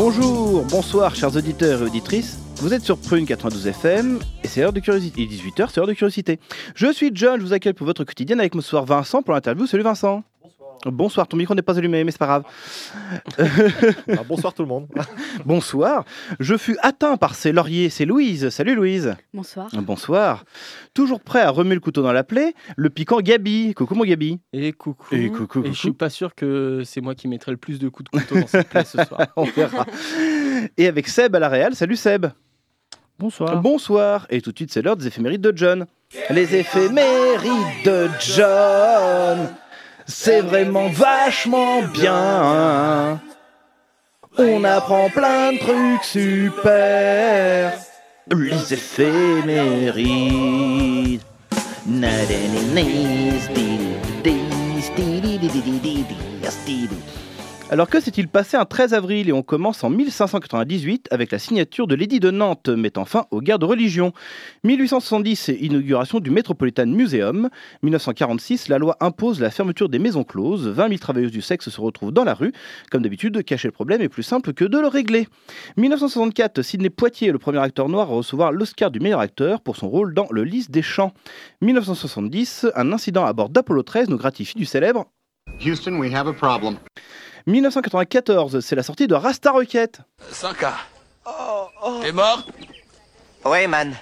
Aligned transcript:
Bonjour, 0.00 0.64
bonsoir 0.66 1.16
chers 1.16 1.34
auditeurs 1.34 1.82
et 1.82 1.86
auditrices. 1.86 2.38
Vous 2.58 2.72
êtes 2.72 2.84
sur 2.84 2.98
Prune 2.98 3.26
92 3.26 3.66
FM 3.66 4.20
et 4.44 4.46
c'est 4.46 4.60
l'heure 4.60 4.72
de 4.72 4.78
curiosité. 4.78 5.22
Il 5.22 5.24
est 5.24 5.36
18h, 5.36 5.70
c'est 5.70 5.78
l'heure 5.78 5.88
de 5.88 5.92
curiosité. 5.92 6.38
Je 6.76 6.92
suis 6.92 7.10
John, 7.12 7.40
je 7.40 7.44
vous 7.44 7.52
accueille 7.52 7.72
pour 7.72 7.84
votre 7.84 8.04
quotidienne 8.04 8.38
avec 8.38 8.54
mon 8.54 8.60
soir 8.60 8.84
Vincent 8.84 9.22
pour 9.22 9.34
l'interview. 9.34 9.66
Salut 9.66 9.82
Vincent. 9.82 10.22
Ton 10.80 11.36
micro 11.36 11.54
n'est 11.54 11.62
pas 11.62 11.78
allumé, 11.78 12.04
mais 12.04 12.10
c'est 12.10 12.18
pas 12.18 12.26
grave. 12.26 12.44
Ah, 14.08 14.22
bonsoir 14.26 14.54
tout 14.54 14.62
le 14.62 14.68
monde. 14.68 14.86
Bonsoir. 15.44 16.04
Je 16.40 16.56
fus 16.56 16.76
atteint 16.82 17.16
par 17.16 17.34
ces 17.34 17.52
lauriers, 17.52 17.90
c'est 17.90 18.04
Louise. 18.04 18.48
Salut 18.48 18.74
Louise. 18.74 19.14
Bonsoir. 19.32 19.68
Bonsoir. 19.74 20.44
Toujours 20.94 21.20
prêt 21.20 21.40
à 21.42 21.50
remuer 21.50 21.74
le 21.74 21.80
couteau 21.80 22.02
dans 22.02 22.12
la 22.12 22.24
plaie, 22.24 22.54
le 22.76 22.90
piquant 22.90 23.20
Gabi. 23.20 23.74
Coucou 23.74 23.94
mon 23.94 24.04
Gabi. 24.04 24.40
Et 24.52 24.72
coucou. 24.72 25.14
Et 25.14 25.30
coucou, 25.30 25.62
je 25.64 25.72
suis 25.72 25.88
coucou. 25.88 25.98
pas 25.98 26.10
sûr 26.10 26.34
que 26.34 26.82
c'est 26.84 27.00
moi 27.00 27.14
qui 27.14 27.28
mettrai 27.28 27.52
le 27.52 27.58
plus 27.58 27.78
de 27.78 27.88
coups 27.88 28.10
de 28.10 28.18
couteau 28.18 28.40
dans 28.40 28.46
cette 28.46 28.68
plaie 28.68 28.84
ce 28.84 29.02
soir. 29.04 29.20
On 29.36 29.44
verra. 29.44 29.86
Et 30.76 30.86
avec 30.86 31.08
Seb 31.08 31.34
à 31.36 31.38
la 31.38 31.48
Réal. 31.48 31.74
Salut 31.74 31.96
Seb. 31.96 32.26
Bonsoir. 33.18 33.60
Bonsoir. 33.60 34.26
Et 34.30 34.40
tout 34.40 34.52
de 34.52 34.58
suite, 34.58 34.72
c'est 34.72 34.82
l'heure 34.82 34.96
des 34.96 35.06
éphémérides 35.06 35.40
de 35.40 35.52
John. 35.54 35.86
Les 36.30 36.56
éphémérides 36.56 37.84
de 37.84 38.08
John. 38.20 39.48
C'est 40.08 40.40
vraiment 40.40 40.88
vachement 40.88 41.82
bien. 41.82 43.20
On 44.38 44.64
apprend 44.64 45.10
plein 45.10 45.52
de 45.52 45.58
trucs 45.58 46.02
super. 46.04 47.74
Les 48.34 48.72
éphémérides. 48.72 50.08
Alors 57.70 57.90
que 57.90 58.00
s'est-il 58.00 58.28
passé 58.28 58.56
un 58.56 58.64
13 58.64 58.94
avril 58.94 59.28
et 59.28 59.32
on 59.34 59.42
commence 59.42 59.84
en 59.84 59.90
1598 59.90 61.08
avec 61.10 61.30
la 61.30 61.38
signature 61.38 61.86
de 61.86 61.94
l'édit 61.94 62.18
de 62.18 62.30
Nantes 62.30 62.70
mettant 62.70 63.04
fin 63.04 63.26
aux 63.30 63.42
guerres 63.42 63.58
de 63.58 63.66
religion. 63.66 64.14
1870, 64.64 65.48
inauguration 65.60 66.18
du 66.18 66.30
Metropolitan 66.30 66.86
Museum. 66.86 67.50
1946, 67.82 68.68
la 68.68 68.78
loi 68.78 68.96
impose 69.00 69.38
la 69.38 69.50
fermeture 69.50 69.90
des 69.90 69.98
maisons 69.98 70.24
closes. 70.24 70.66
20 70.66 70.88
000 70.88 70.98
travailleuses 70.98 71.30
du 71.30 71.42
sexe 71.42 71.68
se 71.68 71.78
retrouvent 71.78 72.10
dans 72.10 72.24
la 72.24 72.32
rue. 72.32 72.54
Comme 72.90 73.02
d'habitude, 73.02 73.44
cacher 73.44 73.68
le 73.68 73.72
problème 73.72 74.00
est 74.00 74.08
plus 74.08 74.22
simple 74.22 74.54
que 74.54 74.64
de 74.64 74.78
le 74.78 74.88
régler. 74.88 75.28
1964, 75.76 76.62
Sidney 76.62 76.88
Poitier 76.88 77.32
le 77.32 77.38
premier 77.38 77.58
acteur 77.58 77.90
noir 77.90 78.10
à 78.10 78.14
recevoir 78.14 78.50
l'Oscar 78.50 78.90
du 78.90 78.98
meilleur 78.98 79.20
acteur 79.20 79.60
pour 79.60 79.76
son 79.76 79.90
rôle 79.90 80.14
dans 80.14 80.26
Le 80.30 80.42
Lys 80.42 80.70
des 80.70 80.80
Champs. 80.80 81.12
1970, 81.60 82.68
un 82.74 82.92
incident 82.94 83.26
à 83.26 83.34
bord 83.34 83.50
d'Apollo 83.50 83.82
13 83.82 84.08
nous 84.08 84.16
gratifie 84.16 84.56
du 84.56 84.64
célèbre 84.64 85.04
Houston, 85.60 85.98
we 85.98 86.14
have 86.14 86.28
a 86.28 86.32
problem. 86.32 86.78
1994, 87.48 88.60
c'est 88.60 88.76
la 88.76 88.82
sortie 88.82 89.06
de 89.06 89.14
Rasta 89.14 89.50
Rocket. 89.50 90.00
100K. 90.30 90.70
T'es 92.02 92.12
mort? 92.12 92.44
Ouais, 93.46 93.66
man. 93.66 93.94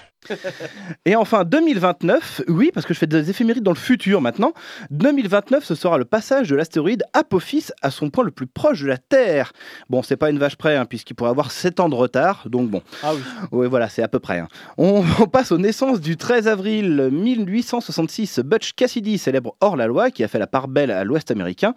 Et 1.05 1.15
enfin 1.15 1.43
2029, 1.43 2.43
oui, 2.47 2.71
parce 2.73 2.85
que 2.85 2.93
je 2.93 2.99
fais 2.99 3.07
des 3.07 3.29
éphémérides 3.29 3.63
dans 3.63 3.71
le 3.71 3.77
futur 3.77 4.21
maintenant. 4.21 4.53
2029, 4.91 5.63
ce 5.63 5.75
sera 5.75 5.97
le 5.97 6.05
passage 6.05 6.49
de 6.49 6.55
l'astéroïde 6.55 7.03
Apophis 7.13 7.67
à 7.81 7.91
son 7.91 8.09
point 8.09 8.23
le 8.23 8.31
plus 8.31 8.47
proche 8.47 8.81
de 8.81 8.87
la 8.87 8.97
Terre. 8.97 9.53
Bon, 9.89 10.03
c'est 10.03 10.17
pas 10.17 10.29
une 10.29 10.39
vache 10.39 10.55
près, 10.55 10.75
hein, 10.75 10.85
puisqu'il 10.85 11.13
pourrait 11.13 11.29
avoir 11.29 11.51
7 11.51 11.79
ans 11.79 11.89
de 11.89 11.95
retard, 11.95 12.43
donc 12.49 12.69
bon. 12.69 12.81
Ah 13.03 13.13
oui. 13.13 13.21
Oui, 13.51 13.67
voilà, 13.67 13.89
c'est 13.89 14.03
à 14.03 14.07
peu 14.07 14.19
près. 14.19 14.39
hein. 14.39 14.47
On, 14.77 15.03
on 15.19 15.27
passe 15.27 15.51
aux 15.51 15.57
naissances 15.57 16.01
du 16.01 16.17
13 16.17 16.47
avril 16.47 17.09
1866. 17.11 18.39
Butch 18.39 18.73
Cassidy, 18.73 19.17
célèbre 19.17 19.55
hors-la-loi, 19.61 20.11
qui 20.11 20.23
a 20.23 20.27
fait 20.27 20.39
la 20.39 20.47
part 20.47 20.67
belle 20.67 20.91
à 20.91 21.03
l'Ouest 21.03 21.31
américain. 21.31 21.73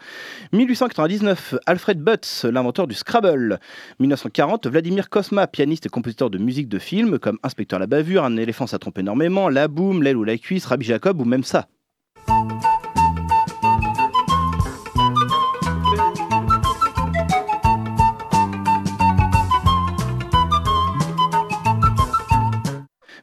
1899, 0.52 1.54
Alfred 1.66 2.00
Butz, 2.00 2.44
l'inventeur 2.44 2.86
du 2.86 2.94
Scrabble. 2.94 3.58
1940, 3.98 4.66
Vladimir 4.66 5.08
Kosma, 5.10 5.46
pianiste 5.46 5.86
et 5.86 5.88
compositeur 5.88 6.30
de 6.30 6.38
musique 6.38 6.68
de 6.68 6.78
film, 6.78 7.18
comme 7.18 7.38
Inspecteur 7.42 7.78
la 7.78 7.86
bavure, 7.86 8.24
Un 8.24 8.36
éléphant 8.40 8.66
ça 8.66 8.78
trompe 8.78 8.98
énormément, 8.98 9.48
La 9.48 9.68
boum, 9.68 10.02
L'aile 10.02 10.16
ou 10.16 10.24
la 10.24 10.36
cuisse, 10.38 10.66
Rabbi 10.66 10.84
Jacob 10.84 11.20
ou 11.20 11.24
même 11.24 11.44
ça. 11.44 11.68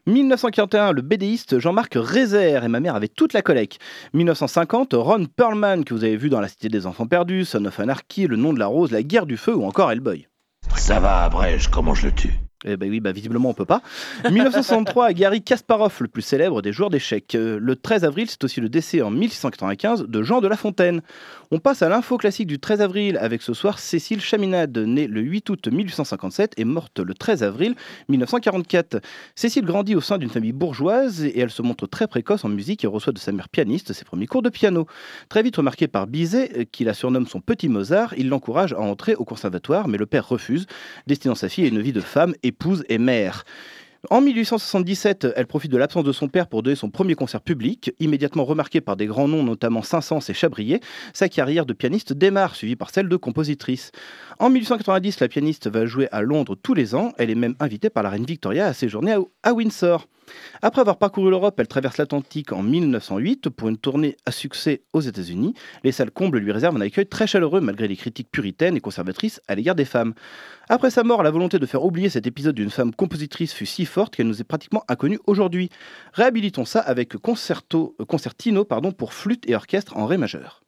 «1941, 0.10 0.94
le 0.94 1.02
BDiste 1.02 1.60
Jean-Marc 1.60 1.98
Rézère 1.98 2.64
et 2.64 2.70
ma 2.70 2.80
mère 2.80 2.96
avait 2.96 3.10
toute 3.10 3.34
la 3.34 3.42
collecte. 3.42 3.80
1950, 4.14 4.94
Ron 4.94 5.26
Perlman, 5.26 5.84
que 5.84 5.94
vous 5.94 6.06
avez 6.06 6.16
vu 6.16 6.30
dans 6.30 6.40
La 6.40 6.48
Cité 6.48 6.70
des 6.70 6.86
Enfants 6.86 7.08
Perdus, 7.08 7.44
Son 7.44 7.66
of 7.66 7.78
Anarchy, 7.78 8.26
Le 8.26 8.38
Nom 8.38 8.54
de 8.54 8.60
la 8.60 8.68
Rose, 8.68 8.92
La 8.92 9.04
Guerre 9.04 9.26
du 9.26 9.36
Feu 9.36 9.54
ou 9.54 9.66
encore 9.66 9.92
Hellboy. 9.92 10.28
Ça 10.76 11.02
va, 11.02 11.28
Brèche, 11.28 11.68
comment 11.68 11.94
je 11.94 12.06
le 12.08 12.14
tue? 12.14 12.47
Eh 12.66 12.76
ben 12.76 12.90
oui, 12.90 13.00
bah 13.00 13.12
visiblement 13.12 13.50
on 13.50 13.54
peut 13.54 13.66
pas. 13.66 13.84
1963, 14.32 15.14
Gary 15.14 15.44
Kasparov, 15.44 15.96
le 16.00 16.08
plus 16.08 16.24
célèbre 16.24 16.64
des 16.64 16.74
joueurs 16.74 16.90
d'échecs. 16.90 17.36
Euh, 17.36 17.60
Le 17.62 17.76
13 17.76 18.04
avril, 18.04 18.28
c'est 18.30 18.44
aussi 18.44 18.62
le 18.62 18.70
décès 18.70 19.02
en 19.04 19.12
1695 19.12 20.06
de 20.08 20.24
Jean 20.24 20.42
de 20.42 20.48
La 20.48 20.58
Fontaine. 20.58 21.02
On 21.52 21.60
passe 21.60 21.82
à 21.82 21.90
l'info 21.90 22.18
classique 22.18 22.48
du 22.48 22.60
13 22.60 22.82
avril 22.82 23.18
avec 23.22 23.42
ce 23.42 23.54
soir 23.54 23.78
Cécile 23.80 24.22
Chaminade, 24.22 24.76
née 24.78 25.08
le 25.08 25.22
8 25.22 25.50
août 25.50 25.68
1857 25.68 26.54
et 26.58 26.66
morte 26.66 27.00
le 27.00 27.14
13 27.14 27.44
avril 27.44 27.76
1944. 28.10 29.02
Cécile 29.36 29.64
grandit 29.64 29.96
au 29.96 30.02
sein 30.02 30.18
d'une 30.18 30.30
famille 30.30 30.52
bourgeoise 30.52 31.24
et 31.24 31.40
elle 31.40 31.52
se 31.52 31.62
montre 31.62 31.86
très 31.88 32.08
précoce 32.08 32.44
en 32.44 32.50
musique 32.50 32.84
et 32.84 32.88
reçoit 32.88 33.14
de 33.14 33.20
sa 33.20 33.32
mère 33.32 33.50
pianiste 33.50 33.94
ses 33.94 34.04
premiers 34.04 34.28
cours 34.28 34.42
de 34.42 34.50
piano. 34.50 34.88
Très 35.30 35.44
vite 35.44 35.58
remarqué 35.58 35.88
par 35.88 36.08
Bizet, 36.08 36.52
euh, 36.58 36.66
qui 36.70 36.84
la 36.84 36.94
surnomme 36.96 37.28
son 37.28 37.40
petit 37.40 37.70
Mozart, 37.70 38.14
il 38.18 38.30
l'encourage 38.30 38.74
à 38.74 38.80
entrer 38.80 39.16
au 39.16 39.24
conservatoire, 39.24 39.88
mais 39.88 39.98
le 39.98 40.06
père 40.08 40.28
refuse, 40.28 40.66
destinant 41.06 41.36
sa 41.36 41.50
fille 41.50 41.66
à 41.66 41.68
une 41.68 41.82
vie 41.82 41.94
de 41.94 42.02
femme, 42.02 42.34
épouse 42.48 42.84
et 42.90 42.98
mère. 42.98 43.44
En 44.10 44.22
1877, 44.22 45.28
elle 45.36 45.48
profite 45.48 45.72
de 45.72 45.78
l'absence 45.78 46.04
de 46.04 46.12
son 46.12 46.30
père 46.30 46.48
pour 46.48 46.64
donner 46.64 46.76
son 46.76 46.90
premier 46.90 47.16
concert 47.16 47.42
public. 47.42 47.92
Immédiatement 48.00 48.46
remarquée 48.46 48.80
par 48.80 48.96
des 48.96 49.06
grands 49.06 49.28
noms, 49.28 49.44
notamment 49.44 49.82
Saint-Saëns 49.82 50.30
et 50.30 50.34
Chabrier, 50.34 50.80
sa 51.14 51.28
carrière 51.28 51.66
de 51.66 51.74
pianiste 51.74 52.14
démarre, 52.14 52.56
suivie 52.56 52.76
par 52.76 52.90
celle 52.90 53.10
de 53.10 53.16
compositrice. 53.18 53.92
En 54.40 54.50
1890, 54.50 55.20
la 55.20 55.28
pianiste 55.28 55.68
va 55.68 55.86
jouer 55.86 56.08
à 56.12 56.22
Londres 56.22 56.56
tous 56.56 56.74
les 56.74 56.96
ans. 56.96 57.12
Elle 57.18 57.30
est 57.30 57.36
même 57.36 57.56
invitée 57.60 57.90
par 57.90 58.04
la 58.04 58.10
reine 58.10 58.26
Victoria 58.26 58.68
à 58.68 58.74
séjourner 58.74 59.18
à 59.44 59.54
Windsor. 59.54 60.08
Après 60.62 60.82
avoir 60.82 60.98
parcouru 60.98 61.30
l'Europe, 61.30 61.60
elle 61.60 61.68
traverse 61.68 61.98
l'Atlantique 61.98 62.52
en 62.52 62.64
1908 62.64 63.50
pour 63.50 63.70
une 63.70 63.78
tournée 63.78 64.18
à 64.26 64.32
succès 64.32 64.82
aux 64.94 65.02
États-Unis. 65.02 65.54
Les 65.84 65.92
salles 65.92 66.12
combles 66.12 66.40
lui 66.40 66.52
réservent 66.52 66.78
un 66.78 66.82
accueil 66.82 67.06
très 67.06 67.28
chaleureux 67.28 67.62
malgré 67.62 67.88
les 67.88 67.96
critiques 67.96 68.32
puritaines 68.32 68.76
et 68.76 68.82
conservatrices 68.82 69.42
à 69.48 69.56
l'égard 69.56 69.76
des 69.76 69.86
femmes. 69.86 70.14
Après 70.70 70.90
sa 70.90 71.04
mort, 71.04 71.24
la 71.24 71.32
volonté 71.32 71.60
de 71.60 71.66
faire 71.66 71.84
oublier 71.84 72.10
cet 72.10 72.28
épisode 72.28 72.56
d'une 72.56 72.70
femme 72.70 72.94
compositrice 72.94 73.54
fut 73.54 73.66
si 73.66 73.86
forte 73.86 74.16
qu'elle 74.16 74.28
nous 74.28 74.42
est 74.42 74.44
pratiquement 74.44 74.84
inconnue 74.88 75.20
aujourd'hui. 75.28 75.70
Réhabilitons 76.14 76.66
ça 76.66 76.80
avec 76.80 77.16
euh, 77.16 77.20
concertino 77.20 78.66
pour 78.98 79.14
flûte 79.14 79.50
et 79.50 79.56
orchestre 79.56 79.98
en 79.98 80.06
ré 80.06 80.18
majeur. 80.18 80.67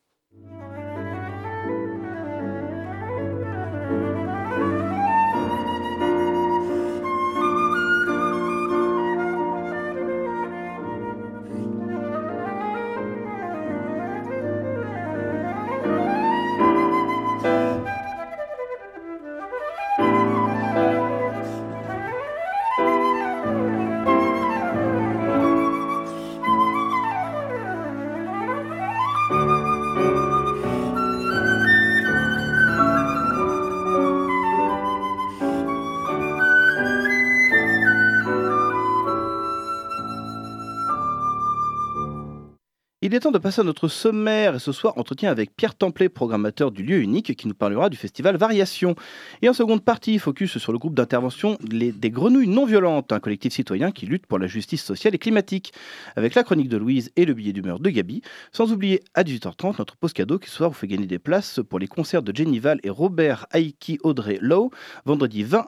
Il 43.10 43.16
est 43.16 43.22
temps 43.22 43.32
de 43.32 43.40
passer 43.40 43.62
à 43.62 43.64
notre 43.64 43.88
sommaire 43.88 44.54
et 44.54 44.60
ce 44.60 44.72
soir, 44.72 44.96
entretien 45.00 45.32
avec 45.32 45.56
Pierre 45.56 45.74
Templet, 45.74 46.10
programmateur 46.10 46.70
du 46.70 46.84
lieu 46.84 47.00
unique, 47.00 47.36
qui 47.36 47.48
nous 47.48 47.56
parlera 47.56 47.90
du 47.90 47.98
festival 47.98 48.38
Variation. 48.38 48.94
Et 49.42 49.50
en 49.50 49.54
seconde 49.54 49.84
partie, 49.84 50.20
focus 50.20 50.60
sur 50.60 50.72
le 50.72 50.78
groupe 50.78 50.94
d'intervention 50.94 51.58
des 51.64 52.12
Grenouilles 52.12 52.48
Non 52.48 52.68
Violentes, 52.68 53.12
un 53.12 53.20
collectif 53.20 53.52
citoyen 53.52 53.90
qui 53.92 54.06
lutte 54.06 54.28
pour 54.28 54.38
la 54.38 54.46
justice 54.46 54.84
sociale 54.84 55.16
et 55.16 55.18
climatique, 55.18 55.74
avec 56.16 56.36
la 56.36 56.44
chronique 56.44 56.70
de 56.70 56.78
Louise 56.78 57.10
et 57.16 57.26
le 57.26 57.34
billet 57.34 57.52
d'humeur 57.52 57.80
de 57.80 57.90
Gabi. 57.90 58.22
Sans 58.52 58.72
oublier 58.72 59.02
à 59.16 59.24
18h30 59.24 59.80
notre 59.80 59.98
pause 59.98 60.14
cadeau 60.14 60.38
qui 60.38 60.48
ce 60.48 60.58
soir 60.58 60.70
vous 60.70 60.76
fait 60.76 60.86
gagner 60.86 61.08
des 61.08 61.18
places 61.18 61.62
pour 61.68 61.80
les 61.80 61.88
concerts 61.88 62.22
de 62.22 62.32
Jenny 62.36 62.60
Val 62.60 62.80
et 62.84 62.92
Robert 62.92 63.48
Aiki 63.56 63.98
Audrey 64.04 64.38
Lowe, 64.40 64.70
vendredi 65.06 65.42
20 65.42 65.66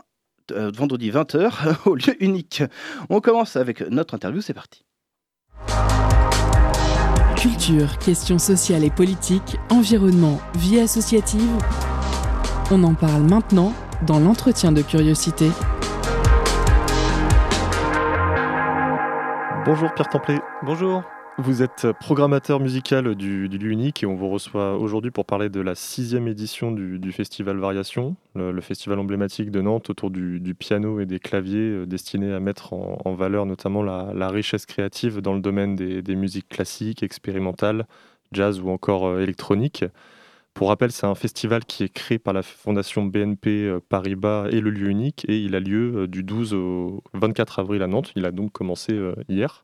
euh, 0.52 0.72
vendredi 0.72 1.10
20h 1.10 1.78
au 1.90 1.96
lieu 1.96 2.24
unique. 2.24 2.62
On 3.10 3.20
commence 3.20 3.56
avec 3.56 3.82
notre 3.90 4.14
interview, 4.14 4.42
c'est 4.42 4.54
parti. 4.54 4.86
Culture, 7.42 7.98
questions 7.98 8.38
sociales 8.38 8.84
et 8.84 8.92
politiques, 8.92 9.58
environnement, 9.72 10.40
vie 10.54 10.80
associative. 10.80 11.50
On 12.70 12.84
en 12.84 12.94
parle 12.94 13.24
maintenant 13.24 13.74
dans 14.06 14.20
l'entretien 14.20 14.72
de 14.72 14.84
curiosité. 14.84 15.50
Bonjour 19.66 19.92
Pierre 19.96 20.10
Templet. 20.10 20.40
Bonjour. 20.62 21.02
Vous 21.38 21.64
êtes 21.64 21.88
programmateur 21.94 22.60
musical 22.60 23.16
du, 23.16 23.48
du 23.48 23.58
Lieu 23.58 23.72
Unique 23.72 24.04
et 24.04 24.06
on 24.06 24.16
vous 24.16 24.30
reçoit 24.30 24.78
aujourd'hui 24.78 25.12
pour 25.12 25.26
parler 25.26 25.50
de 25.50 25.62
la 25.62 25.76
sixième 25.76 26.28
édition 26.28 26.72
du, 26.72 27.12
festival 27.14 27.58
Variation, 27.58 28.18
le, 28.36 28.60
festival 28.60 29.00
emblématique 29.00 29.50
de 29.50 29.62
Nantes 29.62 29.90
autour 29.90 30.12
du, 30.12 30.56
piano 30.60 31.00
et 31.00 31.06
des 31.06 31.20
claviers 31.20 31.70
euh, 31.70 31.86
destinés 31.86 32.34
à 32.34 32.42
mettre 32.42 32.74
en, 32.74 33.14
valeur 33.14 33.46
notamment 33.46 33.82
la, 33.82 34.30
richesse 34.30 34.66
créative 34.66 35.22
dans 35.22 35.34
le 35.34 35.40
domaine 35.40 35.76
des, 35.76 36.02
des 36.02 36.16
musiques 36.16 36.50
classiques, 36.50 37.02
expérimentales, 37.02 37.88
jazz 38.34 38.60
ou 38.60 38.70
encore 38.70 39.08
euh, 39.08 39.22
électronique. 39.22 39.86
Pour 40.54 40.68
rappel, 40.68 40.92
c'est 40.92 41.08
un 41.08 41.16
festival 41.16 41.64
qui 41.64 41.86
est 41.86 41.94
créé 41.94 42.20
par 42.20 42.34
la 42.34 42.44
fondation 42.44 43.04
BNP 43.04 43.50
euh, 43.50 43.80
Paribas 43.80 44.48
et 44.50 44.60
le 44.60 44.70
Lieu 44.70 44.90
Unique 44.90 45.26
et 45.30 45.40
il 45.40 45.56
a 45.56 45.62
lieu 45.62 46.08
du 46.08 46.24
12 46.24 46.54
au 46.54 47.02
24 47.14 47.60
avril 47.60 47.82
à 47.84 47.88
Nantes. 47.88 48.12
Il 48.18 48.26
a 48.26 48.32
donc 48.32 48.52
commencé 48.52 49.00
hier. 49.30 49.64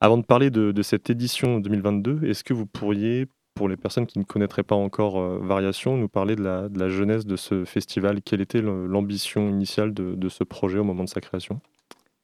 Avant 0.00 0.18
de 0.18 0.24
parler 0.24 0.50
de, 0.50 0.72
de 0.72 0.82
cette 0.82 1.08
édition 1.10 1.58
2022, 1.58 2.24
est-ce 2.24 2.44
que 2.44 2.52
vous 2.52 2.66
pourriez, 2.66 3.26
pour 3.54 3.68
les 3.68 3.76
personnes 3.76 4.06
qui 4.06 4.18
ne 4.18 4.24
connaîtraient 4.24 4.62
pas 4.62 4.74
encore 4.74 5.18
euh, 5.18 5.38
Variation, 5.42 5.96
nous 5.96 6.08
parler 6.08 6.36
de 6.36 6.42
la, 6.42 6.68
de 6.68 6.78
la 6.78 6.88
jeunesse 6.88 7.24
de 7.26 7.36
ce 7.36 7.64
festival? 7.64 8.20
Quelle 8.22 8.40
était 8.42 8.60
l'ambition 8.60 9.48
initiale 9.48 9.94
de, 9.94 10.14
de 10.14 10.28
ce 10.28 10.44
projet 10.44 10.78
au 10.78 10.84
moment 10.84 11.04
de 11.04 11.08
sa 11.08 11.20
création? 11.22 11.60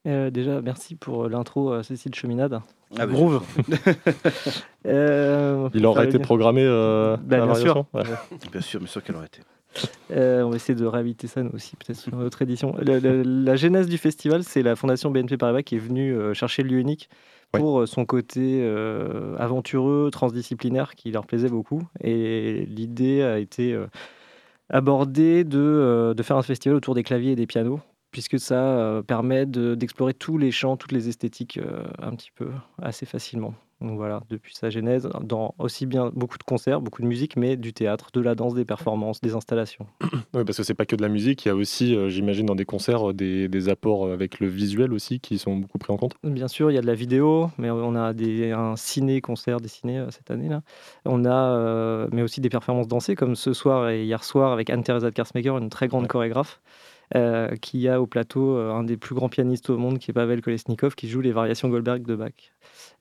Euh, 0.05 0.29
déjà, 0.29 0.61
merci 0.61 0.95
pour 0.95 1.29
l'intro, 1.29 1.71
euh, 1.73 1.81
Cécile 1.81 2.13
Cheminade. 2.13 2.59
Ah 2.97 3.07
bah, 3.07 3.13
Groove. 3.13 3.41
Euh, 4.85 5.69
Il 5.73 5.85
aurait 5.85 6.07
été 6.07 6.19
programmé 6.19 6.61
euh, 6.65 7.15
Bah, 7.15 7.41
à 7.41 7.45
bien 7.45 7.55
sûr. 7.55 7.85
Ouais. 7.93 8.03
Bien 8.51 8.59
sûr, 8.59 8.79
bien 8.81 8.87
sûr 8.89 9.01
qu'elle 9.01 9.15
aurait 9.15 9.27
été? 9.27 9.39
Euh, 10.11 10.43
on 10.43 10.49
va 10.49 10.57
essayer 10.57 10.75
de 10.77 10.85
réhabiliter 10.85 11.27
ça 11.27 11.41
nous 11.41 11.51
aussi, 11.53 11.77
peut-être 11.77 11.97
sur 11.97 12.13
une 12.13 12.21
autre 12.21 12.41
édition. 12.41 12.75
Le- 12.81 12.99
le- 12.99 13.23
la 13.23 13.55
genèse 13.55 13.87
du 13.87 13.97
festival, 13.97 14.43
c'est 14.43 14.61
la 14.61 14.75
fondation 14.75 15.09
BNP 15.09 15.37
Paribas 15.37 15.63
qui 15.63 15.75
est 15.75 15.79
venue 15.79 16.13
euh, 16.13 16.33
chercher 16.33 16.63
le 16.63 16.69
lieu 16.71 16.79
unique. 16.79 17.09
Pour 17.53 17.81
euh, 17.81 17.85
son 17.85 18.05
côté 18.05 18.59
euh, 18.61 19.35
aventureux, 19.37 20.09
transdisciplinaire, 20.11 20.95
qui 20.95 21.11
leur 21.11 21.25
plaisait 21.25 21.49
beaucoup. 21.49 21.81
Et 22.01 22.65
l'idée 22.67 23.21
a 23.23 23.39
été 23.39 23.73
euh, 23.73 23.87
abordée 24.69 25.43
de, 25.43 26.13
de 26.15 26.23
faire 26.23 26.37
un 26.37 26.41
festival 26.43 26.75
autour 26.75 26.95
des 26.95 27.03
claviers 27.03 27.31
et 27.31 27.35
des 27.35 27.47
pianos, 27.47 27.79
puisque 28.11 28.39
ça 28.39 29.01
permet 29.07 29.45
de- 29.45 29.75
d'explorer 29.75 30.13
tous 30.13 30.37
les 30.37 30.51
champs, 30.51 30.77
toutes 30.77 30.91
les 30.91 31.09
esthétiques 31.09 31.59
un 32.01 32.11
petit 32.15 32.31
peu 32.35 32.49
assez 32.81 33.05
facilement. 33.05 33.53
Donc 33.83 33.97
voilà, 33.97 34.21
depuis 34.29 34.55
sa 34.55 34.69
genèse, 34.69 35.09
dans 35.21 35.53
aussi 35.59 35.85
bien 35.85 36.09
beaucoup 36.15 36.37
de 36.37 36.43
concerts, 36.43 36.81
beaucoup 36.81 37.01
de 37.01 37.07
musique, 37.07 37.35
mais 37.35 37.57
du 37.57 37.73
théâtre, 37.73 38.09
de 38.13 38.21
la 38.21 38.33
danse, 38.33 38.53
des 38.55 38.65
performances, 38.65 39.19
des 39.21 39.35
installations. 39.35 39.85
Oui, 40.35 40.43
parce 40.45 40.57
que 40.57 40.63
c'est 40.63 40.73
pas 40.73 40.85
que 40.87 40.95
de 40.95 41.01
la 41.03 41.09
musique, 41.09 41.45
il 41.45 41.49
y 41.49 41.51
a 41.51 41.55
aussi, 41.55 41.95
euh, 41.95 42.09
j'imagine, 42.09 42.47
dans 42.47 42.55
des 42.55 42.65
concerts, 42.65 43.09
euh, 43.09 43.13
des, 43.13 43.47
des 43.47 43.69
apports 43.69 44.07
avec 44.09 44.39
le 44.39 44.47
visuel 44.47 44.91
aussi 44.93 45.19
qui 45.19 45.37
sont 45.37 45.57
beaucoup 45.57 45.77
pris 45.77 45.93
en 45.93 45.97
compte. 45.97 46.15
Bien 46.23 46.47
sûr, 46.47 46.71
il 46.71 46.73
y 46.73 46.77
a 46.77 46.81
de 46.81 46.87
la 46.87 46.95
vidéo, 46.95 47.51
mais 47.59 47.69
on 47.69 47.93
a 47.95 48.13
des, 48.13 48.51
un 48.51 48.75
ciné-concert 48.75 49.59
dessiné 49.59 49.99
euh, 49.99 50.09
cette 50.09 50.31
année. 50.31 50.49
là. 50.49 50.61
On 51.05 51.25
a, 51.25 51.55
euh, 51.55 52.07
mais 52.11 52.23
aussi 52.23 52.41
des 52.41 52.49
performances 52.49 52.87
dansées, 52.87 53.15
comme 53.15 53.35
ce 53.35 53.53
soir 53.53 53.89
et 53.89 54.05
hier 54.05 54.23
soir 54.23 54.51
avec 54.53 54.69
Anne-Theresa 54.71 55.09
de 55.11 55.15
Karsmaker, 55.15 55.57
une 55.57 55.69
très 55.69 55.87
grande 55.87 56.03
Ouais. 56.03 56.07
chorégraphe, 56.07 56.61
euh, 57.15 57.55
qui 57.57 57.87
a 57.87 58.01
au 58.01 58.07
plateau 58.07 58.57
euh, 58.57 58.71
un 58.71 58.83
des 58.83 58.97
plus 58.97 59.15
grands 59.15 59.29
pianistes 59.29 59.69
au 59.69 59.77
monde, 59.77 59.99
qui 59.99 60.11
est 60.11 60.13
Pavel 60.13 60.41
Kolesnikov, 60.41 60.95
qui 60.95 61.07
joue 61.07 61.21
les 61.21 61.31
variations 61.31 61.69
Goldberg 61.69 62.03
de 62.03 62.15
Bach. 62.15 62.31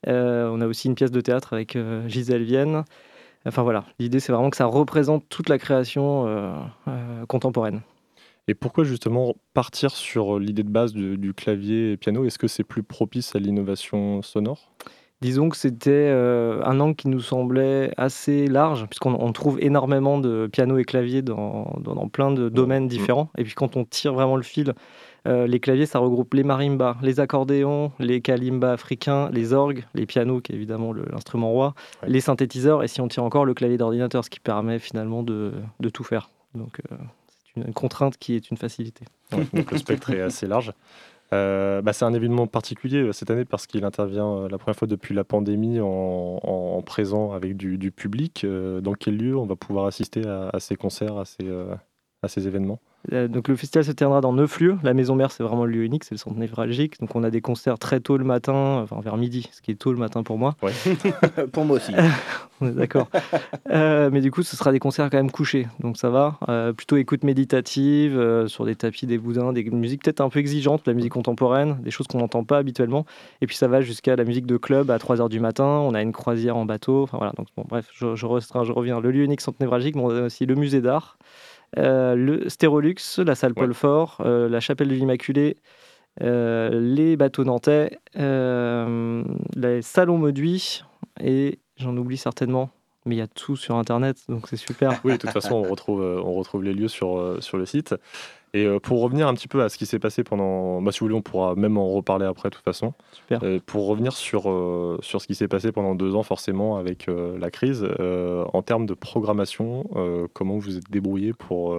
Euh, 0.07 0.51
on 0.53 0.61
a 0.61 0.67
aussi 0.67 0.89
une 0.89 0.95
pièce 0.95 1.11
de 1.11 1.21
théâtre 1.21 1.53
avec 1.53 1.79
Gisèle 2.07 2.43
Vienne. 2.43 2.85
Enfin 3.47 3.63
voilà, 3.63 3.85
l'idée 3.99 4.21
c'est 4.21 4.33
vraiment 4.33 4.51
que 4.51 4.57
ça 4.57 4.67
représente 4.67 5.29
toute 5.29 5.49
la 5.49 5.59
création 5.59 6.65
contemporaine. 7.29 7.81
Et 8.49 8.55
pourquoi 8.55 8.85
justement 8.85 9.35
partir 9.55 9.93
sur 9.93 10.39
l'idée 10.39 10.63
de 10.63 10.69
base 10.69 10.93
du, 10.93 11.17
du 11.17 11.33
clavier 11.33 11.93
et 11.93 11.97
piano? 11.97 12.25
Est-ce 12.25 12.39
que 12.39 12.49
c'est 12.49 12.65
plus 12.65 12.83
propice 12.83 13.35
à 13.35 13.39
l'innovation 13.39 14.23
sonore? 14.23 14.73
Disons 15.23 15.49
que 15.51 15.57
c'était 15.57 15.91
euh, 16.11 16.61
un 16.65 16.81
angle 16.81 16.97
qui 16.97 17.07
nous 17.07 17.21
semblait 17.21 17.93
assez 17.97 18.49
large, 18.49 18.87
puisqu'on 18.89 19.15
on 19.15 19.33
trouve 19.33 19.59
énormément 19.63 20.19
de 20.19 20.49
piano 20.51 20.79
et 20.79 20.85
clavier 20.85 21.23
dans, 21.23 21.79
dans, 21.81 21.95
dans 21.95 22.09
plein 22.09 22.33
de 22.33 22.49
domaines 22.49 22.89
différents. 22.89 23.31
Et 23.39 23.45
puis 23.45 23.55
quand 23.55 23.77
on 23.77 23.85
tire 23.85 24.15
vraiment 24.15 24.35
le 24.37 24.43
fil, 24.43 24.75
euh, 25.29 25.47
les 25.47 25.61
claviers, 25.61 25.87
ça 25.87 26.01
regroupe 26.01 26.35
les 26.35 26.43
marimbas, 26.43 26.97
les 27.03 27.21
accordéons, 27.21 27.93
les 28.01 28.21
kalimbas 28.21 28.73
africains, 28.73 29.31
les 29.31 29.53
orgues, 29.53 29.85
les 29.95 30.07
pianos, 30.07 30.41
qui 30.41 30.51
est 30.51 30.57
évidemment 30.57 30.93
le- 30.93 31.05
l'instrument 31.13 31.51
roi, 31.53 31.75
Ouais. 32.03 32.09
les 32.11 32.21
synthétiseurs, 32.21 32.83
et 32.83 32.89
si 32.89 33.01
on 33.01 33.07
tire 33.07 33.23
encore, 33.23 33.45
le 33.45 33.55
clavier 33.55 33.79
d'ordinateur, 33.79 34.25
ce 34.25 34.31
qui 34.31 34.41
permet 34.41 34.81
finalement 34.81 35.23
de, 35.23 35.53
de 35.79 35.89
tout 35.89 36.03
faire. 36.03 36.31
Donc 36.57 36.81
euh, 36.91 36.97
c'est 37.55 37.61
une 37.65 37.73
contrainte 37.73 38.17
qui 38.19 38.35
est 38.35 38.51
une 38.51 38.57
facilité. 38.57 39.05
Ouais, 39.33 39.47
donc 39.55 39.71
le 39.71 39.79
spectre 39.79 40.11
est 40.11 40.21
assez 40.21 40.49
large. 40.49 40.73
Euh, 41.33 41.81
bah, 41.81 41.93
c'est 41.95 42.05
un 42.05 42.13
événement 42.13 42.47
particulier 42.47 42.99
euh, 42.99 43.13
cette 43.13 43.31
année 43.31 43.45
parce 43.47 43.67
qu'il 43.67 43.85
intervient 43.85 44.29
euh, 44.45 44.49
la 44.49 44.59
première 44.59 44.77
fois 44.77 44.87
depuis 44.89 45.15
la 45.15 45.25
pandémie 45.25 45.81
en, 45.81 45.87
en- 45.87 46.77
en 46.77 46.83
présent 46.83 47.33
avec 47.33 47.57
du, 47.57 47.91
public. 47.91 48.45
Dans 48.47 48.95
quel 48.95 49.17
lieu 49.17 49.37
on 49.37 49.47
va 49.47 49.57
pouvoir 49.57 49.87
assister 49.87 50.27
à, 50.27 50.59
ces 50.61 50.77
concerts, 50.77 51.17
à 51.19 51.25
ces, 51.25 52.47
événements? 52.47 52.81
Donc 53.11 53.49
le 53.49 53.57
festival 53.57 53.85
se 53.85 53.93
tiendra 53.93 54.21
dans 54.21 54.33
neuf 54.33 54.61
lieux. 54.61 54.79
La 54.83 54.95
maison 54.95 55.15
mère, 55.15 55.33
c'est 55.33 55.43
vraiment 55.43 55.65
le 55.65 55.73
lieu 55.73 55.85
unique, 55.85 56.05
c'est 56.05 56.15
le 56.15 56.19
centre 56.19 56.37
névralgique. 56.37 57.01
Donc 57.01 57.15
on 57.17 57.25
a 57.25 57.31
des 57.31 57.41
concerts 57.41 57.79
très 57.79 58.01
tôt 58.01 58.17
le 58.17 58.25
matin, 58.25 58.81
enfin 58.83 59.01
vers 59.01 59.17
midi, 59.17 59.49
ce 59.53 59.61
qui 59.61 59.71
est 59.71 59.77
tôt 59.77 59.93
le 59.93 59.99
matin 59.99 60.23
pour 60.23 60.39
moi. 60.39 60.57
Pour 61.53 61.65
moi 61.65 61.77
aussi. 61.77 61.93
On 62.61 62.69
est 62.69 62.73
d'accord. 62.73 63.09
Euh, 63.71 64.09
mais 64.13 64.21
du 64.21 64.31
coup, 64.31 64.45
ce 64.45 64.57
sera 64.57 64.71
des 64.71 64.79
concerts 64.79 65.11
quand 65.11 65.17
même 65.17 65.33
couchés, 65.33 65.67
donc 65.81 65.97
ça 65.97 66.11
va. 66.11 66.39
Euh, 66.49 66.73
plutôt 66.73 66.97
écoute 66.97 67.25
méditative, 67.25 68.17
euh, 68.17 68.47
sur 68.47 68.65
des 68.65 68.77
tapis, 68.77 69.07
des 69.07 69.19
boudins, 69.19 69.53
des 69.53 69.65
musiques 69.65 70.05
peut-être 70.05 70.21
un 70.21 70.29
peu 70.29 70.39
exigeantes, 70.39 70.87
la 70.87 70.95
musique 70.95 71.13
contemporaine, 71.13 71.79
des 71.83 71.91
choses 71.91 72.07
qu'on 72.07 72.19
n'entend 72.19 72.45
pas 72.45 72.59
habituellement. 72.59 73.05
Et 73.41 73.47
puis 73.47 73.57
ça 73.57 73.67
va 73.67 73.81
jusqu'à 73.81 74.15
la 74.15 74.25
musique 74.25 74.47
de 74.47 74.57
club 74.57 74.91
à 74.93 74.99
3h 74.99 75.29
du 75.29 75.41
matin. 75.41 75.65
On 75.65 75.95
a 75.95 76.03
une 76.03 76.13
croisière 76.13 76.57
en 76.57 76.65
bateau. 76.65 77.03
Enfin 77.03 77.19
voilà, 77.19 77.33
donc 77.37 77.49
bon, 77.57 77.65
bref, 77.69 77.89
je, 77.95 78.15
je 78.15 78.27
restreins, 78.27 78.63
je 78.63 78.73
reviens. 78.73 79.01
Le 79.01 79.11
lieu 79.11 79.25
unique 79.25 79.41
centre 79.41 79.59
névralgique, 79.61 79.97
mais 79.97 80.03
on 80.03 80.11
a 80.11 80.23
aussi 80.23 80.47
le 80.47 80.55
musée 80.55 80.81
d'art, 80.81 81.19
euh, 81.21 81.52
le 81.77 82.49
Stérolux, 82.49 82.97
la 83.19 83.35
salle 83.35 83.55
Paul 83.55 83.69
Ouais. 83.69 83.75
Fort, 83.75 84.19
euh, 84.25 84.49
la 84.49 84.61
chapelle 84.61 84.89
de 84.89 84.95
l'Immaculée. 84.95 85.57
euh, 86.21 86.79
les 86.79 87.17
bateaux 87.17 87.45
nantais, 87.45 87.99
euh, 88.19 89.23
les 89.57 89.81
salons 89.83 90.19
Mauduit, 90.19 90.83
et 91.21 91.59
j'en 91.79 91.97
oublie 91.97 92.19
certainement, 92.19 92.69
mais 93.07 93.15
il 93.15 93.19
y 93.19 93.23
a 93.23 93.27
tout 93.27 93.57
sur 93.57 93.77
internet, 93.77 94.19
donc 94.29 94.47
c'est 94.49 94.57
super. 94.59 95.01
Oui, 95.05 95.13
de 95.13 95.17
toute 95.17 95.31
façon, 95.31 95.55
on 95.55 95.63
retrouve, 95.63 96.03
euh, 96.03 96.21
on 96.23 96.35
retrouve 96.35 96.65
les 96.65 96.75
lieux 96.75 96.89
sur, 96.89 97.17
euh, 97.19 97.41
sur 97.41 97.57
le 97.57 97.65
site. 97.65 97.95
Et 98.55 98.67
euh, 98.67 98.79
pour 98.79 99.01
revenir 99.01 99.29
un 99.29 99.35
petit 99.35 99.49
peu 99.49 99.63
à 99.63 99.69
ce 99.69 99.79
qui 99.79 99.87
s'est 99.87 99.99
passé 99.99 100.25
pendant. 100.25 100.83
Bah, 100.83 100.93
si 100.93 101.01
vous 101.01 101.07
voulez, 101.07 101.17
on 101.17 101.23
pourra 101.23 101.55
même 101.55 101.79
en 101.79 101.89
reparler 101.89 102.27
après, 102.27 102.51
de 102.51 102.55
toute 102.55 102.65
façon. 102.65 102.93
Super. 103.13 103.41
Euh, 103.43 103.61
pour 103.65 103.87
revenir 103.87 104.13
sur, 104.13 104.51
euh, 104.51 104.99
sur 105.01 105.23
ce 105.23 105.27
qui 105.27 105.35
s'est 105.35 105.49
passé 105.49 105.73
pendant 105.73 105.95
deux 105.95 106.15
ans, 106.15 106.23
forcément, 106.23 106.77
avec 106.77 107.09
euh, 107.09 107.39
la 107.39 107.51
crise, 107.51 107.87
en 108.53 108.63
termes 108.63 108.87
de 108.87 108.95
programmation, 108.95 109.85
comment 110.35 110.55
vous 110.55 110.61
vous 110.61 110.77
êtes 110.77 110.91
débrouillé 110.91 111.33
pour. 111.33 111.77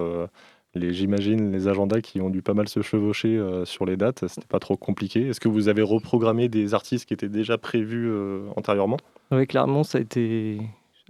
les, 0.76 0.94
j'imagine 0.94 1.52
les 1.52 1.68
agendas 1.68 2.02
qui 2.02 2.20
ont 2.22 2.30
dû 2.30 2.42
pas 2.42 2.54
mal 2.54 2.68
se 2.68 2.82
chevaucher 2.82 3.40
sur 3.66 3.86
les 3.86 3.96
dates, 3.96 4.28
c'était 4.28 4.48
pas 4.48 4.60
trop 4.60 4.76
compliqué. 4.76 5.28
Est-ce 5.28 5.40
que 5.40 5.48
vous 5.48 5.70
avez 5.70 5.82
reprogrammé 5.82 6.50
des 6.50 6.74
artistes 6.74 7.06
qui 7.06 7.14
étaient 7.14 7.30
déjà 7.30 7.58
prévus 7.58 8.12
antérieurement? 8.56 8.98
Oui, 9.32 9.48
clairement, 9.48 9.84
ça 9.84 10.00
a 10.00 10.02
été 10.02 10.60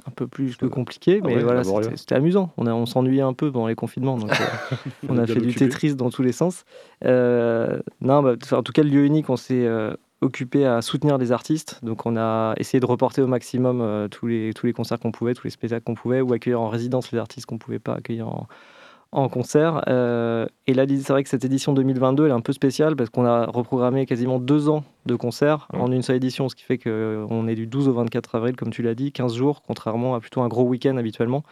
un 0.08 0.12
peu 0.12 0.28
plus 0.28 0.58
que 0.58 0.66
compliqué, 0.66 1.22
mais 1.22 1.34
Ah 1.34 1.36
ouais, 1.38 1.44
voilà, 1.44 1.60
laborieux. 1.62 1.84
c'était 1.84 1.98
c'était 1.98 2.16
amusant. 2.16 2.52
On, 2.58 2.66
a- 2.66 2.74
on 2.74 2.86
s'ennuyait 2.86 3.22
un 3.22 3.34
peu 3.34 3.52
pendant 3.52 3.68
les 3.68 3.76
confinements, 3.76 4.18
donc 4.18 4.32
euh, 4.32 4.76
on 5.10 5.18
a 5.18 5.28
fait 5.28 5.40
du. 5.40 5.54
Tetris 5.54 5.96
dans 5.96 6.10
tous 6.10 6.24
les 6.24 6.32
sens. 6.32 6.66
Euh, 7.06 7.80
non, 8.02 8.24
bah, 8.24 8.36
en 8.52 8.64
tout 8.64 8.72
cas, 8.74 8.84
le 8.84 8.90
lieu 8.90 9.06
unique, 9.06 9.30
on 9.30 9.38
s'est 9.38 9.66
euh, 9.66 9.94
occupé 10.22 10.66
à 10.66 10.82
soutenir 10.82 11.18
les 11.18 11.32
artistes, 11.32 11.80
donc 11.84 12.06
on 12.06 12.18
a 12.18 12.54
essayé 12.58 12.80
de 12.80 12.86
reporter 12.86 13.22
au 13.22 13.28
maximum 13.28 14.08
tous, 14.10 14.26
les, 14.28 14.54
tous 14.54 14.66
les 14.66 14.74
concerts 14.74 15.00
qu'on 15.00 15.12
pouvait, 15.12 15.34
tous 15.36 15.44
les 15.46 15.52
spectacles 15.52 15.84
qu'on 15.84 15.96
pouvait, 15.96 16.22
ou 16.22 16.34
accueillir 16.34 16.60
en 16.62 16.70
résidence 16.70 17.12
les 17.12 17.20
artistes 17.20 17.46
qu'on 17.46 17.58
pouvait 17.58 17.80
pas 17.80 17.96
accueillir 17.96 18.28
en, 18.28 18.48
en 19.14 19.30
concert. 19.30 19.84
Euh, 19.88 20.48
et 20.68 20.74
là, 20.74 20.86
c'est 20.88 21.10
vrai 21.10 21.24
que 21.24 21.30
cette 21.30 21.46
édition 21.46 21.74
2022 21.74 22.26
elle 22.26 22.32
est 22.32 22.34
un 22.34 22.42
peu 22.42 22.54
spéciale 22.54 22.96
parce 22.96 23.10
qu'on 23.10 23.26
a 23.26 23.46
reprogrammé 23.46 24.06
quasiment 24.06 24.40
deux 24.40 24.70
ans 24.70 24.84
de 25.06 25.16
concerts 25.16 25.68
en 25.74 25.92
une 25.92 26.02
seule 26.02 26.16
édition, 26.16 26.50
ce 26.50 26.56
qui 26.56 26.64
fait 26.64 26.78
qu'on 26.78 27.48
est 27.48 27.56
du 27.56 27.68
12 27.68 27.88
au 27.90 27.94
24 27.94 28.36
avril, 28.36 28.56
comme 28.56 28.72
tu 28.72 28.82
l'as 28.82 28.96
dit, 28.96 29.12
15 29.12 29.36
jours, 29.36 29.62
contrairement 29.66 30.16
à 30.16 30.20
plutôt 30.20 30.42
un 30.42 30.48
gros 30.48 30.64
week-end 30.64 30.98
habituellement. 30.98 31.44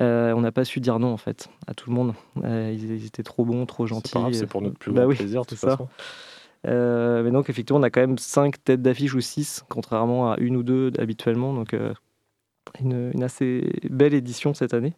Euh, 0.00 0.32
on 0.32 0.40
n'a 0.40 0.52
pas 0.52 0.64
su 0.64 0.80
dire 0.80 0.98
non 0.98 1.12
en 1.12 1.16
fait 1.16 1.48
à 1.66 1.74
tout 1.74 1.90
le 1.90 1.96
monde. 1.96 2.14
Euh, 2.44 2.72
ils, 2.72 3.06
étaient 3.06 3.22
trop 3.22 3.44
bons, 3.44 3.64
trop 3.66 3.86
gentils. 3.86 4.18
C'est 4.32 4.46
pour 4.46 4.62
notre 4.62 4.78
plus 4.78 4.92
bah 4.92 5.04
grand 5.04 5.14
plaisir, 5.14 5.46
tout 5.46 5.56
ça. 5.56 5.78
mais 6.64 7.30
donc 7.30 7.48
effectivement, 7.48 7.80
on 7.80 7.84
a 7.84 7.90
quand 7.90 8.00
même 8.00 8.18
5 8.18 8.62
têtes 8.62 8.82
d'affiche 8.82 9.14
ou 9.14 9.20
6, 9.20 9.64
contrairement 9.68 10.32
à 10.32 10.38
une 10.38 10.56
ou 10.56 10.62
deux 10.62 10.92
habituellement. 10.98 11.54
Donc 11.54 11.74
une, 12.80 13.22
assez 13.22 13.72
belle 13.90 14.14
édition 14.14 14.54
cette 14.54 14.74
année. 14.74 14.94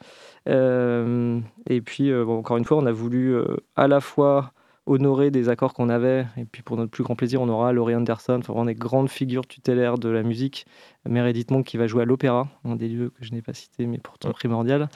Euh, 0.48 1.40
et 1.68 1.80
puis, 1.80 2.10
euh, 2.10 2.26
encore 2.26 2.56
une 2.56 2.64
fois, 2.64 2.78
on 2.78 2.86
a 2.86 2.92
voulu 2.92 3.34
euh, 3.34 3.56
à 3.76 3.88
la 3.88 4.00
fois 4.00 4.52
honorer 4.86 5.30
des 5.30 5.48
accords 5.48 5.74
qu'on 5.74 5.88
avait, 5.88 6.26
et 6.36 6.44
puis 6.44 6.62
pour 6.62 6.76
notre 6.76 6.90
plus 6.90 7.04
grand 7.04 7.14
plaisir, 7.14 7.40
on 7.40 7.48
aura 7.48 7.72
Laurie 7.72 7.94
Anderson, 7.94 8.40
vraiment 8.40 8.64
des 8.64 8.74
grandes 8.74 9.08
figures 9.08 9.46
tutélaires 9.46 9.96
de 9.96 10.08
la 10.08 10.24
musique. 10.24 10.66
Meredith 11.08 11.52
Monk 11.52 11.66
qui 11.66 11.76
va 11.76 11.86
jouer 11.86 12.02
à 12.02 12.04
l'opéra, 12.04 12.48
un 12.64 12.74
des 12.74 12.88
lieux 12.88 13.10
que 13.10 13.24
je 13.24 13.30
n'ai 13.30 13.42
pas 13.42 13.54
cité, 13.54 13.86
mais 13.86 13.98
pourtant 13.98 14.32
primordial. 14.32 14.88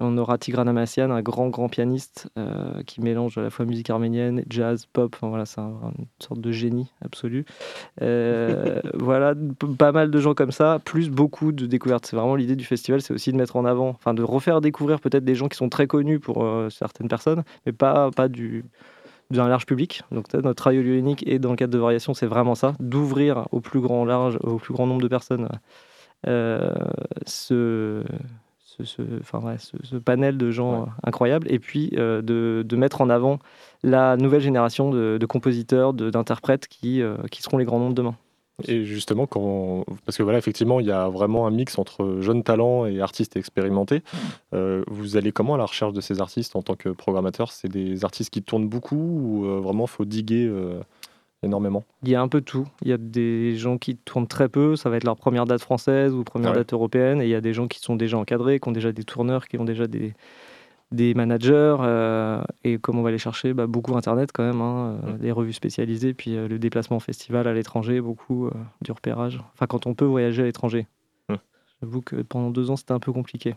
On 0.00 0.18
aura 0.18 0.38
Tigran 0.38 0.66
Amassian, 0.66 1.10
un 1.10 1.22
grand, 1.22 1.48
grand 1.48 1.68
pianiste 1.68 2.28
euh, 2.38 2.82
qui 2.84 3.00
mélange 3.00 3.38
à 3.38 3.42
la 3.42 3.50
fois 3.50 3.64
musique 3.64 3.90
arménienne, 3.90 4.44
jazz, 4.50 4.86
pop. 4.92 5.14
Enfin, 5.14 5.28
voilà, 5.28 5.46
c'est 5.46 5.60
une 5.60 6.06
sorte 6.18 6.40
de 6.40 6.52
génie 6.52 6.90
absolu. 7.04 7.44
Euh, 8.02 8.80
voilà, 8.94 9.34
pas 9.78 9.92
mal 9.92 10.10
de 10.10 10.18
gens 10.18 10.34
comme 10.34 10.52
ça, 10.52 10.80
plus 10.84 11.10
beaucoup 11.10 11.52
de 11.52 11.66
découvertes. 11.66 12.06
C'est 12.06 12.16
vraiment 12.16 12.34
l'idée 12.34 12.56
du 12.56 12.64
festival, 12.64 13.02
c'est 13.02 13.14
aussi 13.14 13.32
de 13.32 13.36
mettre 13.36 13.56
en 13.56 13.64
avant, 13.64 13.90
enfin, 13.90 14.14
de 14.14 14.22
refaire 14.22 14.60
découvrir 14.60 15.00
peut-être 15.00 15.24
des 15.24 15.34
gens 15.34 15.48
qui 15.48 15.56
sont 15.56 15.68
très 15.68 15.86
connus 15.86 16.18
pour 16.18 16.44
euh, 16.44 16.70
certaines 16.70 17.08
personnes, 17.08 17.44
mais 17.66 17.72
pas, 17.72 18.10
pas 18.10 18.28
du 18.28 18.64
d'un 19.30 19.48
large 19.48 19.64
public. 19.64 20.02
Donc 20.12 20.32
notre 20.34 20.52
travail 20.52 20.78
unique 20.78 21.26
et 21.26 21.38
dans 21.38 21.50
le 21.50 21.56
cadre 21.56 21.72
de 21.72 21.78
variation, 21.78 22.12
c'est 22.12 22.26
vraiment 22.26 22.54
ça, 22.54 22.74
d'ouvrir 22.78 23.48
au 23.52 23.60
plus 23.60 23.80
grand 23.80 24.04
large, 24.04 24.38
au 24.42 24.58
plus 24.58 24.74
grand 24.74 24.86
nombre 24.86 25.00
de 25.00 25.08
personnes 25.08 25.48
ce, 27.26 28.02
ce, 28.82 29.02
enfin, 29.20 29.56
ce, 29.58 29.96
panel 29.96 30.36
de 30.36 30.50
gens 30.50 30.82
euh, 30.82 30.86
incroyables, 31.04 31.50
et 31.50 31.58
puis 31.58 31.90
euh, 31.96 32.22
de, 32.22 32.64
de, 32.66 32.76
mettre 32.76 33.00
en 33.00 33.10
avant 33.10 33.38
la 33.82 34.16
nouvelle 34.16 34.40
génération 34.40 34.90
de, 34.90 35.26
compositeurs, 35.26 35.94
d'interprètes 35.94 36.66
qui, 36.66 37.00
euh, 37.00 37.16
qui 37.30 37.42
seront 37.42 37.58
les 37.58 37.64
grands 37.64 37.78
noms 37.78 37.90
de 37.90 37.94
demain. 37.94 38.16
Et 38.68 38.84
justement, 38.84 39.26
quand... 39.26 39.84
parce 40.06 40.16
que 40.16 40.22
voilà, 40.22 40.38
effectivement, 40.38 40.78
il 40.78 40.86
y 40.86 40.92
a 40.92 41.08
vraiment 41.08 41.46
un 41.46 41.50
mix 41.50 41.76
entre 41.78 42.18
jeunes 42.20 42.44
talents 42.44 42.86
et 42.86 43.00
artistes 43.00 43.36
expérimentés. 43.36 44.02
vous 44.52 45.16
allez 45.16 45.32
comment 45.32 45.54
à 45.54 45.58
la 45.58 45.66
recherche 45.66 45.92
de 45.92 46.00
ces 46.00 46.20
artistes 46.20 46.54
en 46.54 46.62
tant 46.62 46.76
que 46.76 46.88
programmateur? 46.88 47.50
C'est 47.50 47.68
des 47.68 48.04
artistes 48.04 48.30
qui 48.30 48.42
tournent 48.42 48.68
beaucoup 48.68 48.94
ou 48.96 49.60
vraiment 49.60 49.88
faut 49.88 50.04
diguer 50.04 50.48
énormément 51.44 51.84
Il 52.02 52.08
y 52.08 52.14
a 52.14 52.20
un 52.20 52.28
peu 52.28 52.40
tout. 52.40 52.66
Il 52.82 52.88
y 52.88 52.92
a 52.92 52.96
des 52.96 53.56
gens 53.56 53.78
qui 53.78 53.96
tournent 53.96 54.26
très 54.26 54.48
peu, 54.48 54.76
ça 54.76 54.90
va 54.90 54.96
être 54.96 55.04
leur 55.04 55.16
première 55.16 55.44
date 55.44 55.60
française 55.60 56.12
ou 56.12 56.24
première 56.24 56.52
date 56.52 56.72
européenne, 56.72 57.20
et 57.20 57.24
il 57.24 57.30
y 57.30 57.34
a 57.34 57.40
des 57.40 57.52
gens 57.52 57.68
qui 57.68 57.78
sont 57.78 57.96
déjà 57.96 58.18
encadrés, 58.18 58.60
qui 58.60 58.68
ont 58.68 58.72
déjà 58.72 58.92
des 58.92 59.04
tourneurs, 59.04 59.46
qui 59.46 59.58
ont 59.58 59.64
déjà 59.64 59.86
des, 59.86 60.14
des 60.94 61.14
managers. 61.14 61.76
Euh, 61.80 62.42
et 62.62 62.78
comme 62.78 62.98
on 62.98 63.02
va 63.02 63.10
les 63.10 63.18
chercher 63.18 63.52
bah, 63.52 63.66
Beaucoup 63.66 63.96
Internet 63.96 64.30
quand 64.32 64.44
même, 64.44 64.60
hein, 64.60 64.98
euh, 65.04 65.16
les 65.20 65.32
revues 65.32 65.52
spécialisées, 65.52 66.14
puis 66.14 66.36
euh, 66.36 66.48
le 66.48 66.58
déplacement 66.58 67.00
festival 67.00 67.46
à 67.46 67.52
l'étranger, 67.52 68.00
beaucoup 68.00 68.50
du 68.80 68.92
repérage. 68.92 69.40
Enfin, 69.54 69.66
quand 69.66 69.86
on 69.86 69.94
peut 69.94 70.04
voyager 70.04 70.42
à 70.42 70.46
l'étranger. 70.46 70.86
J'avoue 71.82 72.00
que 72.00 72.16
pendant 72.16 72.50
deux 72.50 72.70
ans, 72.70 72.76
c'était 72.76 72.92
un 72.92 73.00
peu 73.00 73.12
compliqué. 73.12 73.56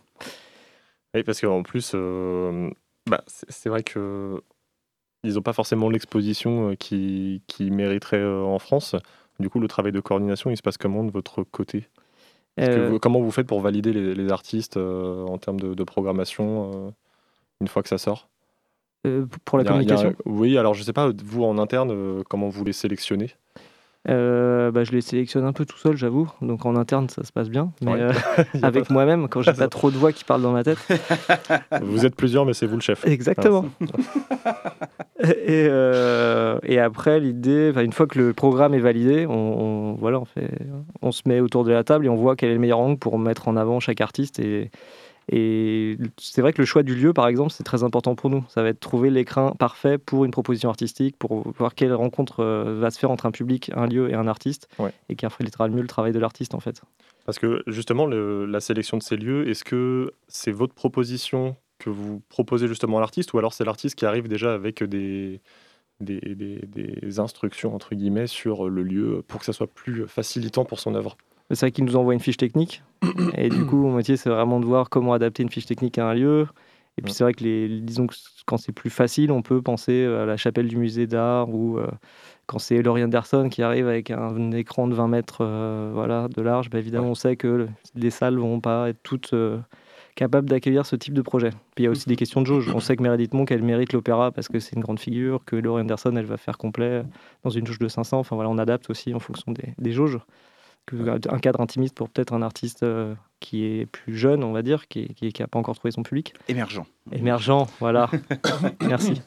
Oui, 1.14 1.24
parce 1.24 1.40
qu'en 1.40 1.64
plus, 1.64 1.96
bah, 3.06 3.24
c'est 3.28 3.70
vrai 3.70 3.84
que 3.84 4.42
ils 5.24 5.36
n'ont 5.36 5.42
pas 5.42 5.54
forcément 5.54 5.90
l'exposition 5.90 6.72
euh, 6.72 6.76
qui, 6.76 7.42
qui 7.48 7.72
mériterait 7.72 8.18
euh, 8.18 8.44
en 8.44 8.60
France. 8.60 8.96
Du 9.40 9.50
coup, 9.50 9.60
le 9.60 9.68
travail 9.68 9.92
de 9.92 10.00
coordination, 10.00 10.50
il 10.50 10.58
se 10.58 10.62
passe 10.62 10.78
comment 10.78 11.04
de 11.04 11.12
votre 11.12 11.44
côté? 11.44 11.88
Euh, 12.60 12.98
Comment 13.00 13.20
vous 13.20 13.30
faites 13.30 13.46
pour 13.46 13.62
valider 13.62 13.94
les, 13.94 14.32
artistes 14.32 14.78
en 14.78 15.38
termes 15.38 15.60
de, 15.60 15.84
programmation 15.84 16.92
une 17.62 17.68
fois 17.68 17.84
que 17.84 17.90
ça 17.90 18.00
sort? 18.00 18.30
Pour 19.46 19.60
la 19.60 19.64
communication? 19.64 20.16
Oui, 20.26 20.58
alors 20.58 20.74
je 20.74 20.80
ne 20.80 20.86
sais 20.86 20.94
pas, 20.94 21.12
vous 21.24 21.44
en 21.44 21.60
interne, 21.60 22.24
comment 22.24 22.50
vous 22.50 22.66
les 22.66 22.74
sélectionnez? 22.74 23.30
Euh, 24.10 24.72
bah, 24.72 24.84
je 24.84 24.92
les 24.92 25.02
sélectionne 25.02 25.46
un 25.46 25.54
peu 25.54 25.66
tout 25.66 25.78
seul, 25.78 25.98
j'avoue. 25.98 26.30
Donc 26.42 26.66
en 26.66 26.76
interne, 26.76 27.10
ça 27.10 27.24
se 27.24 27.32
passe 27.32 27.50
bien. 27.50 27.72
Mais 27.82 27.94
euh, 27.94 28.12
avec 28.64 28.90
moi-même, 28.90 29.28
quand 29.28 29.42
j'ai 29.42 29.54
pas 29.54 29.68
trop 29.68 29.92
de 29.92 29.98
voix 29.98 30.12
qui 30.12 30.24
parlent 30.24 30.42
dans 30.42 30.52
ma 30.52 30.64
tête. 30.64 30.78
Vous 31.82 32.06
êtes 32.06 32.16
plusieurs, 32.16 32.46
mais 32.46 32.54
c'est 32.54 32.68
vous 32.68 32.76
le 32.76 32.82
chef. 32.82 33.06
Exactement. 33.06 33.66
et, 35.20 35.68
euh, 35.70 36.60
et, 36.64 36.80
après, 36.80 37.20
l'idée, 37.20 37.74
une 37.76 37.94
fois 37.94 38.08
que 38.08 38.20
le 38.20 38.34
programme 38.34 38.74
est 38.74 38.80
validé, 38.80 39.26
on, 39.28 39.96
voilà, 40.00 40.20
on, 40.20 40.26
fait, 40.26 40.50
on 41.02 41.12
se 41.12 41.24
met 41.26 41.40
autour 41.40 41.64
de 41.64 41.72
la 41.72 41.84
table 41.84 42.06
et 42.06 42.10
on 42.10 42.16
voit 42.16 42.36
quel 42.36 42.50
est 42.50 42.54
le 42.56 42.60
meilleur 42.60 42.80
angle 42.80 42.98
pour 42.98 43.20
mettre 43.20 43.48
en 43.48 43.58
avant 43.58 43.80
chaque 43.80 44.02
artiste 44.02 44.40
et, 44.40 44.72
et 45.30 45.98
c'est 46.18 46.42
vrai 46.42 46.54
que 46.54 46.62
le 46.62 46.66
choix 46.66 46.84
du 46.84 46.96
lieu, 46.96 47.12
par 47.12 47.28
exemple, 47.28 47.52
c'est 47.52 47.64
très 47.64 47.84
important 47.84 48.16
pour 48.16 48.30
nous. 48.30 48.46
Ça 48.48 48.64
va 48.64 48.70
être 48.70 48.80
trouver 48.80 49.10
l'écran 49.10 49.52
parfait 49.52 49.98
pour 49.98 50.24
une 50.24 50.32
proposition 50.32 50.70
artistique, 50.70 51.18
pour 51.18 51.52
voir 51.52 51.76
quelle 51.76 51.94
rencontre 51.94 52.40
euh, 52.40 52.80
va 52.80 52.92
se 52.92 53.00
faire 53.00 53.12
entre 53.12 53.26
un 53.26 53.32
public, 53.32 53.70
un 53.76 53.88
lieu 53.88 54.10
et 54.10 54.14
un 54.14 54.28
artiste, 54.28 54.70
et 55.10 55.16
qui 55.16 55.26
reflètera 55.26 55.68
le 55.68 55.74
mieux 55.74 55.82
le 55.82 55.88
travail 55.88 56.14
de 56.14 56.20
l'artiste, 56.20 56.56
en 56.56 56.62
fait. 56.62 56.82
Parce 57.26 57.40
que 57.40 57.62
justement, 57.68 58.08
la 58.08 58.60
sélection 58.62 58.98
de 58.98 59.04
ces 59.04 59.18
lieux, 59.18 59.50
est-ce 59.50 59.66
que 59.66 60.14
c'est 60.30 60.52
votre 60.52 60.74
proposition 60.74 61.58
que 61.78 61.90
vous 61.90 62.22
proposez 62.30 62.68
justement 62.70 62.98
à 62.98 63.02
l'artiste, 63.02 63.34
ou 63.34 63.38
alors 63.38 63.54
c'est 63.54 63.66
l'artiste 63.66 63.96
qui 63.96 64.06
arrive 64.06 64.30
déjà 64.30 64.54
avec 64.54 64.82
des, 64.82 65.42
des, 66.00 66.22
des, 66.22 67.20
instructions, 67.20 67.76
entre 67.76 67.96
guillemets, 67.96 68.28
sur 68.28 68.70
le 68.70 68.82
lieu 68.82 69.24
pour 69.28 69.42
que 69.42 69.46
ça 69.46 69.54
soit 69.54 69.68
plus 69.68 70.08
facilitant 70.08 70.64
pour 70.64 70.80
son 70.80 70.96
œuvre? 70.96 71.18
C'est 71.52 71.62
vrai 71.62 71.72
qu'il 71.72 71.86
nous 71.86 71.96
envoie 71.96 72.14
une 72.14 72.20
fiche 72.20 72.38
technique. 72.38 72.84
Et 73.38 73.50
du 73.50 73.66
coup, 73.66 73.78
mon 73.78 73.94
métier, 73.94 74.18
c'est 74.18 74.30
vraiment 74.30 74.60
de 74.60 74.66
voir 74.66 74.90
comment 74.90 75.14
adapter 75.14 75.44
une 75.44 75.50
fiche 75.50 75.66
technique 75.66 75.98
à 75.98 76.10
un 76.10 76.14
lieu. 76.14 76.48
Et 76.98 77.02
puis, 77.02 77.14
c'est 77.14 77.24
vrai 77.24 77.34
que 77.34 77.44
les, 77.44 77.80
disons 77.82 78.08
que 78.08 78.16
quand 78.46 78.58
c'est 78.58 78.72
plus 78.72 78.90
facile, 78.90 79.32
on 79.32 79.42
peut 79.42 79.62
penser 79.62 80.06
à 80.06 80.26
la 80.26 80.36
chapelle 80.36 80.68
du 80.68 80.78
musée 80.78 81.06
d'art 81.06 81.50
ou 81.54 81.78
euh, 81.78 81.88
quand 82.48 82.60
c'est 82.60 82.82
Laurie 82.82 83.04
Anderson 83.04 83.50
qui 83.50 83.62
arrive 83.62 83.88
avec 83.88 84.10
un, 84.10 84.52
écran 84.52 84.88
de 84.88 84.96
20 84.96 85.08
mètres 85.08 85.40
euh, 85.42 85.92
voilà, 85.94 86.28
de 86.30 86.42
large, 86.42 86.70
bah, 86.70 86.80
évidemment, 86.80 87.10
on 87.10 87.16
sait 87.16 87.36
que 87.36 87.68
les 87.94 88.10
salles 88.10 88.38
vont 88.38 88.60
pas 88.60 88.90
être 88.90 89.00
toutes 89.04 89.34
euh, 89.34 89.60
capables 90.16 90.50
d'accueillir 90.50 90.86
ce 90.86 90.96
type 90.96 91.14
de 91.14 91.22
projet. 91.22 91.50
Puis 91.76 91.84
il 91.84 91.84
y 91.84 91.88
a 91.88 91.92
aussi 91.92 92.10
des 92.10 92.16
questions 92.16 92.42
de 92.42 92.48
jauge. 92.48 92.72
On 92.74 92.80
sait 92.80 92.96
que 92.96 93.04
Meredith 93.04 93.34
Monk, 93.34 93.52
elle 93.52 93.64
mérite 93.64 93.94
l'opéra 93.94 94.32
parce 94.32 94.48
que 94.48 94.60
c'est 94.60 94.76
une 94.76 94.82
grande 94.82 95.00
figure, 95.00 95.46
que 95.46 95.56
Laurie 95.56 95.84
Anderson, 95.84 96.16
elle 96.16 96.26
va 96.26 96.38
faire 96.38 96.58
complet 96.58 97.04
dans 97.44 97.52
une 97.52 97.68
jauge 97.68 97.80
de 97.80 97.88
500. 97.88 98.18
Enfin 98.18 98.36
voilà, 98.36 98.50
on 98.50 98.58
adapte 98.58 98.90
aussi 98.90 99.14
en 99.14 99.20
fonction 99.20 99.52
des, 99.52 99.76
des 99.78 99.92
jauges 99.92 100.18
un 100.94 101.40
cadre 101.40 101.62
intimiste 101.62 101.96
pour 101.96 102.10
peut-être 102.10 102.34
un 102.34 102.42
artiste 102.42 102.84
euh, 102.84 103.14
qui 103.40 103.66
est 103.66 103.86
plus 103.86 104.16
jeune, 104.16 104.44
on 104.44 104.52
va 104.52 104.62
dire, 104.62 104.88
qui 104.88 105.08
n'a 105.22 105.32
qui, 105.32 105.44
pas 105.44 105.60
encore 105.60 105.76
trouvé 105.76 105.92
son 105.92 106.04
public. 106.04 106.34
Émergent. 106.48 106.86
Émergent, 107.12 107.68
voilà. 107.80 108.10
Merci. 108.82 109.22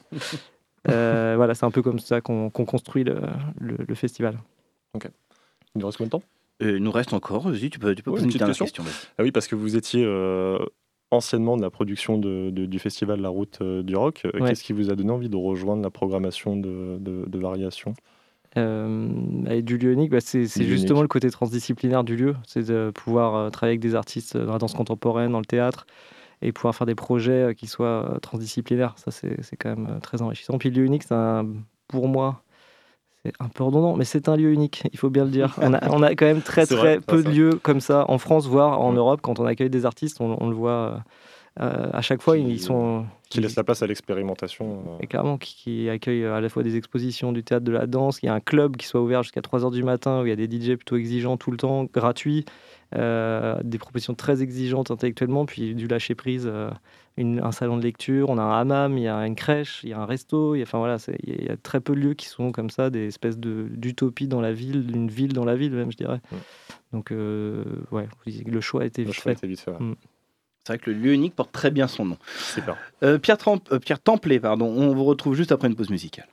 Euh, 0.89 1.33
voilà, 1.37 1.53
c'est 1.53 1.65
un 1.65 1.71
peu 1.71 1.81
comme 1.81 1.99
ça 1.99 2.21
qu'on 2.21 2.49
construit 2.49 3.03
le, 3.03 3.21
le, 3.59 3.95
festival. 3.95 4.39
Ok. 4.93 5.07
Il 5.75 5.81
nous 5.81 5.85
reste 5.85 5.97
combien 5.97 6.07
de 6.07 6.11
temps? 6.11 6.23
Euh, 6.63 6.77
Il 6.77 6.83
nous 6.83 6.91
reste 6.91 7.13
encore. 7.13 7.49
Vas-y, 7.49 7.69
tu 7.69 7.79
peux, 7.79 7.93
tu 7.93 8.03
peux 8.03 8.11
poser 8.11 8.25
une, 8.25 8.31
question. 8.31 8.83
ah 9.17 9.23
oui, 9.23 9.31
parce 9.31 9.47
que 9.47 9.55
vous 9.55 9.75
étiez 9.75 10.05
anciennement 11.11 11.57
de 11.57 11.61
la 11.61 11.69
production 11.69 12.17
de, 12.17 12.49
du 12.49 12.79
festival 12.79 13.21
La 13.21 13.29
Route 13.29 13.61
du 13.61 13.95
Rock. 13.95 14.25
Qu'est-ce 14.39 14.63
qui 14.63 14.73
vous 14.73 14.89
a 14.89 14.95
donné 14.95 15.11
envie 15.11 15.29
de 15.29 15.37
rejoindre 15.37 15.83
la 15.83 15.91
programmation 15.91 16.57
de, 16.57 16.97
de 16.99 17.39
Variation? 17.39 17.93
Euh, 18.57 19.61
du 19.61 19.77
lieu 19.77 19.93
unique, 19.93 20.11
bah, 20.11 20.19
c'est 20.19 20.45
justement 20.45 21.01
le 21.01 21.07
côté 21.07 21.29
transdisciplinaire 21.29 22.03
du 22.03 22.15
lieu, 22.15 22.35
c'est 22.45 22.67
de 22.67 22.91
pouvoir 22.93 23.35
euh, 23.35 23.49
travailler 23.49 23.73
avec 23.73 23.79
des 23.79 23.95
artistes 23.95 24.35
dans 24.35 24.53
la 24.53 24.57
danse 24.57 24.73
contemporaine, 24.73 25.31
dans 25.31 25.39
le 25.39 25.45
théâtre, 25.45 25.85
et 26.41 26.51
pouvoir 26.51 26.75
faire 26.75 26.87
des 26.87 26.95
projets 26.95 27.31
euh, 27.31 27.53
qui 27.53 27.67
soient 27.67 28.17
transdisciplinaires. 28.21 28.95
Ça, 28.97 29.11
c'est 29.11 29.57
quand 29.57 29.75
même 29.75 29.99
très 30.01 30.21
enrichissant. 30.21 30.57
Puis 30.57 30.69
le 30.69 30.81
lieu 30.81 30.85
unique, 30.85 31.03
c'est 31.03 31.15
pour 31.87 32.07
moi, 32.07 32.43
c'est 33.23 33.33
un 33.39 33.47
peu 33.47 33.63
redondant, 33.63 33.95
mais 33.95 34.05
c'est 34.05 34.27
un 34.27 34.35
lieu 34.35 34.51
unique, 34.51 34.83
il 34.91 34.97
faut 34.97 35.09
bien 35.09 35.23
le 35.23 35.31
dire. 35.31 35.55
On 35.61 35.73
a, 35.73 35.89
on 35.89 36.01
a 36.03 36.15
quand 36.15 36.25
même 36.25 36.41
très 36.41 36.65
très 36.65 36.99
peu 36.99 37.23
de 37.23 37.29
lieux 37.29 37.59
comme 37.61 37.79
ça 37.79 38.05
en 38.09 38.17
France, 38.17 38.47
voire 38.47 38.81
en 38.81 38.91
Europe. 38.91 39.21
Quand 39.21 39.39
on 39.39 39.45
accueille 39.45 39.69
des 39.69 39.85
artistes, 39.85 40.19
on, 40.19 40.35
on 40.41 40.49
le 40.49 40.55
voit 40.55 41.03
euh, 41.59 41.89
à 41.91 42.01
chaque 42.01 42.21
fois, 42.21 42.37
ils 42.37 42.59
sont. 42.59 43.05
Qui 43.29 43.41
laisse 43.41 43.55
la 43.55 43.63
place 43.63 43.81
à 43.81 43.87
l'expérimentation. 43.87 44.83
Euh. 44.87 44.97
Et 45.01 45.07
clairement, 45.07 45.37
qui, 45.37 45.89
accueille 45.89 46.25
à 46.25 46.39
la 46.39 46.49
fois 46.49 46.63
des 46.63 46.77
expositions, 46.77 47.31
du 47.31 47.43
théâtre, 47.43 47.65
de 47.65 47.71
la 47.71 47.87
danse. 47.87 48.19
Il 48.23 48.27
y 48.27 48.29
a 48.29 48.33
un 48.33 48.39
club 48.39 48.77
qui 48.77 48.87
soit 48.87 49.01
ouvert 49.01 49.23
jusqu'à 49.23 49.41
3h 49.41 49.71
du 49.71 49.83
matin 49.83 50.21
où 50.21 50.25
il 50.25 50.29
y 50.29 50.31
a 50.31 50.35
des 50.35 50.49
DJ 50.49 50.75
plutôt 50.75 50.95
exigeants 50.95 51.37
tout 51.37 51.51
le 51.51 51.57
temps, 51.57 51.85
gratuits. 51.85 52.45
Euh, 52.93 53.57
des 53.63 53.77
propositions 53.77 54.15
très 54.15 54.43
exigeantes 54.43 54.91
intellectuellement, 54.91 55.45
puis 55.45 55.75
du 55.75 55.87
lâcher 55.87 56.13
prise, 56.13 56.51
un 57.17 57.51
salon 57.51 57.77
de 57.77 57.83
lecture, 57.83 58.29
on 58.29 58.37
a 58.37 58.41
un 58.41 58.59
hammam, 58.59 58.97
il 58.97 59.03
y 59.03 59.07
a 59.07 59.25
une 59.25 59.35
crèche, 59.35 59.81
il 59.83 59.91
y 59.91 59.93
a 59.93 59.99
un 59.99 60.05
resto, 60.05 60.55
il 60.55 60.59
y 60.59 60.61
a, 60.61 60.63
enfin 60.63 60.79
voilà, 60.79 60.97
il 61.23 61.45
y, 61.45 61.49
a 61.49 61.55
très 61.55 61.79
peu 61.79 61.95
de 61.95 62.01
lieux 62.01 62.13
qui 62.15 62.25
sont 62.25 62.51
comme 62.51 62.69
ça, 62.69 62.89
des 62.89 63.07
espèces 63.07 63.37
d'utopie 63.37 64.27
dans 64.27 64.41
la 64.41 64.51
ville, 64.51 64.85
d'une 64.87 65.09
ville 65.09 65.31
dans 65.31 65.45
la 65.45 65.55
ville 65.55 65.71
même, 65.71 65.91
je 65.91 65.97
dirais. 65.97 66.19
Donc 66.91 67.11
ouais, 67.11 68.09
le 68.25 68.61
choix 68.61 68.81
a 68.81 68.85
été 68.85 69.05
vite 69.05 69.15
fait. 69.15 69.45
vite 69.45 69.61
fait 69.61 69.71
mm. 69.71 69.95
C'est 70.65 70.73
vrai 70.73 70.77
que 70.79 70.91
le 70.91 70.97
lieu 70.97 71.13
unique 71.13 71.35
porte 71.35 71.51
très 71.51 71.71
bien 71.71 71.87
son 71.87 72.05
nom. 72.05 72.17
Euh, 73.03 73.17
Pierre, 73.17 73.37
Tremp- 73.37 73.71
euh, 73.71 73.79
Pierre 73.79 73.99
Templet, 73.99 74.39
pardon, 74.39 74.67
on 74.67 74.93
vous 74.93 75.03
retrouve 75.05 75.33
juste 75.35 75.51
après 75.51 75.67
une 75.67 75.75
pause 75.75 75.89
musicale. 75.89 76.27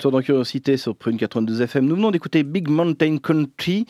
Retour 0.00 0.12
dans 0.12 0.22
Curiosité 0.22 0.78
sur 0.78 0.96
Prune 0.96 1.18
92 1.18 1.60
FM, 1.60 1.84
nous 1.84 1.94
venons 1.94 2.10
d'écouter 2.10 2.42
Big 2.42 2.70
Mountain 2.70 3.18
Country. 3.18 3.84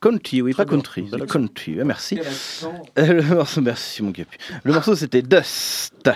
Country, 0.00 0.40
oui, 0.40 0.54
pas 0.54 0.64
country. 0.64 1.08
accent. 1.12 1.26
Country, 1.26 1.76
ouais, 1.76 1.82
merci. 1.82 2.20
Le 2.96 3.34
morceau, 3.34 3.60
merci 3.62 4.04
mon 4.04 4.12
Capu. 4.12 4.38
Le 4.62 4.72
morceau 4.72 4.94
c'était 4.94 5.22
Dust. 5.22 6.08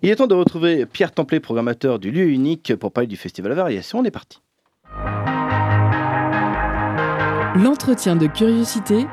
Il 0.00 0.08
est 0.08 0.16
temps 0.16 0.26
de 0.26 0.34
retrouver 0.34 0.86
Pierre 0.86 1.12
Templet, 1.12 1.38
programmateur 1.38 1.98
du 1.98 2.10
lieu 2.10 2.30
unique, 2.30 2.74
pour 2.76 2.90
parler 2.90 3.08
du 3.08 3.18
Festival 3.18 3.52
à 3.52 3.56
Variation. 3.56 3.98
On 3.98 4.04
est 4.04 4.10
parti. 4.10 4.40
L'entretien 7.62 8.16
de 8.16 8.26
curiosité 8.26 9.06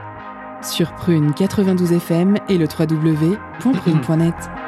sur 0.64 0.96
Prune 0.96 1.34
92 1.34 1.92
FM 1.92 2.38
et 2.48 2.58
le 2.58 2.66
www.prune.net. 2.66 4.36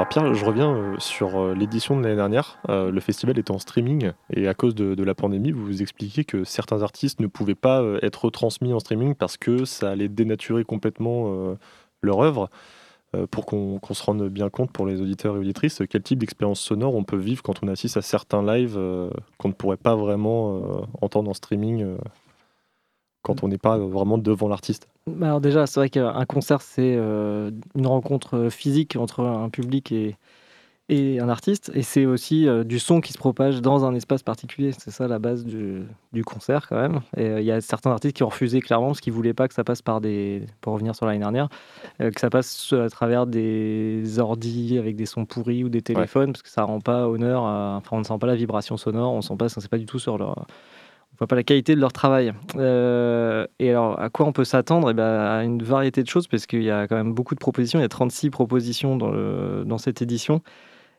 Alors 0.00 0.08
Pierre, 0.08 0.32
je 0.32 0.46
reviens 0.46 0.74
euh, 0.74 0.98
sur 0.98 1.38
euh, 1.38 1.54
l'édition 1.54 1.94
de 1.94 2.02
l'année 2.02 2.16
dernière. 2.16 2.58
Euh, 2.70 2.90
le 2.90 3.00
festival 3.00 3.38
était 3.38 3.50
en 3.50 3.58
streaming 3.58 4.12
et 4.32 4.48
à 4.48 4.54
cause 4.54 4.74
de, 4.74 5.04
la 5.04 5.14
pandémie, 5.14 5.50
vous 5.50 5.66
vous 5.66 5.82
expliquez 5.82 6.24
que 6.24 6.42
certains 6.42 6.80
artistes 6.80 7.20
ne 7.20 7.26
pouvaient 7.26 7.54
pas 7.54 7.84
être 8.00 8.24
retransmis 8.24 8.72
en 8.72 8.80
streaming 8.80 9.14
parce 9.14 9.36
que 9.36 9.66
ça 9.66 9.90
allait 9.90 10.08
dénaturer 10.08 10.64
complètement 10.64 11.54
leur 12.00 12.20
œuvre. 12.22 12.48
Pour 13.30 13.44
qu'on 13.44 13.78
se 13.92 14.02
rende 14.02 14.26
bien 14.28 14.48
compte 14.48 14.72
pour 14.72 14.86
les 14.86 15.02
auditeurs 15.02 15.36
et 15.36 15.38
auditrices, 15.38 15.82
quel 15.90 16.02
type 16.02 16.20
d'expérience 16.20 16.60
sonore 16.60 16.94
on 16.94 17.04
peut 17.04 17.18
vivre 17.18 17.42
quand 17.42 17.62
on 17.62 17.68
assiste 17.68 17.98
à 17.98 18.02
certains 18.02 18.42
lives 18.42 18.78
qu'on 19.36 19.48
ne 19.48 19.52
pourrait 19.52 19.76
pas 19.76 19.96
vraiment 19.96 20.86
entendre 21.02 21.28
en 21.28 21.34
streaming 21.34 21.98
quand 23.20 23.42
on 23.42 23.48
n'est 23.48 23.58
pas 23.58 23.76
vraiment 23.76 24.16
devant 24.16 24.48
l'artiste? 24.48 24.88
Bah 25.16 25.26
Alors 25.26 25.40
déjà, 25.40 25.66
c'est 25.66 25.80
vrai 25.80 25.90
qu'un 25.90 26.24
concert, 26.26 26.60
c'est 26.62 26.94
euh, 26.96 27.50
une 27.74 27.86
rencontre 27.86 28.48
physique 28.50 28.96
entre 28.96 29.20
un 29.20 29.48
public 29.48 29.92
et, 29.92 30.16
et 30.90 31.20
un 31.20 31.28
artiste. 31.28 31.70
Et 31.74 31.82
c'est 31.82 32.04
aussi 32.04 32.48
euh, 32.48 32.64
du 32.64 32.78
son 32.80 33.00
qui 33.00 33.12
se 33.12 33.18
propage 33.18 33.62
dans 33.62 33.84
un 33.84 33.94
espace 33.94 34.22
particulier. 34.22 34.72
C'est 34.76 34.90
ça 34.90 35.06
la 35.06 35.18
base 35.18 35.44
du, 35.44 35.82
du 36.12 36.24
concert 36.24 36.66
quand 36.68 36.80
même. 36.80 37.00
Et 37.16 37.26
euh, 37.26 37.40
il 37.40 37.46
y 37.46 37.52
a 37.52 37.60
certains 37.60 37.92
artistes 37.92 38.16
qui 38.16 38.24
ont 38.24 38.28
refusé 38.28 38.60
clairement 38.60 38.88
parce 38.88 39.00
qu'ils 39.00 39.12
voulaient 39.12 39.32
pas 39.32 39.46
que 39.46 39.54
ça 39.54 39.62
passe 39.64 39.82
par 39.82 40.00
des, 40.00 40.42
pour 40.60 40.72
revenir 40.74 40.94
sur 40.94 41.06
l'année 41.06 41.20
dernière, 41.20 41.48
euh, 42.00 42.10
que 42.10 42.20
ça 42.20 42.28
passe 42.28 42.72
à 42.72 42.88
travers 42.90 43.26
des 43.26 44.18
ordis 44.18 44.78
avec 44.78 44.96
des 44.96 45.06
sons 45.06 45.26
pourris 45.26 45.62
ou 45.62 45.68
des 45.68 45.82
téléphones 45.82 46.32
parce 46.32 46.42
que 46.42 46.50
ça 46.50 46.64
rend 46.64 46.80
pas 46.80 47.08
honneur. 47.08 47.44
À, 47.44 47.76
enfin, 47.76 47.96
on 47.96 48.00
ne 48.00 48.04
sent 48.04 48.18
pas 48.20 48.26
la 48.26 48.36
vibration 48.36 48.76
sonore, 48.76 49.12
on 49.12 49.22
sent 49.22 49.36
pas, 49.38 49.48
ça 49.48 49.60
c'est 49.60 49.70
pas 49.70 49.78
du 49.78 49.86
tout 49.86 50.00
sur 50.00 50.18
leur 50.18 50.44
pas 51.26 51.36
la 51.36 51.42
qualité 51.42 51.74
de 51.74 51.80
leur 51.80 51.92
travail. 51.92 52.32
Euh, 52.56 53.46
et 53.58 53.70
alors, 53.70 54.00
à 54.00 54.08
quoi 54.10 54.26
on 54.26 54.32
peut 54.32 54.44
s'attendre? 54.44 54.90
Eh 54.90 54.94
ben, 54.94 55.04
À 55.04 55.44
une 55.44 55.62
variété 55.62 56.02
de 56.02 56.08
choses, 56.08 56.26
parce 56.28 56.46
qu'il 56.46 56.62
y 56.62 56.70
a 56.70 56.86
quand 56.88 56.96
même 56.96 57.12
beaucoup 57.12 57.34
de 57.34 57.40
propositions. 57.40 57.78
Il 57.78 57.82
y 57.82 57.84
a 57.84 57.88
36 57.88 58.30
propositions 58.30 58.96
dans, 58.96 59.12
dans 59.64 59.78
cette 59.78 60.02
édition. 60.02 60.42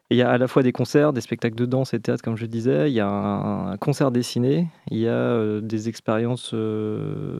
il 0.10 0.18
y 0.18 0.22
a 0.22 0.30
à 0.30 0.38
la 0.38 0.48
fois 0.48 0.64
des 0.64 0.72
concerts, 0.72 1.14
des 1.14 1.22
spectacles 1.22 1.56
de 1.56 1.66
danse 1.66 1.94
et 1.94 2.00
théâtre, 2.00 2.24
comme 2.24 2.38
je 2.38 2.46
disais. 2.46 2.90
Il 2.90 2.94
y 2.94 3.00
a 3.00 3.08
un, 3.08 3.78
concert 3.78 4.12
dessiné. 4.12 4.68
Il 4.90 5.00
y 5.00 5.08
a 5.08 5.12
euh, 5.12 5.62
des 5.62 5.90
expériences 5.90 6.52
euh, 6.54 7.40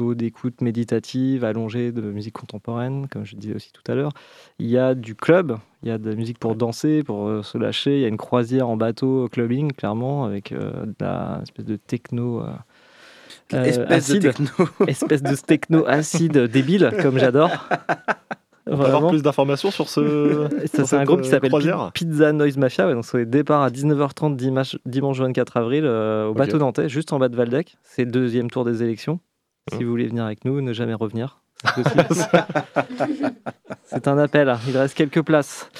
d'écoute 0.00 0.60
méditative, 0.60 1.44
allongée 1.44 1.92
de 1.92 2.02
musique 2.02 2.34
contemporaine, 2.34 3.06
comme 3.08 3.24
je 3.24 3.36
disais 3.36 3.54
aussi 3.54 3.72
tout 3.72 3.82
à 3.90 3.94
l'heure. 3.94 4.12
Il 4.58 4.68
y 4.68 4.78
a 4.78 4.94
du 4.94 5.14
club, 5.14 5.58
il 5.82 5.88
y 5.88 5.92
a 5.92 5.98
de 5.98 6.08
la 6.08 6.16
musique 6.16 6.38
pour 6.38 6.56
danser, 6.56 7.02
pour 7.02 7.28
euh, 7.28 7.42
se 7.42 7.58
lâcher. 7.58 7.96
Il 7.96 8.00
y 8.00 8.04
a 8.04 8.08
une 8.08 8.16
croisière 8.16 8.68
en 8.68 8.76
bateau 8.76 9.28
clubbing, 9.30 9.72
clairement, 9.72 10.24
avec 10.24 10.52
euh, 10.52 10.86
de 10.86 10.94
la 11.00 11.40
espèce 11.42 11.66
de 11.66 11.76
techno. 11.76 12.42
Euh, 12.42 13.62
espèce 13.64 14.10
de 14.10 14.18
techno. 14.18 14.48
espèce 14.86 15.22
de 15.22 15.36
techno 15.36 15.84
acide 15.86 16.38
débile, 16.38 16.90
comme 17.02 17.18
j'adore. 17.18 17.50
On 18.66 18.78
peut 18.78 18.84
avoir 18.84 19.10
plus 19.10 19.22
d'informations 19.22 19.72
sur 19.72 19.88
ce. 19.88 20.48
c'est 20.72 20.94
un 20.94 21.04
groupe 21.04 21.22
qui 21.22 21.28
s'appelle 21.28 21.52
Pizza 21.92 22.32
Noise 22.32 22.56
Mafia. 22.56 22.86
Ouais, 22.86 22.94
donc 22.94 23.04
c'est 23.04 23.28
départ 23.28 23.62
à 23.62 23.70
19h30 23.70 24.36
dimanche, 24.36 24.78
dimanche 24.86 25.18
24 25.18 25.56
avril 25.56 25.84
au 25.84 26.32
bateau 26.32 26.58
nantais, 26.58 26.88
juste 26.88 27.12
en 27.12 27.18
bas 27.18 27.28
de 27.28 27.36
Valdec. 27.36 27.76
C'est 27.82 28.04
le 28.04 28.12
deuxième 28.12 28.50
tour 28.50 28.64
des 28.64 28.82
élections. 28.82 29.20
Si 29.68 29.76
hein 29.76 29.78
vous 29.82 29.90
voulez 29.90 30.08
venir 30.08 30.24
avec 30.24 30.44
nous, 30.44 30.60
ne 30.60 30.72
jamais 30.72 30.94
revenir. 30.94 31.42
C'est 33.84 34.08
un 34.08 34.18
appel, 34.18 34.56
il 34.66 34.76
reste 34.76 34.96
quelques 34.96 35.22
places. 35.22 35.70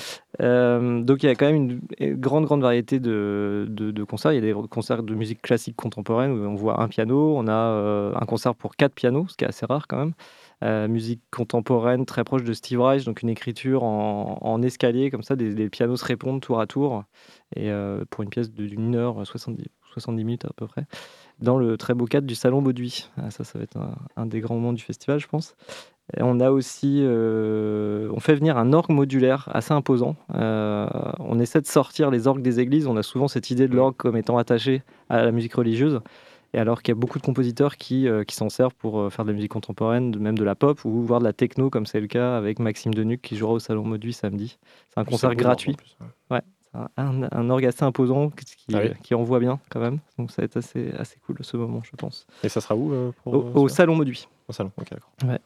Euh, 0.41 1.03
donc 1.03 1.23
il 1.23 1.27
y 1.27 1.29
a 1.29 1.35
quand 1.35 1.47
même 1.47 1.81
une 1.99 2.15
grande, 2.15 2.45
grande 2.45 2.63
variété 2.63 3.01
de, 3.01 3.67
de, 3.69 4.05
concerts. 4.05 4.33
Il 4.33 4.37
y 4.37 4.39
a 4.51 4.55
des 4.55 4.69
concerts 4.69 5.03
de 5.03 5.15
musique 5.15 5.43
classique 5.43 5.77
contemporaine 5.77 6.31
où 6.31 6.45
on 6.49 6.55
voit 6.55 6.81
un 6.81 6.89
piano, 6.89 7.35
on 7.37 7.49
a 7.49 7.53
euh, 7.53 8.15
un 8.15 8.25
concert 8.27 8.55
pour 8.55 8.77
quatre 8.77 8.95
pianos, 8.95 9.27
ce 9.29 9.37
qui 9.37 9.45
est 9.45 9.49
assez 9.49 9.67
rare 9.67 9.89
quand 9.89 9.99
même. 9.99 10.13
Euh, 10.63 10.87
musique 10.87 11.23
contemporaine 11.33 12.07
très 12.07 12.23
proche 12.23 12.45
de 12.45 12.53
Steve 12.53 12.81
Reich, 12.81 13.05
donc 13.05 13.23
une 13.23 13.29
écriture 13.29 13.83
en, 13.83 14.39
en 14.41 14.63
escalier, 14.63 15.11
comme 15.11 15.25
ça, 15.25 15.35
des, 15.35 15.69
pianos 15.69 15.97
se 15.97 16.05
répondent 16.05 16.41
tour 16.41 16.61
à 16.61 16.69
tour, 16.69 17.03
et 17.57 17.73
pour 18.11 18.23
une 18.23 18.31
pièce 18.31 18.53
d'une 18.53 18.95
heure 18.95 19.27
70, 19.27 19.65
70 19.95 20.25
minutes 20.25 20.45
à 20.45 20.53
peu 20.55 20.69
près 20.69 20.87
dans 21.43 21.59
le 21.59 21.77
très 21.77 21.95
beau 21.95 22.07
cadre 22.07 22.27
du 22.27 22.35
Salon 22.35 22.63
Bauduit. 22.63 23.11
Ah, 23.17 23.31
ça, 23.31 23.45
ça 23.45 23.59
va 23.59 23.65
être 23.65 23.79
un, 24.17 24.27
des 24.27 24.41
grands 24.41 24.55
moments 24.55 24.73
du 24.73 24.83
festival, 24.83 25.19
je 25.19 25.27
pense. 25.27 25.55
on 26.19 26.41
a 26.41 26.51
aussi, 26.51 27.01
euh, 27.03 28.09
on 28.15 28.21
fait 28.21 28.35
venir 28.35 28.57
un 28.57 28.73
orgue 28.73 28.91
modulaire 28.91 29.49
assez 29.53 29.73
imposant. 29.73 30.17
Euh, 30.35 30.89
on 31.19 31.39
essaie 31.39 31.61
de 31.61 31.67
sortir 31.67 32.11
les 32.11 32.27
orgues 32.27 32.43
des 32.43 32.61
églises. 32.61 32.87
On 32.87 32.97
a 32.97 33.03
souvent 33.03 33.29
cette 33.29 33.51
idée 33.51 33.69
de 33.69 33.75
l'orgue 33.75 33.97
comme 33.97 34.17
étant 34.17 34.39
attaché 34.39 34.83
à 35.09 35.23
la 35.23 35.33
musique 35.33 35.55
religieuse. 35.55 36.01
Et 36.55 36.59
alors 36.59 36.83
qu'il 36.83 36.93
y 36.93 36.97
a 36.97 37.01
beaucoup 37.01 37.19
de 37.19 37.25
compositeurs 37.25 37.77
qui, 37.77 38.07
euh, 38.07 38.25
qui 38.25 38.37
s'en 38.37 38.51
servent 38.51 38.75
pour 38.75 39.11
faire 39.11 39.25
de 39.25 39.31
la 39.31 39.35
musique 39.35 39.53
contemporaine, 39.53 40.17
même 40.19 40.37
de 40.37 40.45
la 40.45 40.55
pop, 40.55 40.85
ou 40.85 41.03
voir 41.03 41.19
de 41.19 41.25
la 41.25 41.33
techno, 41.33 41.71
comme 41.71 41.87
c'est 41.87 42.01
le 42.01 42.07
cas 42.07 42.37
avec 42.37 42.59
Maxime 42.59 42.93
Denuc 42.93 43.23
qui 43.23 43.37
jouera 43.37 43.55
au 43.55 43.59
Salon 43.59 43.89
Bauduit 43.89 44.13
samedi. 44.13 44.59
C'est 44.91 45.01
un 45.01 45.05
concert 45.05 45.35
gratuit. 45.35 45.77
ouais 46.31 46.43
un, 46.75 47.23
un 47.31 47.51
orgue 47.51 47.67
assez 47.67 47.85
imposant 47.85 48.31
qui, 48.31 48.75
ah 48.75 48.89
qui, 49.03 49.15
envoie 49.15 49.41
bien 49.41 49.61
quand 49.69 49.81
même. 49.81 49.99
Donc 50.19 50.31
ça 50.31 50.43
va 50.43 50.47
être 50.47 50.57
assez, 50.57 50.91
assez 50.99 51.19
cool 51.27 51.37
ce 51.43 51.57
moment, 51.57 51.83
je 51.85 51.95
pense. 51.97 52.27
Et 52.43 52.49
ça 52.49 52.61
sera 52.61 52.75
où 52.75 52.93
euh, 52.93 53.13
Au, 53.27 53.69
Salon 53.69 53.97
Moduit. 53.97 54.29
Au 54.49 54.53
Salon, 54.53 54.71
ok, 54.79 54.91
d'accord. 54.91 55.13
Ouais. 55.25 55.39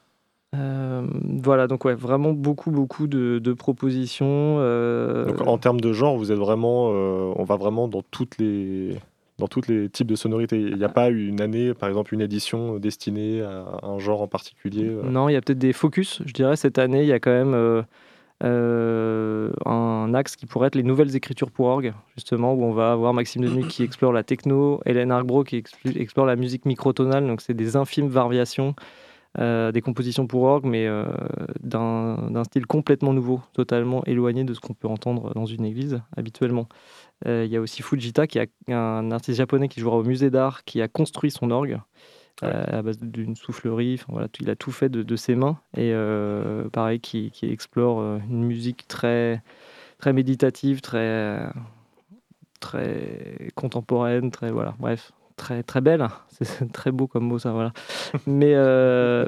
Euh, 0.55 1.07
voilà, 1.43 1.67
donc 1.67 1.85
ouais, 1.85 1.95
vraiment 1.95 2.33
beaucoup, 2.33 2.71
beaucoup 2.71 3.09
de, 3.09 3.53
propositions. 3.55 4.59
Euh, 4.61 5.27
donc 5.27 5.47
en 5.47 5.59
termes 5.59 5.81
de 5.81 5.93
genre, 5.93 6.17
vous 6.17 6.31
êtes 6.31 6.39
vraiment, 6.39 6.87
on 6.87 7.45
va 7.45 7.57
vraiment 7.57 7.89
dans 7.89 8.03
toutes 8.03 8.39
les, 8.39 8.97
dans 9.39 9.49
tous 9.49 9.67
les 9.67 9.89
types 9.91 10.07
de 10.07 10.15
sonorités. 10.15 10.61
Il 10.61 10.77
n'y 10.77 10.85
a 10.85 10.89
pas 10.89 11.09
une 11.09 11.41
année, 11.41 11.75
par 11.75 11.89
exemple, 11.89 12.15
une 12.15 12.21
édition 12.21 12.79
destinée 12.79 13.43
à 13.43 13.81
un 13.83 13.99
genre 13.99 14.23
en 14.23 14.29
particulier. 14.29 14.89
Non, 15.03 15.29
il 15.29 15.33
y 15.33 15.37
a 15.37 15.41
peut-être 15.41 15.59
des 15.59 15.73
focus. 15.73 16.23
Je 16.25 16.33
dirais 16.33 16.55
cette 16.55 16.79
année, 16.79 17.03
il 17.03 17.09
y 17.09 17.13
a 17.13 17.19
quand 17.19 17.33
même 17.33 17.85
euh, 18.45 19.51
un 19.65 20.13
axe 20.15 20.37
qui 20.37 20.47
pourrait 20.47 20.69
être 20.69 20.75
les 20.75 20.83
nouvelles 20.83 21.17
écritures 21.17 21.51
pour 21.51 21.67
orgue, 21.67 21.95
justement, 22.15 22.53
où 22.53 22.65
on 22.65 22.73
va 22.73 22.93
avoir 22.93 23.15
Maxime 23.15 23.43
Denuc 23.43 23.69
qui 23.69 23.83
explore 23.83 24.13
la 24.13 24.23
techno, 24.23 24.81
Hélène 24.85 25.11
Arbro 25.11 25.43
qui 25.43 25.63
explore 25.85 26.27
la 26.27 26.37
musique 26.37 26.67
microtonale, 26.67 27.27
donc 27.27 27.41
c'est 27.41 27.55
des 27.55 27.77
infimes 27.77 28.09
variations, 28.09 28.75
euh, 29.39 29.73
des 29.73 29.81
compositions 29.81 30.27
pour 30.27 30.43
orgue, 30.43 30.67
mais 30.67 30.87
euh, 30.87 31.07
d'un 31.63 32.45
style 32.45 32.67
complètement 32.67 33.15
nouveau, 33.15 33.41
totalement 33.55 34.05
éloigné 34.05 34.45
de 34.45 34.53
ce 34.53 34.61
qu'on 34.61 34.75
peut 34.75 34.89
entendre 34.89 35.33
dans 35.35 35.47
une 35.47 35.65
église 35.65 36.01
habituellement. 36.17 36.69
Il 37.25 37.47
y 37.47 37.57
a 37.57 37.61
aussi 37.63 37.83
Fujita, 37.83 38.27
qui 38.27 38.39
est 38.39 38.51
un 38.69 39.11
artiste 39.11 39.39
japonais 39.39 39.69
qui 39.69 39.81
jouera 39.81 39.97
au 39.97 40.05
musée 40.05 40.29
d'art, 40.29 40.65
qui 40.65 40.83
a 40.83 40.89
construit 40.89 41.31
son 41.31 41.51
orgue. 41.51 41.79
Euh, 42.43 42.79
à 42.79 42.83
base 42.83 42.99
d'une 43.01 43.35
soufflerie. 43.35 44.01
voilà, 44.09 44.29
il 44.41 44.51
a 44.51 44.57
tout 44.57 44.71
fait 44.71 44.89
de, 44.91 45.17
ses 45.17 45.35
mains. 45.35 45.59
Et 45.77 45.93
euh, 45.93 46.69
pareil, 46.69 47.01
qui, 47.01 47.33
explore 47.43 48.01
euh, 48.01 48.19
une 48.29 48.45
musique 48.45 48.87
très, 48.89 49.43
très 49.99 50.13
méditative, 50.13 50.81
très, 50.83 51.49
très 52.61 53.51
contemporaine, 53.55 54.31
très 54.31 54.51
voilà, 54.51 54.75
bref, 54.79 55.13
très 55.37 55.63
très 55.63 55.81
belle. 55.81 56.07
C'est 56.29 56.71
très 56.73 56.93
beau 56.93 57.07
comme 57.07 57.25
mot 57.25 57.39
ça, 57.39 57.53
voilà. 57.53 57.73
Mais 58.27 58.55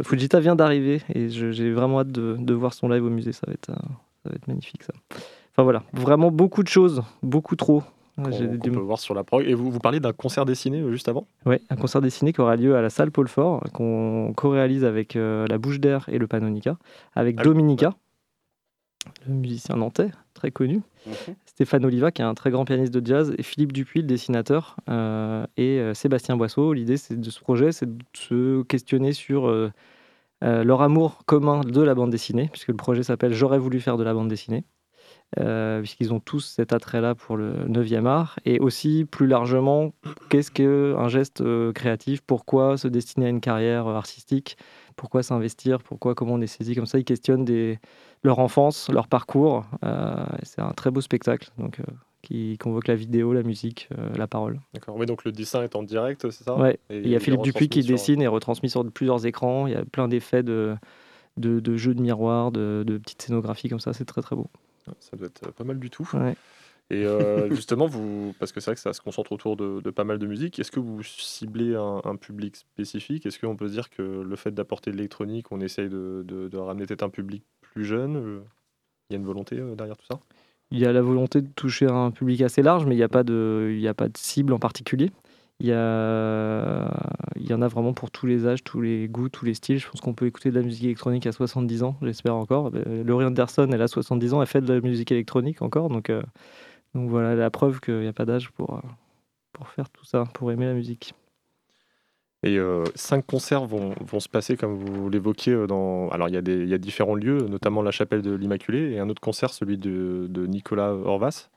Fujita 0.03 0.41
vient 0.41 0.57
d'arriver 0.57 1.01
et 1.15 1.31
j'ai 1.31 1.73
vraiment 1.73 2.01
hâte 2.01 2.13
de, 2.13 2.37
de, 2.39 2.55
voir 2.55 2.75
son 2.75 2.89
live 2.89 3.05
au 3.05 3.11
musée. 3.11 3.33
Ça 3.33 3.47
va 3.47 3.55
être, 3.55 3.67
ça 3.67 4.29
va 4.29 4.35
être 4.35 4.49
magnifique 4.49 4.83
ça. 4.83 4.93
Enfin 5.53 5.63
voilà, 5.63 5.83
vraiment 5.93 6.31
beaucoup 6.31 6.63
de 6.63 6.69
choses, 6.69 7.03
beaucoup 7.23 7.57
trop 7.57 7.83
on, 8.19 8.59
peut 8.59 8.81
voir 8.81 8.99
sur 8.99 9.15
la 9.15 9.25
prog. 9.25 9.45
Et 9.47 9.55
vous, 9.55 9.71
vous 9.71 9.79
parliez 9.79 10.01
d'un 10.01 10.13
concert 10.13 10.45
dessiné 10.45 10.81
euh, 10.81 10.93
juste 10.93 11.09
avant? 11.09 11.27
Oui, 11.47 11.57
un 11.71 11.77
concert 11.77 12.01
dessiné 12.01 12.33
qui 12.33 12.41
aura 12.41 12.57
lieu 12.57 12.77
à 12.77 12.83
la 12.83 12.91
salle 12.91 13.11
Paul 13.11 13.29
Fort, 13.29 13.63
qu'on 13.73 14.33
co-réalise 14.37 14.85
avec 14.85 15.17
euh, 15.17 15.47
la 15.49 15.59
Bouche 15.59 15.81
d'Air 15.81 16.09
et 16.09 16.19
le 16.19 16.27
Panonica, 16.27 16.77
avec 17.15 17.37
ah 17.39 17.45
Dominica, 17.45 17.95
le 19.27 19.35
musicien 19.35 19.77
nantais, 19.77 20.11
très 20.35 20.51
connu, 20.51 20.83
mhm. 21.07 21.35
Stéphane 21.47 21.85
Oliva, 21.85 22.11
qui 22.11 22.23
est 22.23 22.25
un 22.25 22.35
très 22.35 22.51
grand 22.51 22.65
pianiste 22.65 22.93
de 22.93 23.05
jazz, 23.05 23.35
et 23.37 23.43
Philippe 23.43 23.73
Dupuis, 23.73 24.01
le 24.01 24.07
dessinateur, 24.07 24.77
euh, 24.89 25.47
et 25.57 25.81
Sébastien 25.95 26.37
Boisseau. 26.37 26.73
L'idée 26.73 26.97
de 27.11 27.31
ce 27.31 27.41
projet, 27.41 27.73
c'est 27.73 27.87
de 27.87 28.05
se 28.15 28.63
questionner 28.63 29.13
sur 29.13 29.53
leur 30.43 30.83
amour 30.83 31.25
commun 31.27 31.61
de 31.61 31.83
la 31.83 31.95
bande 31.95 32.11
dessinée, 32.11 32.49
puisque 32.53 32.69
le 32.69 32.77
projet 32.77 33.03
s'appelle 33.03 33.33
J'aurais 33.33 33.59
voulu 33.59 33.81
faire 33.81 33.97
de 33.97 34.05
la 34.05 34.15
bande 34.15 34.29
dessinée. 34.29 34.65
Euh, 35.39 35.81
puisqu'ils 35.81 36.15
ont 36.15 36.21
tous 36.21 36.41
cet 36.41 36.73
attrait-là 36.73 37.15
pour 37.15 37.37
le 37.37 37.53
9e 37.67 38.07
art. 38.07 38.39
Et 38.47 38.59
aussi, 38.61 39.05
plus 39.05 39.27
largement, 39.27 39.93
qu'est-ce 40.31 40.51
qu'un 40.51 41.09
geste 41.09 41.43
euh, 41.43 41.71
créatif? 41.73 42.23
Pourquoi 42.23 42.79
se 42.79 42.89
destiner 42.89 43.27
à 43.27 43.29
une 43.29 43.43
carrière 43.43 43.87
artistique? 43.89 44.57
Pourquoi 44.97 45.23
s'investir? 45.23 45.83
Pourquoi, 45.83 46.15
comment 46.15 46.35
on 46.35 46.41
est 46.41 46.47
saisi? 46.47 46.75
Comme 46.75 46.87
ça 46.87 46.99
Ils 46.99 47.05
questionnent 47.05 47.45
des, 47.45 47.79
leur 48.25 48.39
enfance, 48.39 48.89
leur 48.91 49.07
parcours. 49.07 49.67
Euh, 49.85 50.25
c'est 50.45 50.63
un 50.63 50.73
très 50.73 50.91
beau 50.91 51.03
spectacle. 51.03 51.51
Donc, 51.59 51.79
qui 52.23 52.57
convoque 52.59 52.89
la 52.89 52.97
vidéo, 52.97 53.33
la 53.33 53.43
musique, 53.43 53.89
la 54.17 54.27
parole. 54.27 54.59
D'accord. 54.75 54.97
Oui, 54.97 55.07
donc 55.07 55.25
le 55.25 55.31
dessin 55.31 55.63
est 55.63 55.77
en 55.77 55.85
direct, 55.85 56.29
c'est 56.31 56.43
ça? 56.43 56.57
Oui. 56.59 56.71
Il 56.91 57.07
y 57.07 57.15
a 57.15 57.21
Philippe 57.21 57.43
Dupuis 57.43 57.69
qui 57.69 57.83
dessine 57.83 58.21
et 58.21 58.27
retransmet 58.27 58.69
sur 58.69 58.85
plusieurs 58.91 59.25
écrans. 59.25 59.69
Il 59.69 59.75
y 59.75 59.77
a 59.77 59.85
plein 59.85 60.09
d'effets 60.09 60.43
de, 60.43 60.75
de, 61.37 61.77
jeux 61.77 61.95
de 61.95 62.03
miroirs, 62.03 62.51
de, 62.51 62.83
de 62.85 62.99
petites 62.99 63.23
scénographies 63.23 63.69
comme 63.69 63.79
ça. 63.79 63.93
C'est 63.93 64.05
très 64.05 64.21
très 64.21 64.35
beau. 64.35 64.49
Ça 65.01 65.17
doit 65.17 65.27
être 65.27 65.51
pas 65.53 65.65
mal 65.65 65.79
du 65.79 65.91
tout. 65.91 66.09
Et 66.91 67.05
euh, 67.05 67.49
justement, 67.55 67.87
vous, 67.87 68.35
parce 68.39 68.53
que 68.53 68.61
c'est 68.61 68.71
vrai 68.71 68.75
que 68.75 68.81
ça 68.81 68.93
se 68.93 69.01
concentre 69.01 69.33
autour 69.33 69.57
de, 69.57 69.91
pas 69.91 70.05
mal 70.05 70.19
de 70.19 70.27
musique, 70.27 70.59
est-ce 70.59 70.71
que 70.71 70.81
vous 70.81 71.03
ciblez 71.03 71.75
un, 71.75 72.17
public 72.17 72.57
spécifique? 72.57 73.27
Est-ce 73.27 73.39
qu'on 73.39 73.57
peut 73.57 73.69
se 73.69 73.73
dire 73.73 73.91
que 73.91 74.03
le 74.03 74.37
fait 74.37 74.53
d'apporter 74.53 74.91
de 74.91 74.97
l'électronique, 74.97 75.53
on 75.53 75.61
essaye 75.61 75.89
de, 75.89 76.25
de, 76.27 76.57
ramener 76.57 76.87
peut-être 76.87 77.03
un 77.03 77.11
public 77.11 77.43
plus 77.61 77.85
jeune 77.85 78.17
euh, 78.17 78.41
Il 79.11 79.15
y 79.15 79.17
a 79.17 79.19
une 79.19 79.27
volonté 79.27 79.59
euh, 79.59 79.75
derrière 79.75 79.97
tout 79.97 80.07
ça? 80.07 80.21
Il 80.71 80.79
y 80.79 80.85
a 80.85 80.93
la 80.93 81.01
volonté 81.01 81.41
de 81.41 81.49
toucher 81.49 81.87
un 81.87 82.11
public 82.11 82.43
assez 82.43 82.63
large, 82.63 82.85
mais 82.85 82.95
il 82.95 82.99
n'y 82.99 83.05
a, 83.05 83.09
pas 83.09 83.23
de, 83.23 83.75
il 83.75 83.89
a 83.89 83.95
pas 83.95 84.09
de 84.09 84.17
cible 84.19 84.53
en 84.53 84.59
particulier. 84.59 85.11
Il 85.61 85.67
y, 85.67 85.73
a... 85.73 86.89
il 87.35 87.47
y 87.51 87.53
en 87.53 87.61
a 87.63 87.67
vraiment 87.69 87.93
pour 87.93 88.13
tous 88.13 88.27
les 88.27 88.47
âges, 88.47 88.63
tous 88.63 88.81
les 88.81 89.09
goûts, 89.09 89.29
tous 89.29 89.45
les 89.45 89.55
styles. 89.55 89.79
Je 89.79 89.89
pense 89.89 90.01
qu'on 90.01 90.15
peut 90.15 90.27
écouter 90.27 90.51
de 90.51 90.55
la 90.55 90.63
musique 90.63 90.85
électronique 90.85 91.27
à 91.27 91.33
70 91.33 91.83
ans, 91.83 91.97
j'espère 92.03 92.37
encore. 92.37 92.71
Euh, 92.75 93.03
Laurie 93.03 93.25
Anderson, 93.25 93.69
elle 93.73 93.83
a 93.83 93.89
70 93.89 94.35
ans, 94.35 94.41
elle 94.41 94.47
fait 94.47 94.61
de 94.61 94.73
la 94.73 94.81
musique 94.81 95.11
électronique 95.11 95.61
encore. 95.61 95.89
Donc, 95.89 96.11
euh, 96.11 96.23
donc 96.95 97.11
voilà 97.11 97.35
la 97.35 97.51
preuve 97.51 97.81
qu'il 97.81 97.99
n'y 98.01 98.07
a 98.07 98.13
pas 98.13 98.25
d'âge 98.25 98.51
pour, 98.51 98.75
euh, 98.77 98.81
pour 99.53 99.69
faire 99.69 99.91
tout 99.91 100.05
ça, 100.05 100.25
pour 100.33 100.53
aimer 100.53 100.67
la 100.67 100.75
musique. 100.75 101.13
Et 102.45 102.57
euh, 102.57 102.85
cinq 102.95 103.27
concerts 103.27 103.65
vont, 103.67 103.95
vont 104.01 104.21
se 104.21 104.29
passer, 104.29 104.57
comme 104.57 104.75
vous 104.75 105.11
l'évoquiez, 105.11 105.67
dans. 105.67 106.09
Alors, 106.11 106.29
il 106.29 106.35
y, 106.35 106.39
a 106.39 106.41
des- 106.41 106.63
il 106.63 106.69
y 106.69 106.75
a 106.75 106.79
différents 106.79 107.17
lieux, 107.17 107.39
notamment 107.49 107.83
la 107.83 107.91
chapelle 107.91 108.23
de 108.23 108.33
l'Immaculée, 108.33 108.93
et 108.93 109.01
un 109.01 109.09
autre 109.09 109.21
concert, 109.21 109.51
celui 109.53 109.77
de, 109.77 110.29
de 110.31 110.47
Nicolas 110.47 110.93
Horvas, 110.93 111.49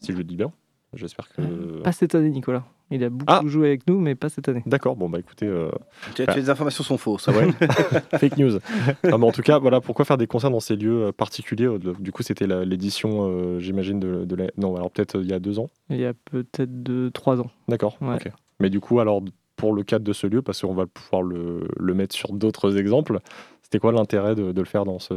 si 0.00 0.10
je 0.10 0.16
le 0.16 0.24
dis 0.24 0.34
bien. 0.34 0.50
J'espère 0.94 1.28
que. 1.28 1.80
Pas 1.82 1.92
cette 1.92 2.16
année, 2.16 2.30
Nicolas. 2.30 2.64
Il 2.90 3.02
a 3.02 3.10
beaucoup 3.10 3.24
Ah. 3.26 3.40
joué 3.46 3.66
avec 3.68 3.86
nous, 3.88 3.98
mais 4.00 4.14
pas 4.14 4.28
cette 4.28 4.48
année. 4.48 4.62
D'accord, 4.64 4.94
bon, 4.94 5.08
bah 5.10 5.18
écoutez. 5.18 5.46
euh, 5.46 5.70
Tu 6.14 6.22
as- 6.22 6.26
tu- 6.26 6.38
Les 6.38 6.50
informations 6.50 6.84
sont 6.84 6.96
fausses. 6.98 7.26
Ouais 7.26 7.48
Fake 8.18 8.36
news. 8.36 8.58
Non, 9.04 9.18
mais 9.18 9.26
en 9.26 9.32
tout 9.32 9.42
cas, 9.42 9.58
voilà, 9.58 9.80
pourquoi 9.80 10.04
faire 10.04 10.16
des 10.18 10.26
concerts 10.28 10.50
dans 10.50 10.60
ces 10.60 10.76
lieux 10.76 11.06
euh, 11.06 11.12
particuliers 11.12 11.66
euh, 11.66 11.78
Du 11.98 12.12
coup, 12.12 12.22
c'était 12.22 12.46
l'édition, 12.64 13.28
euh, 13.28 13.58
j'imagine, 13.58 13.98
de, 13.98 14.24
de 14.24 14.36
la... 14.36 14.46
Non, 14.56 14.76
alors 14.76 14.90
peut-être 14.90 15.16
euh, 15.16 15.22
il 15.22 15.28
y 15.28 15.32
a 15.32 15.40
deux 15.40 15.58
ans? 15.58 15.68
Il 15.90 15.98
y 15.98 16.04
a 16.06 16.12
peut-être 16.14 16.82
de 16.84 17.08
trois 17.12 17.40
ans. 17.40 17.50
D'accord. 17.68 17.96
Ouais. 18.00 18.14
ok. 18.16 18.30
Mais 18.60 18.70
du 18.70 18.78
coup, 18.80 19.00
alors, 19.00 19.20
pour 19.56 19.72
le 19.72 19.82
cadre 19.82 20.04
de 20.04 20.12
ce 20.12 20.26
lieu, 20.26 20.42
parce 20.42 20.60
qu'on 20.60 20.74
va 20.74 20.86
pouvoir 20.86 21.22
le, 21.22 21.66
le 21.78 21.94
mettre 21.94 22.14
sur 22.14 22.32
d'autres 22.32 22.76
exemples, 22.78 23.18
c'était 23.66 23.80
quoi 23.80 23.90
l'intérêt 23.90 24.36
de, 24.36 24.52
de 24.52 24.60
le 24.60 24.64
faire 24.64 24.84
dans, 24.84 25.00
ce, 25.00 25.12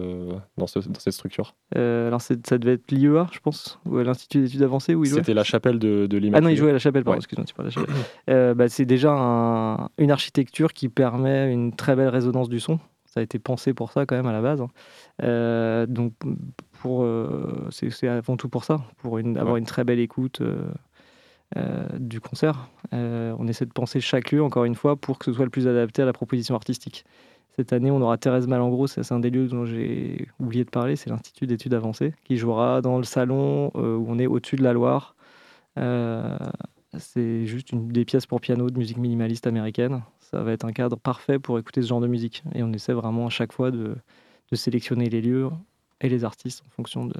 dans, 0.57 0.65
ce- 0.65 0.79
dans 0.79 0.99
cette 0.99 1.13
structure? 1.13 1.53
Euh, 1.77 2.07
alors 2.07 2.19
ça 2.19 2.33
devait 2.57 2.73
être 2.73 2.89
l'IEA, 2.91 3.27
je 3.31 3.37
pense, 3.39 3.79
ou 3.85 3.97
à 3.97 4.03
l'Institut 4.03 4.41
d'études 4.41 4.63
avancées 4.63 4.95
où 4.95 5.03
il. 5.05 5.11
C'était 5.11 5.35
la 5.35 5.43
chapelle 5.43 5.77
de, 5.77 6.07
de 6.07 6.17
Ah 6.17 6.19
l'Immaculée. 6.19 6.43
non, 6.47 6.49
il 6.51 6.57
jouait 6.57 6.71
à 6.71 6.73
la 6.73 6.79
chapelle, 6.79 7.03
pardon, 7.03 7.17
Ouais. 7.17 7.19
excuse-moi, 7.19 7.45
tu 7.45 7.53
parles 7.53 7.69
de 7.69 7.75
la 7.75 7.81
chapelle. 7.81 7.95
Euh, 8.31 8.55
bah, 8.55 8.67
c'est 8.67 8.85
déjà 8.85 9.11
un- 9.13 9.89
une 9.99 10.09
architecture 10.09 10.73
qui 10.73 10.89
permet 10.89 11.53
une 11.53 11.75
très 11.75 11.95
belle 11.95 12.09
résonance 12.09 12.49
du 12.49 12.59
son. 12.59 12.79
Ça 13.05 13.19
a 13.19 13.23
été 13.23 13.37
pensé 13.37 13.75
pour 13.75 13.91
ça 13.91 14.07
quand 14.07 14.15
même 14.15 14.25
à 14.27 14.31
la 14.33 14.41
base. 14.41 14.61
hein. 14.61 14.67
Euh, 15.21 15.85
donc 15.85 16.13
pour, 16.81 17.05
c'est 17.69 18.07
avant 18.07 18.35
tout 18.35 18.49
pour 18.49 18.63
ça, 18.63 18.81
pour 18.97 19.19
une- 19.19 19.37
avoir 19.37 19.53
Ouais. 19.53 19.59
une 19.59 19.65
très 19.67 19.83
belle 19.83 19.99
écoute 19.99 20.41
euh, 20.41 21.87
du 21.99 22.19
concert. 22.21 22.69
Euh, 22.93 23.35
on 23.39 23.47
essaie 23.47 23.65
de 23.65 23.71
penser 23.71 23.99
chaque 23.99 24.31
lieu, 24.31 24.43
encore 24.43 24.65
une 24.65 24.75
fois, 24.75 24.95
pour 24.95 25.17
que 25.19 25.25
ce 25.25 25.33
soit 25.33 25.45
le 25.45 25.51
plus 25.51 25.67
adapté 25.67 26.01
à 26.01 26.05
la 26.05 26.13
proposition 26.13 26.55
artistique. 26.55 27.05
Cette 27.55 27.73
année, 27.73 27.91
on 27.91 28.01
aura 28.01 28.17
Thérèse 28.17 28.47
Malengros, 28.47 28.87
ça, 28.87 29.03
c'est 29.03 29.13
un 29.13 29.19
des 29.19 29.29
lieux 29.29 29.47
dont 29.47 29.65
j'ai 29.65 30.27
oublié 30.39 30.63
de 30.63 30.69
parler, 30.69 30.95
c'est 30.95 31.09
l'Institut 31.09 31.45
d'études 31.45 31.73
avancées, 31.73 32.13
qui 32.23 32.37
jouera 32.37 32.81
dans 32.81 32.97
le 32.97 33.03
salon 33.03 33.71
euh, 33.75 33.97
où 33.97 34.05
on 34.07 34.17
est 34.17 34.27
au-dessus 34.27 34.55
de 34.55 34.63
la 34.63 34.71
Loire. 34.71 35.15
Euh, 35.77 36.37
c'est 36.97 37.45
juste 37.45 37.75
des 37.75 38.05
pièces 38.05 38.25
pour 38.25 38.39
piano 38.39 38.69
de 38.69 38.77
musique 38.77 38.97
minimaliste 38.97 39.45
américaine. 39.45 40.01
Ça 40.19 40.41
va 40.41 40.53
être 40.53 40.65
un 40.65 40.71
cadre 40.71 40.97
parfait 40.97 41.37
pour 41.37 41.59
écouter 41.59 41.81
ce 41.81 41.87
genre 41.87 42.01
de 42.01 42.07
musique. 42.07 42.43
Et 42.55 42.63
on 42.63 42.71
essaie 42.71 42.93
vraiment 42.93 43.27
à 43.27 43.29
chaque 43.29 43.51
fois 43.51 43.71
de 43.71 43.95
sélectionner 44.53 45.09
les 45.09 45.21
lieux 45.21 45.49
et 46.01 46.09
les 46.09 46.23
artistes 46.23 46.63
en 46.65 46.69
fonction 46.69 47.05
de 47.05 47.15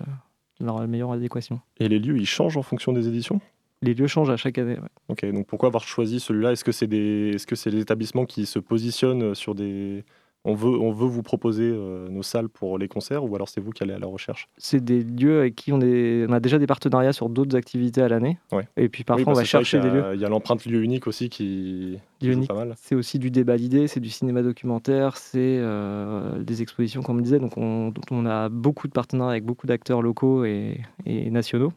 leur 0.59 0.87
meilleure 0.87 1.11
adéquation. 1.11 1.59
Et 1.79 1.87
les 1.87 1.99
lieux, 1.99 2.17
ils 2.17 2.25
changent 2.25 2.57
en 2.57 2.61
fonction 2.61 2.93
des 2.93 3.07
éditions? 3.07 3.39
Les 3.81 3.93
lieux 3.93 4.07
changent 4.07 4.29
à 4.29 4.37
chaque 4.37 4.57
année. 4.57 4.77
ouais. 4.77 4.89
Ok, 5.07 5.25
donc 5.31 5.47
pourquoi 5.47 5.67
avoir 5.67 5.83
choisi 5.83 6.19
celui-là? 6.19 6.51
Est-ce 6.51 6.63
que 6.65 6.71
c'est 6.73 6.87
des, 6.87 7.31
est-ce 7.35 7.47
que 7.47 7.55
c'est 7.55 7.69
les 7.69 7.79
établissements 7.81 8.25
qui 8.25 8.45
se 8.45 8.59
positionnent 8.59 9.33
sur 9.35 9.55
des, 9.55 10.03
on 10.45 10.53
veut, 10.53 10.77
on 10.79 10.91
veut 10.91 11.07
vous 11.07 11.21
proposer 11.23 11.69
euh, 11.73 12.07
nos 12.09 12.23
salles 12.23 12.49
pour 12.49 12.77
les 12.77 12.87
concerts, 12.89 13.23
ou 13.23 13.33
alors 13.35 13.47
c'est 13.47 13.61
vous 13.61 13.71
qui 13.71 13.83
allez 13.83 13.93
à 13.93 13.99
la 13.99 14.07
recherche? 14.07 14.49
C'est 14.57 14.83
des 14.83 15.01
lieux 15.03 15.39
avec 15.39 15.55
qui 15.55 15.71
on, 15.71 15.79
est, 15.81 16.25
on 16.27 16.31
a 16.33 16.39
déjà 16.41 16.57
des 16.59 16.67
partenariats 16.67 17.13
sur 17.13 17.29
d'autres 17.29 17.55
activités 17.55 18.01
à 18.01 18.09
l'année. 18.09 18.37
Ouais. 18.51 18.67
Et 18.75 18.89
puis 18.89 19.03
parfois, 19.05 19.25
Oui, 19.25 19.31
on 19.31 19.33
va 19.33 19.45
chercher 19.45 19.79
des 19.79 19.89
lieux. 19.89 20.03
Il 20.13 20.19
y 20.19 20.25
a 20.25 20.29
l'empreinte 20.29 20.65
lieu 20.65 20.81
unique 20.83 21.07
aussi 21.07 21.29
qui, 21.29 21.99
qui 22.19 22.25
joue 22.27 22.33
unique. 22.33 22.49
pas 22.49 22.55
mal. 22.55 22.73
C'est 22.77 22.95
aussi 22.95 23.17
du 23.17 23.31
débat 23.31 23.57
d'idées, 23.57 23.87
c'est 23.87 23.99
du 24.01 24.09
cinéma 24.09 24.41
documentaire, 24.41 25.15
c'est 25.17 25.57
euh, 25.59 26.41
des 26.43 26.61
expositions, 26.61 27.01
comme 27.01 27.17
on 27.17 27.21
disait. 27.21 27.39
Donc, 27.39 27.57
on, 27.57 27.93
on 28.11 28.25
a 28.25 28.49
beaucoup 28.49 28.87
de 28.87 28.93
partenariats 28.93 29.31
avec 29.31 29.45
beaucoup 29.45 29.67
d'acteurs 29.67 30.01
locaux 30.01 30.43
et, 30.45 30.81
et 31.05 31.29
nationaux. 31.31 31.71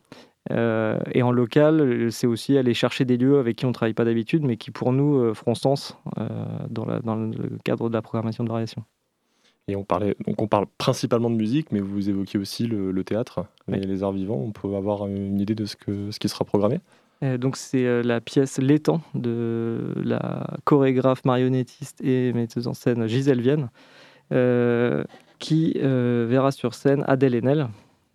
Euh, 0.51 0.99
et 1.13 1.23
en 1.23 1.31
local, 1.31 2.11
c'est 2.11 2.27
aussi 2.27 2.59
aller 2.59 2.75
chercher 2.75 3.05
des 3.05 3.17
lieux 3.17 3.39
avec 3.39 3.57
qui 3.57 3.65
on 3.65 3.69
ne 3.69 3.75
travaille 3.75 3.95
pas 3.95 4.05
d'habitude, 4.05 4.43
mais 4.43 4.57
qui 4.57 4.73
pour 4.73 4.93
nous 4.93 5.19
euh, 5.19 5.35
feront 5.35 5.55
sens 5.55 5.97
euh, 6.19 6.29
dans, 6.69 6.85
la- 6.85 6.99
dans 7.01 7.15
le 7.15 7.59
cadre 7.65 7.89
de 7.89 7.95
la 7.95 8.03
programmation 8.03 8.43
de 8.43 8.49
variation. 8.49 8.83
Et 9.69 9.77
on 9.77 9.85
parlait, 9.85 10.17
donc 10.27 10.43
on 10.43 10.49
parle 10.49 10.67
principalement 10.79 11.31
de 11.31 11.37
musique, 11.37 11.71
mais 11.71 11.79
vous 11.79 12.11
évoquiez 12.11 12.41
aussi 12.41 12.67
le, 12.67 12.91
le 12.91 13.05
théâtre, 13.05 13.47
Oui. 13.69 13.79
les, 13.79 13.87
les 13.87 14.03
arts 14.03 14.11
vivants. 14.11 14.43
On 14.45 14.51
peut 14.51 14.75
avoir 14.75 15.07
une 15.07 15.39
idée 15.39 15.55
de 15.55 15.65
ce, 15.65 15.77
que, 15.77 16.11
ce 16.11 16.19
qui 16.19 16.29
sera 16.29 16.45
programmé? 16.45 16.81
Donc 17.39 17.57
c'est 17.57 18.03
la 18.03 18.21
pièce 18.21 18.59
L'étang 18.59 19.01
de 19.15 19.95
la 20.03 20.45
chorégraphe, 20.65 21.25
marionnettiste 21.25 22.01
et 22.03 22.33
metteuse 22.33 22.67
en 22.67 22.75
scène 22.75 23.07
Gisèle 23.07 23.41
Vienne, 23.41 23.71
euh, 24.33 25.05
qui 25.39 25.79
verra 25.79 26.51
sur 26.51 26.75
scène 26.75 27.05
Adèle 27.07 27.37
Haenel. 27.37 27.69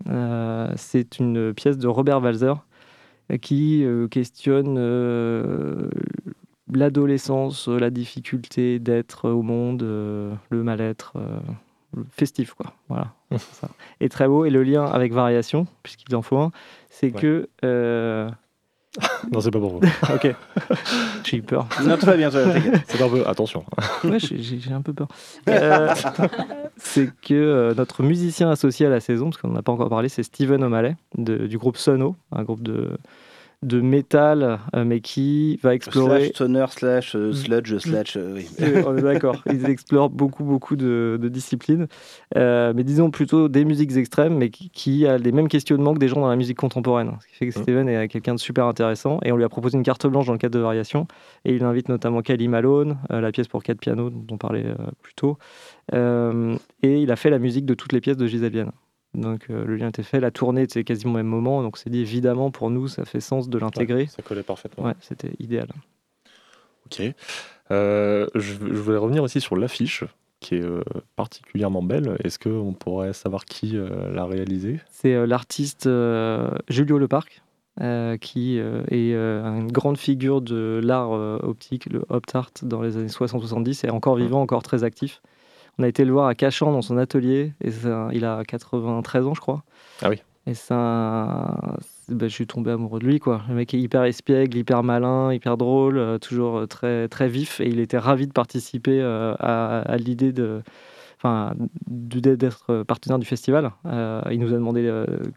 Euh, 0.09 0.71
c'est 0.75 1.19
une 1.19 1.53
pièce 1.53 1.77
de 1.77 1.87
Robert 1.87 2.21
Walzer 2.21 2.55
euh, 3.31 3.37
qui 3.37 3.83
euh, 3.83 4.07
questionne 4.07 4.77
l'adolescence, 6.71 7.67
la 7.67 7.89
difficulté 7.89 8.79
d'être 8.79 9.29
au 9.29 9.41
monde, 9.41 9.81
le 9.81 10.63
mal-être 10.63 11.13
festif 12.11 12.53
quoi. 12.53 12.73
Voilà. 12.89 13.13
ça. 13.37 13.69
Et 14.01 14.09
très 14.09 14.27
beau 14.27 14.45
et 14.45 14.49
le 14.49 14.63
lien 14.63 14.85
avec 14.85 15.13
variation 15.13 15.67
puisqu'il 15.83 16.15
en 16.15 16.21
faut 16.21 16.37
un, 16.37 16.51
c'est 16.89 17.13
Ouais. 17.15 17.21
que 17.21 17.49
euh, 17.63 18.29
Non, 19.31 19.41
c'est 19.41 19.51
pas 19.51 19.59
pour 19.59 19.79
vous. 19.79 19.81
Ok. 20.13 20.33
J'ai 21.23 21.37
eu 21.37 21.41
peur. 21.41 21.67
Non, 21.83 21.97
tout 21.97 22.05
va 22.05 22.15
bien, 22.17 22.31
c'est 22.87 23.01
un 23.01 23.09
peu. 23.09 23.27
Attention. 23.27 23.63
Ouais, 24.03 24.19
j'ai 24.19 24.71
un 24.71 24.81
peu 24.81 24.93
peur. 24.93 25.07
Euh, 25.49 25.93
c'est 26.77 27.09
que 27.21 27.33
euh, 27.33 27.73
notre 27.75 28.03
musicien 28.03 28.49
associé 28.49 28.85
à 28.85 28.89
la 28.89 28.99
saison, 28.99 29.29
parce 29.29 29.41
qu'on 29.41 29.49
n'en 29.49 29.57
a 29.59 29.61
pas 29.61 29.71
encore 29.71 29.89
parlé, 29.89 30.09
c'est 30.09 30.23
Steven 30.23 30.63
O'Malley 30.63 30.95
de- 31.17 31.47
du 31.47 31.57
groupe 31.57 31.77
Sono, 31.77 32.15
un 32.31 32.43
groupe 32.43 32.61
de, 32.63 32.97
de 33.63 33.81
métal, 33.81 34.59
euh, 34.75 34.85
mais 34.85 34.99
qui 35.01 35.57
va 35.63 35.73
explorer. 35.73 36.19
Slash 36.25 36.29
stoner, 36.29 36.65
slash 36.69 37.15
euh, 37.15 37.33
sludge, 37.33 37.77
slash. 37.79 38.15
euh, 38.15 38.35
oui. 38.35 38.47
Euh, 38.61 38.83
on 38.85 38.95
est 38.95 39.01
d'accord. 39.01 39.41
Ils 39.51 39.65
explorent 39.69 40.11
beaucoup, 40.11 40.43
beaucoup 40.43 40.75
de, 40.75 41.17
de 41.19 41.27
disciplines. 41.27 41.87
Euh, 42.37 42.71
mais 42.75 42.83
disons 42.83 43.09
plutôt 43.09 43.49
des 43.49 43.65
musiques 43.65 43.97
extrêmes, 43.97 44.37
mais 44.37 44.51
qui, 44.51 44.69
qui 44.69 45.07
a 45.07 45.17
les 45.17 45.31
mêmes 45.31 45.47
questionnements 45.47 45.95
que 45.95 45.99
des 45.99 46.07
gens 46.07 46.21
dans 46.21 46.29
la 46.29 46.35
musique 46.35 46.57
contemporaine. 46.57 47.13
Ce 47.21 47.27
qui 47.27 47.33
fait 47.35 47.47
que 47.49 47.57
Mhm. 47.57 47.63
Steven 47.63 47.89
est 47.89 48.07
quelqu'un 48.09 48.35
de 48.35 48.39
super 48.39 48.65
intéressant. 48.65 49.19
Et 49.25 49.31
on 49.31 49.37
lui 49.37 49.43
a 49.43 49.49
proposé 49.49 49.75
une 49.75 49.83
carte 49.83 50.05
blanche 50.05 50.27
dans 50.27 50.33
le 50.33 50.39
cadre 50.39 50.53
de 50.53 50.59
Variation. 50.63 51.07
Et 51.43 51.55
il 51.55 51.63
invite 51.63 51.89
notamment 51.89 52.21
Kelly 52.21 52.47
Malone, 52.47 52.97
la 53.09 53.31
pièce 53.31 53.47
pour 53.47 53.63
quatre 53.63 53.79
pianos 53.79 54.11
dont 54.11 54.25
on 54.35 54.37
parlait 54.37 54.65
plus 55.01 55.15
tôt. 55.15 55.37
Et 55.93 57.01
il 57.01 57.11
a 57.11 57.15
fait 57.15 57.29
la 57.31 57.39
musique 57.39 57.65
de 57.65 57.73
toutes 57.73 57.93
les 57.93 58.01
pièces 58.01 58.17
de 58.17 58.27
Gisèle 58.27 58.51
Vienne. 58.51 58.71
Donc 59.17 59.47
euh, 59.49 59.65
le 59.65 59.75
lien 59.75 59.89
était 59.89 60.03
fait. 60.03 60.19
La 60.19 60.31
tournée 60.31 60.61
était 60.61 60.83
quasiment 60.83 61.13
au 61.13 61.15
même 61.17 61.27
moment. 61.27 61.61
Donc 61.63 61.77
c'est 61.77 61.89
dit 61.89 61.99
évidemment 61.99 62.51
pour 62.51 62.69
nous, 62.69 62.87
ça 62.87 63.03
fait 63.03 63.19
sens 63.19 63.49
de 63.49 63.57
l'intégrer. 63.57 64.05
Ça 64.05 64.21
collait 64.21 64.43
parfaitement. 64.43 64.85
Ouais, 64.85 64.93
c'était 65.01 65.31
idéal. 65.39 65.67
Ok. 66.85 67.01
Euh, 67.71 68.27
je, 68.35 68.53
je 68.53 68.55
voulais 68.55 68.97
revenir 68.97 69.23
aussi 69.23 69.41
sur 69.41 69.57
l'affiche, 69.57 70.05
qui 70.39 70.55
est 70.55 70.61
euh, 70.61 70.83
particulièrement 71.15 71.83
belle. 71.83 72.15
Est-ce 72.23 72.39
qu'on 72.39 72.73
pourrait 72.73 73.13
savoir 73.13 73.43
qui 73.43 73.75
euh, 73.75 74.13
l'a 74.13 74.25
réalisée? 74.25 74.79
C'est 74.89 75.13
euh, 75.13 75.25
l'artiste 75.25 75.87
euh, 75.87 76.49
Julio 76.69 76.97
Leparc, 76.97 77.41
euh, 77.81 78.17
qui 78.17 78.59
euh, 78.59 78.83
est 78.89 79.13
euh, 79.13 79.43
une 79.59 79.71
grande 79.71 79.97
figure 79.97 80.41
de 80.41 80.79
l'art 80.81 81.13
euh, 81.13 81.39
optique, 81.43 81.87
le 81.87 82.05
opt 82.09 82.33
art, 82.35 82.51
dans 82.61 82.81
les 82.81 82.95
années 82.97 83.07
60-70, 83.07 83.85
et 83.85 83.89
encore 83.89 84.15
vivant, 84.15 84.41
encore 84.41 84.63
très 84.63 84.83
actif. 84.83 85.21
On 85.79 85.83
a 85.83 85.87
été 85.87 86.05
le 86.05 86.11
voir 86.11 86.27
à 86.27 86.35
Cachan 86.35 86.71
dans 86.71 86.81
son 86.81 86.97
atelier, 86.97 87.53
et 87.63 87.69
un- 87.87 88.09
il 88.11 88.25
a 88.25 88.43
93 88.45 89.25
ans, 89.27 89.33
je 89.35 89.41
crois. 89.41 89.63
Ah 90.01 90.09
oui. 90.09 90.21
Et 90.47 90.53
c'est- 90.53 90.73
ben, 90.73 92.27
je 92.27 92.33
suis 92.33 92.47
tombé 92.47 92.71
amoureux 92.71 92.99
de 92.99 93.05
lui, 93.05 93.19
quoi. 93.19 93.41
Le 93.49 93.55
mec 93.55 93.73
est 93.73 93.79
hyper 93.79 94.03
espiègle, 94.05 94.57
hyper 94.57 94.81
malin, 94.81 95.33
hyper 95.33 95.57
drôle, 95.57 95.97
euh, 95.97 96.17
toujours 96.17 96.57
euh, 96.59 96.65
très, 96.65 97.07
très 97.09 97.27
vif, 97.27 97.59
et 97.59 97.67
il 97.67 97.79
était 97.79 97.97
ravi 97.97 98.27
de 98.27 98.31
participer 98.31 99.01
euh, 99.01 99.33
à, 99.39 99.79
à 99.81 99.97
l'idée 99.97 100.31
de, 100.31 100.61
enfin, 101.17 101.53
d'être 101.87 102.83
partenaire 102.83 103.19
du 103.19 103.25
festival. 103.25 103.71
Euh, 103.85 104.21
il 104.31 104.39
nous 104.39 104.53
a 104.53 104.57
demandé 104.57 104.89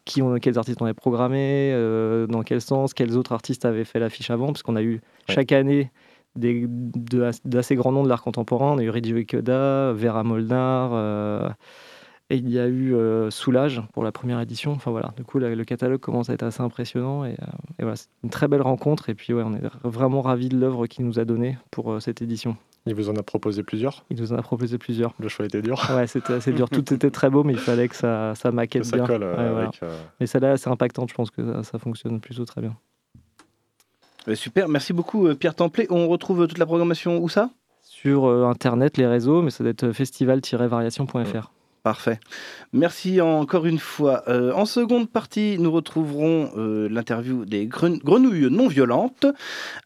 qui 0.05 0.23
on, 0.23 0.37
quels 0.37 0.59
artistes 0.59 0.81
on 0.81 0.85
avait 0.85 0.95
programmé, 0.95 1.73
dans 2.29 2.43
quel 2.43 2.61
sens, 2.61 2.95
quels 2.95 3.17
autres 3.17 3.33
artistes 3.33 3.65
avaient 3.65 3.85
fait 3.85 3.99
l'affiche 3.99 4.31
avant, 4.31 4.47
parce 4.47 4.63
qu'on 4.63 4.77
a 4.77 4.83
eu 4.83 5.01
chaque 5.29 5.53
année 5.53 5.91
des- 6.37 6.67
de- 6.69 7.31
d'assez 7.45 7.75
grands 7.77 7.93
noms 7.93 8.03
de 8.05 8.09
l'art 8.09 8.23
contemporain. 8.23 8.73
On 8.75 8.79
a 8.79 8.83
eu 8.83 8.91
Ridgio 8.91 9.17
Ikeda, 9.17 9.93
Vera 9.93 10.23
Molnar, 10.23 10.91
euh, 10.93 11.49
et 12.33 12.37
il 12.37 12.49
y 12.49 12.59
a 12.61 12.67
eu 12.69 12.95
euh, 12.95 13.31
Soulage 13.31 13.83
pour 13.93 14.05
la 14.05 14.13
première 14.13 14.41
édition. 14.41 14.73
Enfin 14.73 14.91
voilà, 14.93 15.13
du 15.17 15.25
coup, 15.25 15.39
la- 15.39 15.55
le 15.55 15.65
catalogue 15.65 16.01
commence 16.01 16.31
à 16.31 16.35
être 16.35 16.45
assez 16.45 16.63
impressionnant. 16.63 17.25
Et, 17.25 17.31
euh, 17.33 17.47
et 17.79 17.83
voilà, 17.83 17.97
c'est 17.97 18.09
une 18.23 18.31
très 18.31 18.47
belle 18.49 18.63
rencontre. 18.63 19.09
Et 19.09 19.15
puis, 19.15 19.33
ouais, 19.35 19.43
on 19.45 19.55
est 19.55 19.63
vraiment 19.83 20.21
ravis 20.23 20.49
de 20.49 20.57
l'œuvre 20.59 20.87
qu'il 20.87 21.05
nous 21.05 21.19
a 21.19 21.25
donnée 21.25 21.59
pour 21.71 22.01
cette 22.01 22.23
édition. 22.23 22.57
Il 22.87 22.95
vous 22.95 23.11
en 23.11 23.17
a 23.17 23.23
proposé 23.23 23.63
plusieurs? 23.63 24.07
Il 24.09 24.19
nous 24.19 24.33
en 24.33 24.37
a 24.37 24.43
proposé 24.43 24.79
plusieurs. 24.79 25.13
Le 25.21 25.29
choix 25.29 25.45
était 25.45 25.61
dur. 25.61 25.79
Ouais, 25.95 26.07
c'était 26.07 26.33
assez 26.33 26.51
dur. 26.53 26.71
Tout 26.71 26.95
était 26.95 27.11
très 27.11 27.29
beau, 27.29 27.45
mais 27.45 27.53
il 27.53 27.59
fallait 27.59 27.89
que 27.89 27.95
ça, 27.97 28.35
ça 28.35 28.49
Que 28.51 28.55
maquette 28.55 28.85
ça 28.87 28.97
bien. 28.97 29.07
colle 29.07 29.23
Ouais, 29.23 29.35
voilà. 29.35 29.59
avec. 29.65 29.81
Mais 30.19 30.27
celle-là, 30.27 30.57
c'est 30.57 30.71
impactant. 30.71 31.07
Je 31.07 31.13
pense 31.15 31.31
que 31.31 31.45
ça, 31.45 31.63
ça 31.63 31.79
fonctionne 31.79 32.21
plutôt 32.21 32.47
très 32.47 32.63
bien. 32.63 32.75
Euh, 34.29 34.35
Super, 34.35 34.69
merci 34.69 34.93
beaucoup 34.93 35.27
euh, 35.27 35.35
Pierre 35.35 35.55
Templet. 35.55 35.87
On 35.91 36.09
retrouve 36.09 36.47
toute 36.47 36.59
la 36.59 36.67
programmation 36.67 37.19
où 37.19 37.29
ça? 37.29 37.51
Sur 37.83 38.27
euh, 38.27 38.47
Internet, 38.47 38.97
les 38.97 39.07
réseaux, 39.07 39.43
mais 39.43 39.51
ça 39.51 39.65
doit 39.65 39.71
être 39.71 39.93
festival-variation.fr. 39.93 41.51
Parfait. 41.83 42.21
Merci 42.73 43.21
encore 43.23 43.65
une 43.65 43.79
fois. 43.79 44.23
Euh, 44.29 44.53
en 44.53 44.67
seconde 44.67 45.09
partie, 45.09 45.57
nous 45.59 45.73
retrouverons 45.73 46.51
euh, 46.57 46.89
l'interview 46.91 47.47
des 47.47 47.67
grenouilles 47.67 48.51
non 48.51 48.69
violentes. 48.69 49.27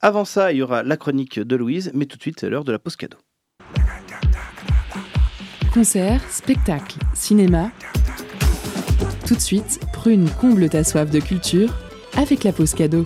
Avant 0.01 0.25
ça, 0.25 0.53
il 0.53 0.59
y 0.59 0.62
aura 0.62 0.83
la 0.83 0.97
chronique 0.97 1.38
de 1.38 1.57
Louise, 1.57 1.92
mais 1.94 2.07
tout 2.07 2.16
de 2.16 2.23
suite, 2.23 2.40
c'est 2.40 2.51
l'heure 2.51 2.64
de 2.64 2.73
la 2.73 2.81
pause 2.81 2.97
cadeau. 2.97 3.18
Concert, 5.73 6.20
spectacle, 6.31 6.99
cinéma. 7.14 7.70
Tout 9.27 9.35
de 9.35 9.40
suite, 9.40 9.81
Prune 9.92 10.29
comble 10.40 10.68
ta 10.68 10.83
soif 10.83 11.11
de 11.11 11.20
culture 11.20 11.73
avec 12.16 12.42
la 12.42 12.53
pause 12.53 12.75
cadeau. 12.75 13.05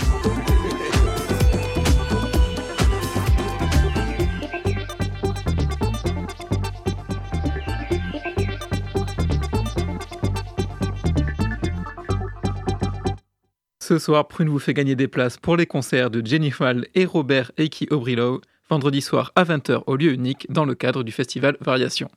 Ce 13.88 13.98
soir, 13.98 14.28
Prune 14.28 14.50
vous 14.50 14.58
fait 14.58 14.74
gagner 14.74 14.96
des 14.96 15.08
places 15.08 15.38
pour 15.38 15.56
les 15.56 15.64
concerts 15.64 16.10
de 16.10 16.20
Jennifer 16.22 16.74
et 16.94 17.06
Robert 17.06 17.52
Eiki 17.56 17.88
Obrilo, 17.90 18.42
vendredi 18.68 19.00
soir 19.00 19.32
à 19.34 19.44
20h 19.44 19.84
au 19.86 19.96
lieu 19.96 20.12
unique 20.12 20.46
dans 20.52 20.66
le 20.66 20.74
cadre 20.74 21.02
du 21.02 21.10
festival 21.10 21.56
Variation. 21.62 22.10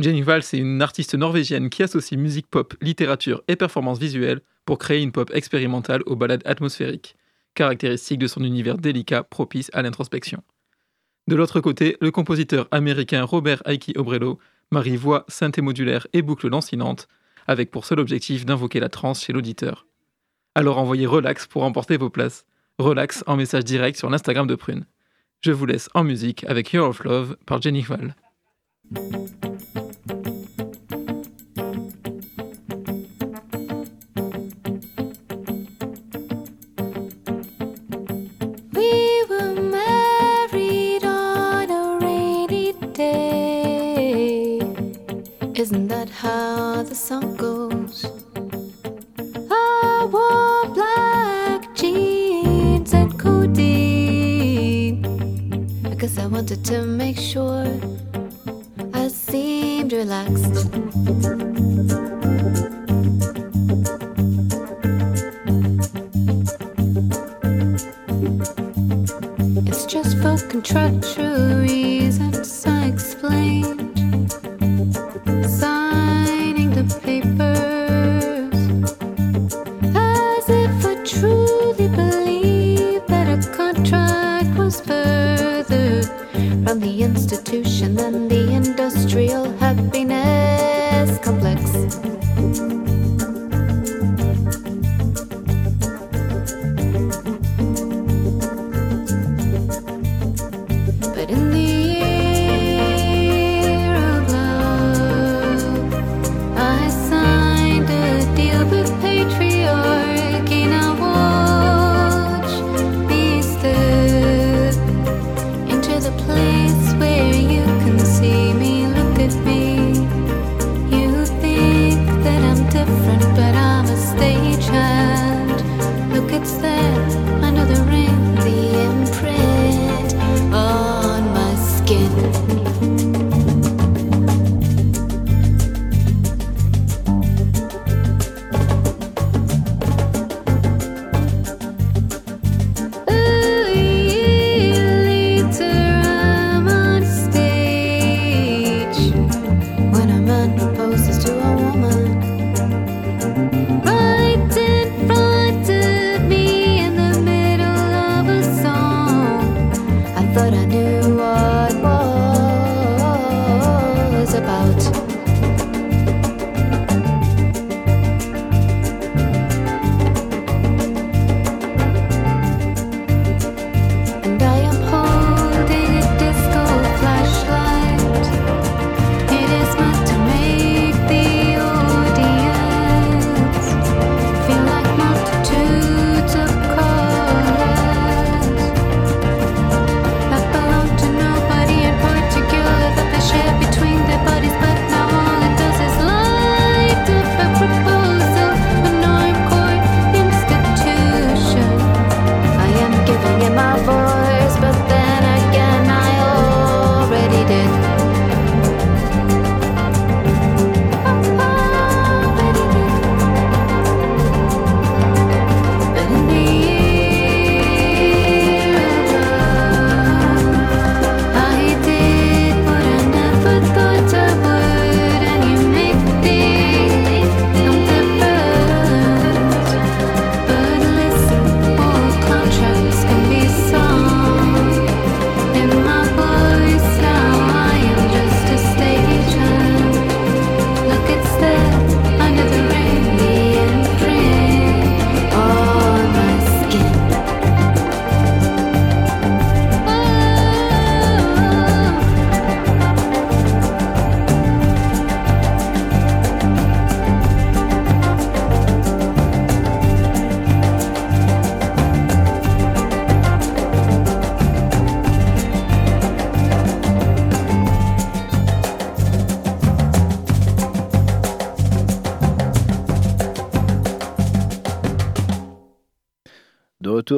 Jenny 0.00 0.24
c'est 0.42 0.58
une 0.58 0.82
artiste 0.82 1.14
norvégienne 1.14 1.70
qui 1.70 1.84
associe 1.84 2.20
musique 2.20 2.48
pop, 2.48 2.74
littérature 2.80 3.44
et 3.46 3.54
performance 3.54 4.00
visuelle 4.00 4.40
pour 4.64 4.78
créer 4.78 5.02
une 5.02 5.12
pop 5.12 5.30
expérimentale 5.32 6.02
aux 6.06 6.16
balades 6.16 6.42
atmosphériques, 6.46 7.14
caractéristique 7.54 8.18
de 8.18 8.26
son 8.26 8.42
univers 8.42 8.76
délicat 8.76 9.22
propice 9.22 9.70
à 9.72 9.82
l'introspection. 9.82 10.42
De 11.28 11.36
l'autre 11.36 11.60
côté, 11.60 11.96
le 12.00 12.10
compositeur 12.10 12.66
américain 12.72 13.22
Robert 13.22 13.62
Aiki 13.66 13.92
Obrello 13.96 14.40
marie 14.72 14.96
voix, 14.96 15.26
synthé 15.28 15.60
modulaire 15.60 16.08
et 16.12 16.22
boucle 16.22 16.48
lancinante, 16.48 17.06
avec 17.46 17.70
pour 17.70 17.86
seul 17.86 18.00
objectif 18.00 18.44
d'invoquer 18.44 18.80
la 18.80 18.88
transe 18.88 19.22
chez 19.22 19.32
l'auditeur. 19.32 19.86
Alors 20.56 20.78
envoyez 20.78 21.06
Relax 21.06 21.48
pour 21.48 21.64
emporter 21.64 21.96
vos 21.96 22.10
places. 22.10 22.44
Relax 22.78 23.24
en 23.26 23.36
message 23.36 23.64
direct 23.64 23.98
sur 23.98 24.08
l'Instagram 24.08 24.46
de 24.46 24.54
Prune. 24.54 24.86
Je 25.40 25.50
vous 25.50 25.66
laisse 25.66 25.90
en 25.94 26.04
musique 26.04 26.44
avec 26.44 26.72
Year 26.72 26.88
of 26.88 27.02
Love 27.02 27.36
par 27.44 27.60
Jenny 27.60 27.82
Val. 27.82 28.14
Isn't 45.56 45.88
that 45.88 46.10
how 46.10 46.82
the 46.82 46.94
song 46.94 47.36
goes? 47.36 47.73
Wanted 56.44 56.62
to 56.62 56.82
make 56.82 57.18
sure 57.18 57.66
I 58.92 59.08
seemed 59.08 59.94
relaxed. 59.94 60.68
It's 69.66 69.86
just 69.86 70.18
for 70.18 70.36
contractual 70.48 71.64
institution 87.04 87.94
than 87.94 88.23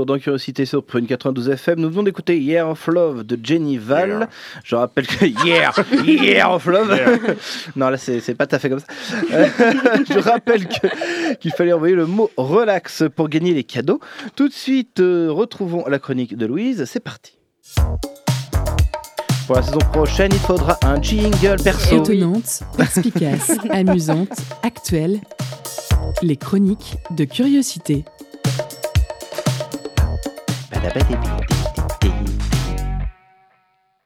retour 0.06 0.16
dans 0.16 0.18
Curiosité 0.18 0.64
sur 0.64 0.84
Prune 0.84 1.06
92 1.06 1.50
FM, 1.50 1.80
nous 1.80 1.90
venons 1.90 2.02
d'écouter 2.04 2.38
Year 2.38 2.68
of 2.68 2.86
Love 2.86 3.24
de 3.24 3.38
Jenny 3.42 3.76
Val. 3.76 4.08
Yeah. 4.08 4.28
Je 4.64 4.76
rappelle 4.76 5.06
que 5.06 5.24
Year, 5.46 5.74
Year 6.04 6.50
of 6.50 6.66
Love. 6.66 6.98
non, 7.76 7.90
là, 7.90 7.96
c'est 7.96 8.34
pas 8.34 8.46
tout 8.46 8.56
à 8.56 8.58
fait 8.58 8.70
comme 8.70 8.80
ça. 8.80 8.86
Je 9.28 10.18
rappelle 10.18 10.66
qu'il 11.38 11.52
fallait 11.52 11.72
envoyer 11.72 11.94
le 11.94 12.06
mot 12.06 12.30
relax 12.36 13.04
pour 13.14 13.28
gagner 13.28 13.52
les 13.52 13.64
cadeaux. 13.64 14.00
Tout 14.34 14.48
de 14.48 14.52
suite, 14.52 15.00
euh, 15.00 15.30
retrouvons 15.30 15.84
la 15.88 15.98
chronique 15.98 16.36
de 16.36 16.46
Louise. 16.46 16.84
C'est 16.86 17.00
parti. 17.00 17.38
Pour 19.46 19.56
la 19.56 19.62
saison 19.62 19.78
prochaine, 19.92 20.30
il 20.32 20.38
faudra 20.38 20.76
un 20.82 21.00
jingle 21.00 21.56
perso. 21.62 22.02
Étonnante, 22.02 22.62
perspicace, 22.76 23.52
amusante, 23.70 24.36
actuelle. 24.62 25.20
Les 26.22 26.36
chroniques 26.36 26.96
de 27.10 27.24
curiosité. 27.24 28.04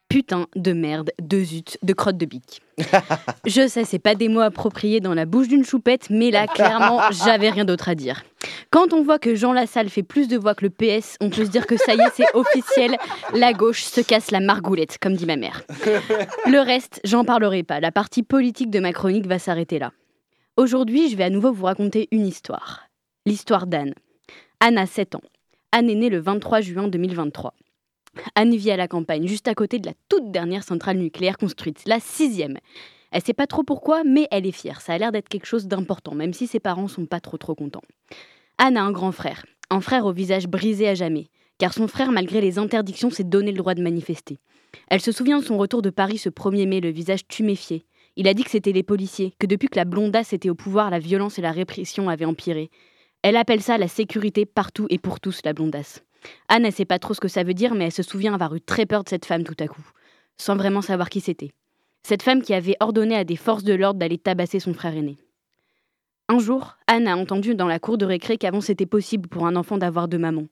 Putain 0.08 0.46
de 0.56 0.72
merde, 0.72 1.10
de 1.22 1.42
zut, 1.42 1.78
de 1.82 1.92
crotte 1.92 2.16
de 2.16 2.26
bique. 2.26 2.62
Je 3.46 3.68
sais, 3.68 3.84
c'est 3.84 3.98
pas 3.98 4.14
des 4.14 4.28
mots 4.28 4.40
appropriés 4.40 5.00
dans 5.00 5.14
la 5.14 5.24
bouche 5.24 5.48
d'une 5.48 5.64
choupette, 5.64 6.10
mais 6.10 6.30
là, 6.30 6.46
clairement, 6.46 7.00
j'avais 7.24 7.50
rien 7.50 7.64
d'autre 7.64 7.88
à 7.88 7.94
dire. 7.94 8.22
Quand 8.70 8.92
on 8.92 9.02
voit 9.02 9.18
que 9.18 9.34
Jean 9.34 9.52
Lassalle 9.52 9.88
fait 9.88 10.02
plus 10.02 10.28
de 10.28 10.36
voix 10.36 10.54
que 10.54 10.66
le 10.66 10.70
PS, 10.70 11.16
on 11.20 11.30
peut 11.30 11.44
se 11.44 11.50
dire 11.50 11.66
que 11.66 11.76
ça 11.76 11.94
y 11.94 12.00
est, 12.00 12.10
c'est 12.14 12.34
officiel, 12.34 12.96
la 13.34 13.52
gauche 13.52 13.82
se 13.82 14.00
casse 14.00 14.30
la 14.30 14.40
margoulette, 14.40 14.98
comme 15.00 15.14
dit 15.14 15.26
ma 15.26 15.36
mère. 15.36 15.62
Le 16.46 16.58
reste, 16.58 17.00
j'en 17.04 17.24
parlerai 17.24 17.62
pas. 17.62 17.80
La 17.80 17.92
partie 17.92 18.22
politique 18.22 18.70
de 18.70 18.80
ma 18.80 18.92
chronique 18.92 19.26
va 19.26 19.38
s'arrêter 19.38 19.78
là. 19.78 19.92
Aujourd'hui, 20.56 21.08
je 21.08 21.16
vais 21.16 21.24
à 21.24 21.30
nouveau 21.30 21.52
vous 21.52 21.64
raconter 21.66 22.08
une 22.10 22.26
histoire. 22.26 22.88
L'histoire 23.26 23.66
d'Anne. 23.66 23.94
Anne 24.60 24.78
a 24.78 24.86
7 24.86 25.14
ans. 25.14 25.22
Anne 25.72 25.88
est 25.88 25.94
née 25.94 26.08
le 26.08 26.18
23 26.18 26.62
juin 26.62 26.88
2023. 26.88 27.54
Anne 28.34 28.56
vit 28.56 28.72
à 28.72 28.76
la 28.76 28.88
campagne, 28.88 29.28
juste 29.28 29.46
à 29.46 29.54
côté 29.54 29.78
de 29.78 29.86
la 29.86 29.92
toute 30.08 30.32
dernière 30.32 30.64
centrale 30.64 30.98
nucléaire 30.98 31.38
construite, 31.38 31.82
la 31.86 32.00
sixième. 32.00 32.58
Elle 33.12 33.22
sait 33.22 33.34
pas 33.34 33.46
trop 33.46 33.62
pourquoi, 33.62 34.02
mais 34.02 34.26
elle 34.32 34.46
est 34.46 34.52
fière. 34.52 34.80
Ça 34.80 34.94
a 34.94 34.98
l'air 34.98 35.12
d'être 35.12 35.28
quelque 35.28 35.46
chose 35.46 35.68
d'important, 35.68 36.16
même 36.16 36.32
si 36.32 36.48
ses 36.48 36.58
parents 36.58 36.88
sont 36.88 37.06
pas 37.06 37.20
trop 37.20 37.36
trop 37.36 37.54
contents. 37.54 37.84
Anne 38.58 38.76
a 38.76 38.82
un 38.82 38.90
grand 38.90 39.12
frère, 39.12 39.46
un 39.70 39.80
frère 39.80 40.06
au 40.06 40.12
visage 40.12 40.48
brisé 40.48 40.88
à 40.88 40.94
jamais, 40.96 41.28
car 41.58 41.72
son 41.72 41.86
frère, 41.86 42.10
malgré 42.10 42.40
les 42.40 42.58
interdictions, 42.58 43.10
s'est 43.10 43.22
donné 43.22 43.52
le 43.52 43.58
droit 43.58 43.74
de 43.74 43.82
manifester. 43.82 44.38
Elle 44.88 45.00
se 45.00 45.12
souvient 45.12 45.38
de 45.38 45.44
son 45.44 45.56
retour 45.56 45.82
de 45.82 45.90
Paris 45.90 46.18
ce 46.18 46.28
1er 46.28 46.66
mai, 46.66 46.80
le 46.80 46.90
visage 46.90 47.28
tuméfié. 47.28 47.84
Il 48.16 48.26
a 48.26 48.34
dit 48.34 48.42
que 48.42 48.50
c'était 48.50 48.72
les 48.72 48.82
policiers, 48.82 49.34
que 49.38 49.46
depuis 49.46 49.68
que 49.68 49.76
la 49.76 49.84
blondasse 49.84 50.32
était 50.32 50.50
au 50.50 50.56
pouvoir, 50.56 50.90
la 50.90 50.98
violence 50.98 51.38
et 51.38 51.42
la 51.42 51.52
répression 51.52 52.08
avaient 52.08 52.24
empiré. 52.24 52.70
Elle 53.22 53.36
appelle 53.36 53.62
ça 53.62 53.76
la 53.76 53.88
sécurité 53.88 54.46
partout 54.46 54.86
et 54.88 54.98
pour 54.98 55.20
tous, 55.20 55.40
la 55.44 55.52
blondasse. 55.52 56.02
Anne, 56.48 56.64
elle 56.64 56.72
sait 56.72 56.84
pas 56.84 56.98
trop 56.98 57.14
ce 57.14 57.20
que 57.20 57.28
ça 57.28 57.42
veut 57.42 57.54
dire, 57.54 57.74
mais 57.74 57.86
elle 57.86 57.92
se 57.92 58.02
souvient 58.02 58.34
avoir 58.34 58.54
eu 58.54 58.60
très 58.60 58.86
peur 58.86 59.04
de 59.04 59.08
cette 59.08 59.26
femme 59.26 59.44
tout 59.44 59.56
à 59.58 59.68
coup, 59.68 59.86
sans 60.38 60.56
vraiment 60.56 60.82
savoir 60.82 61.10
qui 61.10 61.20
c'était. 61.20 61.50
Cette 62.02 62.22
femme 62.22 62.42
qui 62.42 62.54
avait 62.54 62.76
ordonné 62.80 63.16
à 63.16 63.24
des 63.24 63.36
forces 63.36 63.64
de 63.64 63.74
l'ordre 63.74 64.00
d'aller 64.00 64.18
tabasser 64.18 64.58
son 64.58 64.72
frère 64.72 64.96
aîné. 64.96 65.18
Un 66.28 66.38
jour, 66.38 66.76
Anne 66.86 67.08
a 67.08 67.16
entendu 67.16 67.54
dans 67.54 67.66
la 67.66 67.78
cour 67.78 67.98
de 67.98 68.06
récré 68.06 68.38
qu'avant 68.38 68.60
c'était 68.60 68.86
possible 68.86 69.28
pour 69.28 69.46
un 69.46 69.56
enfant 69.56 69.78
d'avoir 69.78 70.08
deux 70.08 70.18
mamans. 70.18 70.46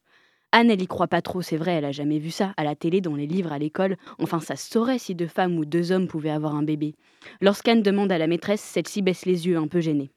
Anne, 0.51 0.71
elle 0.71 0.83
y 0.83 0.87
croit 0.87 1.09
pas 1.09 1.23
trop, 1.23 1.43
c'est 1.43 1.57
vrai, 1.57 1.73
elle 1.73 1.85
a 1.85 1.93
jamais 1.93 2.19
vu 2.19 2.31
ça, 2.31 2.53
à 2.57 2.65
la 2.65 2.75
télé, 2.75 3.01
dans 3.01 3.15
les 3.15 3.27
livres, 3.27 3.53
à 3.53 3.59
l'école. 3.59 3.97
Enfin, 4.19 4.41
ça 4.41 4.57
saurait 4.57 4.99
si 4.99 5.15
deux 5.15 5.27
femmes 5.27 5.59
ou 5.59 5.65
deux 5.65 5.93
hommes 5.93 6.09
pouvaient 6.09 6.31
avoir 6.31 6.55
un 6.55 6.63
bébé. 6.63 6.95
Lorsqu'Anne 7.41 7.83
demande 7.83 8.11
à 8.11 8.19
la 8.19 8.27
maîtresse, 8.27 8.63
celle-ci 8.63 9.03
baisse 9.03 9.27
les 9.27 9.47
yeux, 9.47 9.59
un 9.59 9.69
peu 9.69 9.81
gênée. 9.81 10.11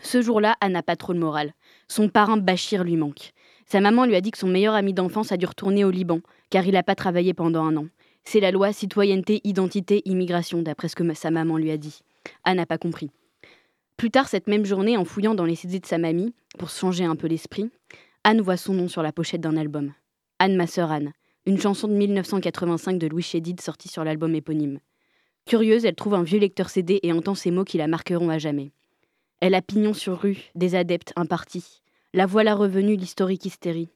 Ce 0.00 0.22
jour-là, 0.22 0.56
Anne 0.60 0.72
n'a 0.72 0.82
pas 0.82 0.96
trop 0.96 1.12
le 1.12 1.18
moral. 1.18 1.54
Son 1.88 2.08
parrain 2.08 2.36
Bachir 2.36 2.84
lui 2.84 2.96
manque. 2.96 3.32
Sa 3.66 3.80
maman 3.80 4.04
lui 4.04 4.14
a 4.14 4.20
dit 4.20 4.30
que 4.30 4.38
son 4.38 4.48
meilleur 4.48 4.74
ami 4.74 4.92
d'enfance 4.92 5.32
a 5.32 5.36
dû 5.36 5.46
retourner 5.46 5.84
au 5.84 5.90
Liban, 5.90 6.20
car 6.50 6.66
il 6.66 6.72
n'a 6.72 6.82
pas 6.82 6.94
travaillé 6.94 7.34
pendant 7.34 7.64
un 7.64 7.76
an. 7.76 7.86
C'est 8.24 8.40
la 8.40 8.50
loi 8.50 8.72
citoyenneté, 8.72 9.40
identité, 9.44 10.02
immigration, 10.04 10.62
d'après 10.62 10.88
ce 10.88 10.96
que 10.96 11.14
sa 11.14 11.30
maman 11.30 11.56
lui 11.56 11.70
a 11.70 11.76
dit. 11.76 12.00
Anne 12.44 12.56
n'a 12.56 12.66
pas 12.66 12.78
compris. 12.78 13.10
Plus 13.96 14.10
tard 14.10 14.28
cette 14.28 14.48
même 14.48 14.64
journée, 14.64 14.96
en 14.96 15.04
fouillant 15.04 15.34
dans 15.34 15.44
les 15.44 15.54
CD 15.54 15.78
de 15.78 15.86
sa 15.86 15.98
mamie, 15.98 16.34
pour 16.58 16.70
changer 16.70 17.04
un 17.04 17.16
peu 17.16 17.26
l'esprit, 17.26 17.70
Anne 18.24 18.40
voit 18.40 18.56
son 18.56 18.74
nom 18.74 18.88
sur 18.88 19.02
la 19.02 19.12
pochette 19.12 19.40
d'un 19.40 19.56
album. 19.56 19.92
Anne, 20.38 20.56
ma 20.56 20.66
sœur 20.66 20.90
Anne, 20.90 21.12
une 21.46 21.60
chanson 21.60 21.88
de 21.88 21.92
1985 21.92 22.98
de 22.98 23.06
Louis 23.06 23.22
Chédid 23.22 23.60
sortie 23.60 23.88
sur 23.88 24.02
l'album 24.02 24.34
éponyme. 24.34 24.80
Curieuse, 25.46 25.84
elle 25.84 25.94
trouve 25.94 26.14
un 26.14 26.22
vieux 26.22 26.38
lecteur 26.38 26.70
CD 26.70 27.00
et 27.02 27.12
entend 27.12 27.34
ces 27.34 27.50
mots 27.50 27.64
qui 27.64 27.76
la 27.76 27.86
marqueront 27.86 28.30
à 28.30 28.38
jamais. 28.38 28.72
Elle 29.44 29.54
a 29.54 29.60
pignon 29.60 29.92
sur 29.92 30.22
rue, 30.22 30.38
des 30.54 30.74
adeptes, 30.74 31.12
un 31.16 31.26
parti. 31.26 31.82
La 32.14 32.24
voilà 32.24 32.54
revenue, 32.54 32.96
l'historique 32.96 33.44
hystérie. 33.44 33.90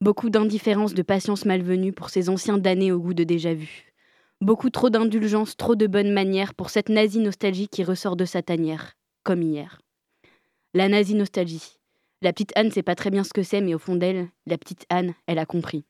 Beaucoup 0.00 0.30
d'indifférence, 0.30 0.94
de 0.94 1.02
patience 1.02 1.44
malvenue 1.44 1.92
pour 1.92 2.08
ces 2.08 2.30
anciens 2.30 2.56
damnés 2.56 2.90
au 2.90 2.98
goût 2.98 3.12
de 3.12 3.22
déjà-vu. 3.22 3.92
Beaucoup 4.40 4.70
trop 4.70 4.88
d'indulgence, 4.88 5.58
trop 5.58 5.74
de 5.74 5.86
bonnes 5.86 6.14
manières 6.14 6.54
pour 6.54 6.70
cette 6.70 6.88
nazie 6.88 7.18
nostalgie 7.18 7.68
qui 7.68 7.84
ressort 7.84 8.16
de 8.16 8.24
sa 8.24 8.40
tanière, 8.40 8.94
comme 9.24 9.42
hier. 9.42 9.82
La 10.72 10.88
nazie 10.88 11.16
nostalgie. 11.16 11.76
La 12.22 12.32
petite 12.32 12.56
Anne 12.56 12.70
sait 12.70 12.82
pas 12.82 12.94
très 12.94 13.10
bien 13.10 13.24
ce 13.24 13.34
que 13.34 13.42
c'est, 13.42 13.60
mais 13.60 13.74
au 13.74 13.78
fond 13.78 13.96
d'elle, 13.96 14.30
la 14.46 14.56
petite 14.56 14.86
Anne, 14.88 15.12
elle 15.26 15.38
a 15.38 15.44
compris. 15.44 15.84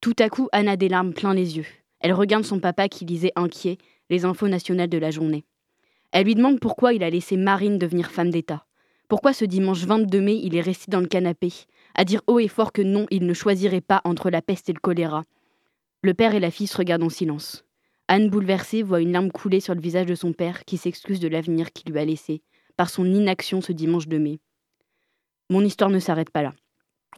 Tout 0.00 0.14
à 0.20 0.28
coup, 0.28 0.48
Anne 0.52 0.68
a 0.68 0.76
des 0.76 0.88
larmes 0.88 1.12
plein 1.12 1.34
les 1.34 1.56
yeux. 1.56 1.66
Elle 1.98 2.12
regarde 2.12 2.44
son 2.44 2.60
papa 2.60 2.88
qui 2.88 3.04
lisait 3.04 3.32
inquiet 3.34 3.78
les 4.10 4.24
infos 4.24 4.46
nationales 4.46 4.90
de 4.90 4.98
la 4.98 5.10
journée. 5.10 5.44
Elle 6.12 6.26
lui 6.26 6.34
demande 6.34 6.60
pourquoi 6.60 6.92
il 6.92 7.02
a 7.02 7.10
laissé 7.10 7.38
Marine 7.38 7.78
devenir 7.78 8.10
femme 8.10 8.30
d'État. 8.30 8.66
Pourquoi 9.08 9.32
ce 9.32 9.46
dimanche 9.46 9.84
22 9.84 10.20
mai, 10.20 10.40
il 10.42 10.54
est 10.56 10.60
resté 10.60 10.90
dans 10.90 11.00
le 11.00 11.06
canapé, 11.06 11.52
à 11.94 12.04
dire 12.04 12.20
haut 12.26 12.38
et 12.38 12.48
fort 12.48 12.72
que 12.72 12.82
non, 12.82 13.06
il 13.10 13.26
ne 13.26 13.32
choisirait 13.32 13.80
pas 13.80 14.02
entre 14.04 14.30
la 14.30 14.42
peste 14.42 14.68
et 14.68 14.74
le 14.74 14.80
choléra. 14.80 15.24
Le 16.02 16.14
père 16.14 16.34
et 16.34 16.40
la 16.40 16.50
fille 16.50 16.68
regardent 16.74 17.04
en 17.04 17.08
silence. 17.08 17.64
Anne, 18.08 18.28
bouleversée, 18.28 18.82
voit 18.82 19.00
une 19.00 19.12
larme 19.12 19.30
couler 19.30 19.60
sur 19.60 19.74
le 19.74 19.80
visage 19.80 20.06
de 20.06 20.14
son 20.14 20.32
père 20.34 20.64
qui 20.64 20.76
s'excuse 20.76 21.20
de 21.20 21.28
l'avenir 21.28 21.72
qu'il 21.72 21.92
lui 21.92 21.98
a 21.98 22.04
laissé, 22.04 22.42
par 22.76 22.90
son 22.90 23.06
inaction 23.06 23.62
ce 23.62 23.72
dimanche 23.72 24.08
de 24.08 24.18
mai. 24.18 24.38
Mon 25.48 25.62
histoire 25.64 25.90
ne 25.90 25.98
s'arrête 25.98 26.30
pas 26.30 26.42
là. 26.42 26.52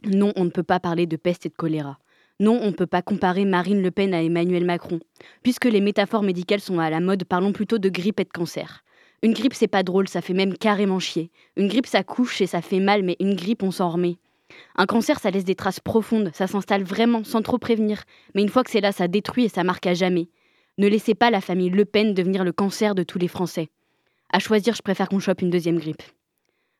Non, 0.05 0.31
on 0.35 0.45
ne 0.45 0.49
peut 0.49 0.63
pas 0.63 0.79
parler 0.79 1.05
de 1.05 1.17
peste 1.17 1.45
et 1.45 1.49
de 1.49 1.55
choléra. 1.55 1.97
Non, 2.41 2.59
on 2.61 2.67
ne 2.67 2.71
peut 2.71 2.85
pas 2.85 3.01
comparer 3.01 3.45
Marine 3.45 3.81
Le 3.81 3.91
Pen 3.91 4.13
à 4.13 4.21
Emmanuel 4.21 4.65
Macron. 4.65 4.99
Puisque 5.41 5.65
les 5.65 5.79
métaphores 5.79 6.21
médicales 6.21 6.59
sont 6.59 6.79
à 6.79 6.89
la 6.89 6.99
mode, 6.99 7.23
parlons 7.23 7.53
plutôt 7.53 7.77
de 7.77 7.87
grippe 7.87 8.19
et 8.19 8.25
de 8.25 8.29
cancer. 8.29 8.83
Une 9.23 9.31
grippe, 9.33 9.53
c'est 9.53 9.69
pas 9.69 9.83
drôle, 9.83 10.09
ça 10.09 10.21
fait 10.21 10.33
même 10.33 10.57
carrément 10.57 10.99
chier. 10.99 11.31
Une 11.55 11.69
grippe, 11.69 11.87
ça 11.87 12.03
couche 12.03 12.41
et 12.41 12.47
ça 12.47 12.61
fait 12.61 12.81
mal, 12.81 13.03
mais 13.03 13.15
une 13.21 13.35
grippe, 13.35 13.63
on 13.63 13.71
s'en 13.71 13.89
remet. 13.89 14.17
Un 14.75 14.85
cancer, 14.85 15.17
ça 15.19 15.31
laisse 15.31 15.45
des 15.45 15.55
traces 15.55 15.79
profondes, 15.79 16.31
ça 16.33 16.45
s'installe 16.45 16.83
vraiment, 16.83 17.23
sans 17.23 17.41
trop 17.41 17.57
prévenir. 17.57 18.03
Mais 18.33 18.41
une 18.41 18.49
fois 18.49 18.65
que 18.65 18.69
c'est 18.71 18.81
là, 18.81 18.91
ça 18.91 19.07
détruit 19.07 19.45
et 19.45 19.49
ça 19.49 19.63
marque 19.63 19.87
à 19.87 19.93
jamais. 19.93 20.27
Ne 20.77 20.89
laissez 20.89 21.15
pas 21.15 21.31
la 21.31 21.39
famille 21.39 21.69
Le 21.69 21.85
Pen 21.85 22.13
devenir 22.13 22.43
le 22.43 22.51
cancer 22.51 22.95
de 22.95 23.03
tous 23.03 23.17
les 23.17 23.29
Français. 23.29 23.69
À 24.33 24.39
choisir, 24.39 24.75
je 24.75 24.81
préfère 24.81 25.07
qu'on 25.07 25.19
chope 25.19 25.41
une 25.41 25.49
deuxième 25.51 25.79
grippe. 25.79 26.03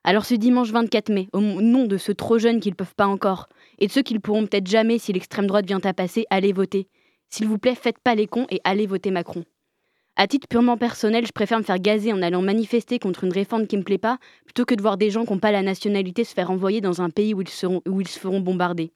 Alors 0.03 0.25
ce 0.25 0.35
dimanche 0.35 0.69
24 0.69 1.09
mai, 1.09 1.29
au 1.33 1.39
nom 1.39 1.85
de 1.85 1.97
ceux 1.97 2.13
trop 2.13 2.37
jeunes 2.37 2.59
qui 2.59 2.69
ne 2.69 2.75
peuvent 2.75 2.93
pas 2.93 3.07
encore, 3.07 3.47
et 3.79 3.87
de 3.87 3.91
ceux 3.91 4.01
qui 4.01 4.13
ne 4.13 4.19
pourront 4.19 4.45
peut-être 4.45 4.67
jamais 4.67 4.97
si 4.99 5.13
l'extrême 5.13 5.47
droite 5.47 5.65
vient 5.65 5.81
à 5.83 5.93
passer, 5.93 6.25
allez 6.29 6.53
voter. 6.53 6.87
S'il 7.29 7.47
vous 7.47 7.57
plaît, 7.57 7.75
faites 7.75 7.99
pas 7.99 8.15
les 8.15 8.27
cons 8.27 8.47
et 8.49 8.61
allez 8.63 8.87
voter 8.87 9.11
Macron. 9.11 9.43
À 10.17 10.27
titre 10.27 10.47
purement 10.47 10.77
personnel, 10.77 11.25
je 11.25 11.33
préfère 11.33 11.57
me 11.57 11.63
faire 11.63 11.79
gazer 11.79 12.13
en 12.13 12.21
allant 12.21 12.41
manifester 12.41 12.99
contre 12.99 13.25
une 13.25 13.33
réforme 13.33 13.67
qui 13.67 13.75
me 13.75 13.83
plaît 13.83 13.97
pas, 13.97 14.17
plutôt 14.45 14.63
que 14.63 14.73
de 14.73 14.81
voir 14.81 14.95
des 14.95 15.09
gens 15.09 15.25
qui 15.25 15.33
n'ont 15.33 15.39
pas 15.39 15.51
la 15.51 15.61
nationalité 15.61 16.23
se 16.23 16.33
faire 16.33 16.51
envoyer 16.51 16.79
dans 16.79 17.01
un 17.01 17.09
pays 17.09 17.33
où 17.33 17.41
ils, 17.41 17.67
où 17.85 17.99
ils 17.99 18.07
se 18.07 18.19
feront 18.19 18.39
bombarder. 18.39 18.93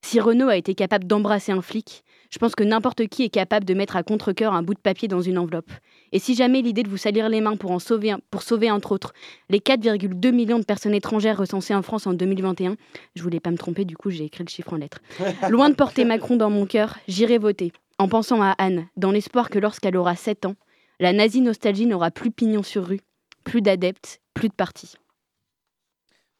Si 0.00 0.20
Renault 0.20 0.48
a 0.48 0.56
été 0.56 0.74
capable 0.74 1.06
d'embrasser 1.06 1.52
un 1.52 1.60
flic, 1.60 2.04
je 2.30 2.38
pense 2.38 2.54
que 2.54 2.64
n'importe 2.64 3.06
qui 3.08 3.24
est 3.24 3.28
capable 3.28 3.66
de 3.66 3.74
mettre 3.74 3.96
à 3.96 4.02
contre-coeur 4.02 4.54
un 4.54 4.62
bout 4.62 4.74
de 4.74 4.80
papier 4.80 5.08
dans 5.08 5.20
une 5.20 5.36
enveloppe. 5.36 5.70
Et 6.16 6.18
si 6.18 6.34
jamais 6.34 6.62
l'idée 6.62 6.82
de 6.82 6.88
vous 6.88 6.96
salir 6.96 7.28
les 7.28 7.42
mains 7.42 7.56
pour, 7.56 7.72
en 7.72 7.78
sauver, 7.78 8.14
pour 8.30 8.42
sauver 8.42 8.70
entre 8.70 8.92
autres 8.92 9.12
les 9.50 9.58
4,2 9.58 10.32
millions 10.32 10.58
de 10.58 10.64
personnes 10.64 10.94
étrangères 10.94 11.36
recensées 11.36 11.74
en 11.74 11.82
France 11.82 12.06
en 12.06 12.14
2021, 12.14 12.76
je 13.14 13.22
voulais 13.22 13.38
pas 13.38 13.50
me 13.50 13.58
tromper, 13.58 13.84
du 13.84 13.98
coup 13.98 14.08
j'ai 14.08 14.24
écrit 14.24 14.42
le 14.42 14.48
chiffre 14.48 14.72
en 14.72 14.76
lettres. 14.76 15.02
Loin 15.50 15.68
de 15.68 15.74
porter 15.74 16.06
Macron 16.06 16.36
dans 16.36 16.48
mon 16.48 16.64
cœur, 16.64 16.96
j'irai 17.06 17.36
voter, 17.36 17.70
en 17.98 18.08
pensant 18.08 18.40
à 18.40 18.52
Anne, 18.52 18.86
dans 18.96 19.10
l'espoir 19.10 19.50
que 19.50 19.58
lorsqu'elle 19.58 19.94
aura 19.94 20.16
7 20.16 20.46
ans, 20.46 20.56
la 21.00 21.12
nazie 21.12 21.42
nostalgie 21.42 21.84
n'aura 21.84 22.10
plus 22.10 22.30
pignon 22.30 22.62
sur 22.62 22.86
rue, 22.86 23.02
plus 23.44 23.60
d'adeptes, 23.60 24.22
plus 24.32 24.48
de 24.48 24.54
partis. 24.54 24.94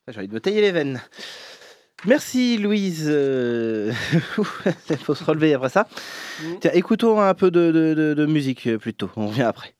J'ai 0.08 0.16
envie 0.16 0.28
de 0.28 0.32
me 0.32 0.40
tailler 0.40 0.62
les 0.62 0.72
veines. 0.72 1.02
Merci 2.06 2.58
Louise. 2.58 3.04
Euh, 3.06 3.92
Il 4.90 4.96
faut 5.04 5.14
se 5.14 5.24
relever 5.24 5.54
après 5.54 5.68
ça. 5.70 5.86
Tiens, 6.60 6.70
écoutons 6.74 7.20
un 7.20 7.34
peu 7.34 7.50
de, 7.50 7.70
de- 7.72 7.94
de- 7.94 8.14
de 8.14 8.26
musique 8.26 8.66
euh, 8.66 8.78
plutôt. 8.78 9.10
On 9.16 9.28
revient 9.28 9.42
après. 9.42 9.74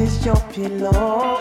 is 0.00 0.26
your 0.26 0.36
pillow. 0.52 1.35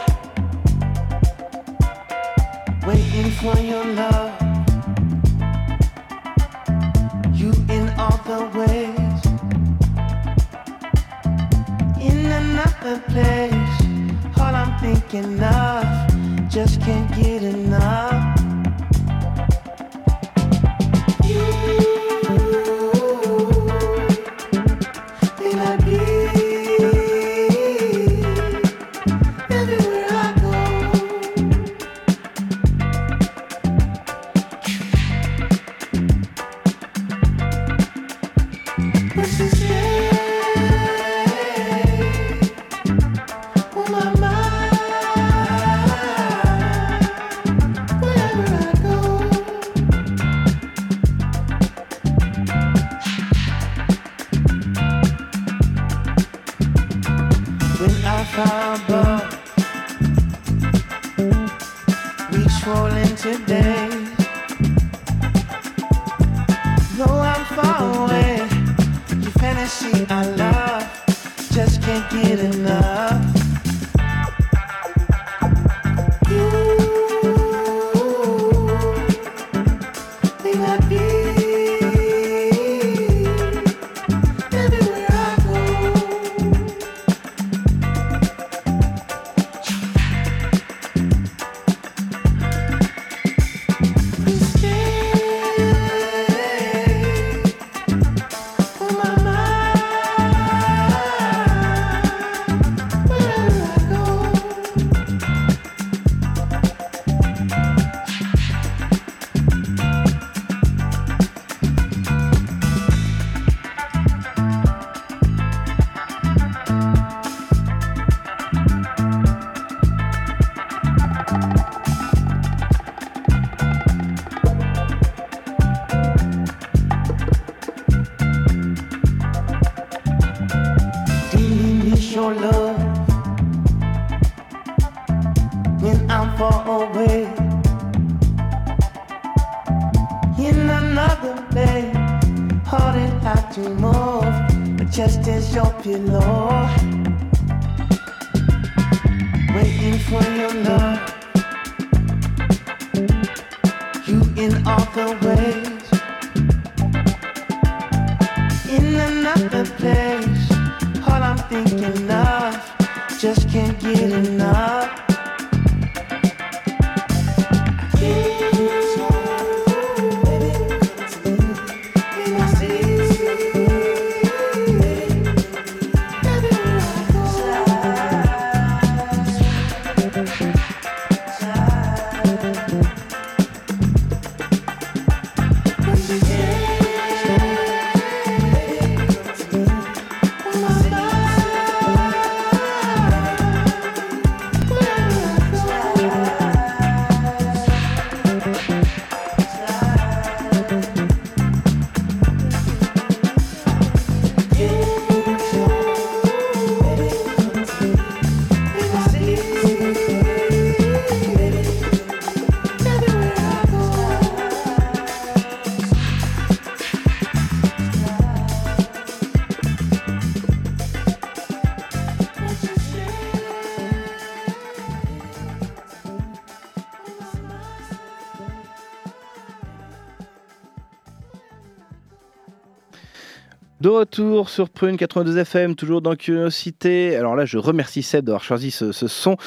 Sur 234.50 234.70
Prune 234.70 234.98
82 234.98 235.38
FM, 235.38 235.76
toujours 235.76 236.02
dans 236.02 236.16
Curiosité. 236.16 237.16
Alors 237.16 237.36
là, 237.36 237.46
je 237.46 237.58
remercie 237.58 238.04
Seb 238.04 238.26
d'avoir 238.26 238.44
choisi 238.44 238.72
ce, 238.72 238.92
son. 238.92 239.38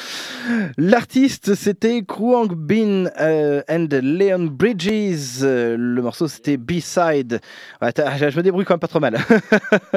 L'artiste, 0.76 1.54
c'était 1.54 2.02
Kruang 2.02 2.48
Bin 2.54 3.06
euh, 3.20 3.62
and 3.68 3.88
Leon 3.90 4.46
Bridges. 4.46 5.42
Euh, 5.42 5.76
Le 5.78 6.02
morceau, 6.02 6.28
c'était 6.28 6.56
B-Side. 6.56 7.40
Ouais, 7.82 7.92
je 7.96 8.36
me 8.36 8.42
débrouille 8.42 8.64
quand 8.64 8.74
même 8.74 8.80
pas 8.80 8.88
trop 8.88 9.00
mal. 9.00 9.18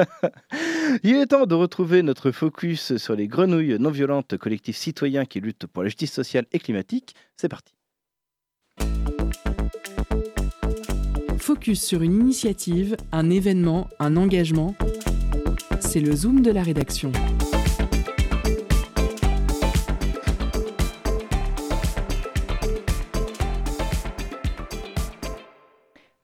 Il 1.02 1.16
est 1.16 1.26
temps 1.26 1.46
de 1.46 1.54
retrouver 1.54 2.02
notre 2.02 2.30
focus 2.30 2.96
sur 2.96 3.14
les 3.14 3.28
grenouilles 3.28 3.76
non 3.78 3.90
violentes, 3.90 4.36
collectifs 4.36 4.76
citoyens 4.76 5.24
qui 5.24 5.40
luttent 5.40 5.66
pour 5.66 5.82
la 5.82 5.88
justice 5.88 6.12
sociale 6.12 6.46
et 6.52 6.58
climatique. 6.58 7.14
C'est 7.36 7.48
parti. 7.48 7.74
Focus 11.42 11.82
sur 11.82 12.02
une 12.02 12.12
initiative, 12.12 12.96
un 13.10 13.28
événement, 13.28 13.88
un 13.98 14.16
engagement. 14.16 14.76
C'est 15.84 16.00
le 16.00 16.16
zoom 16.16 16.40
de 16.40 16.50
la 16.50 16.62
rédaction. 16.62 17.12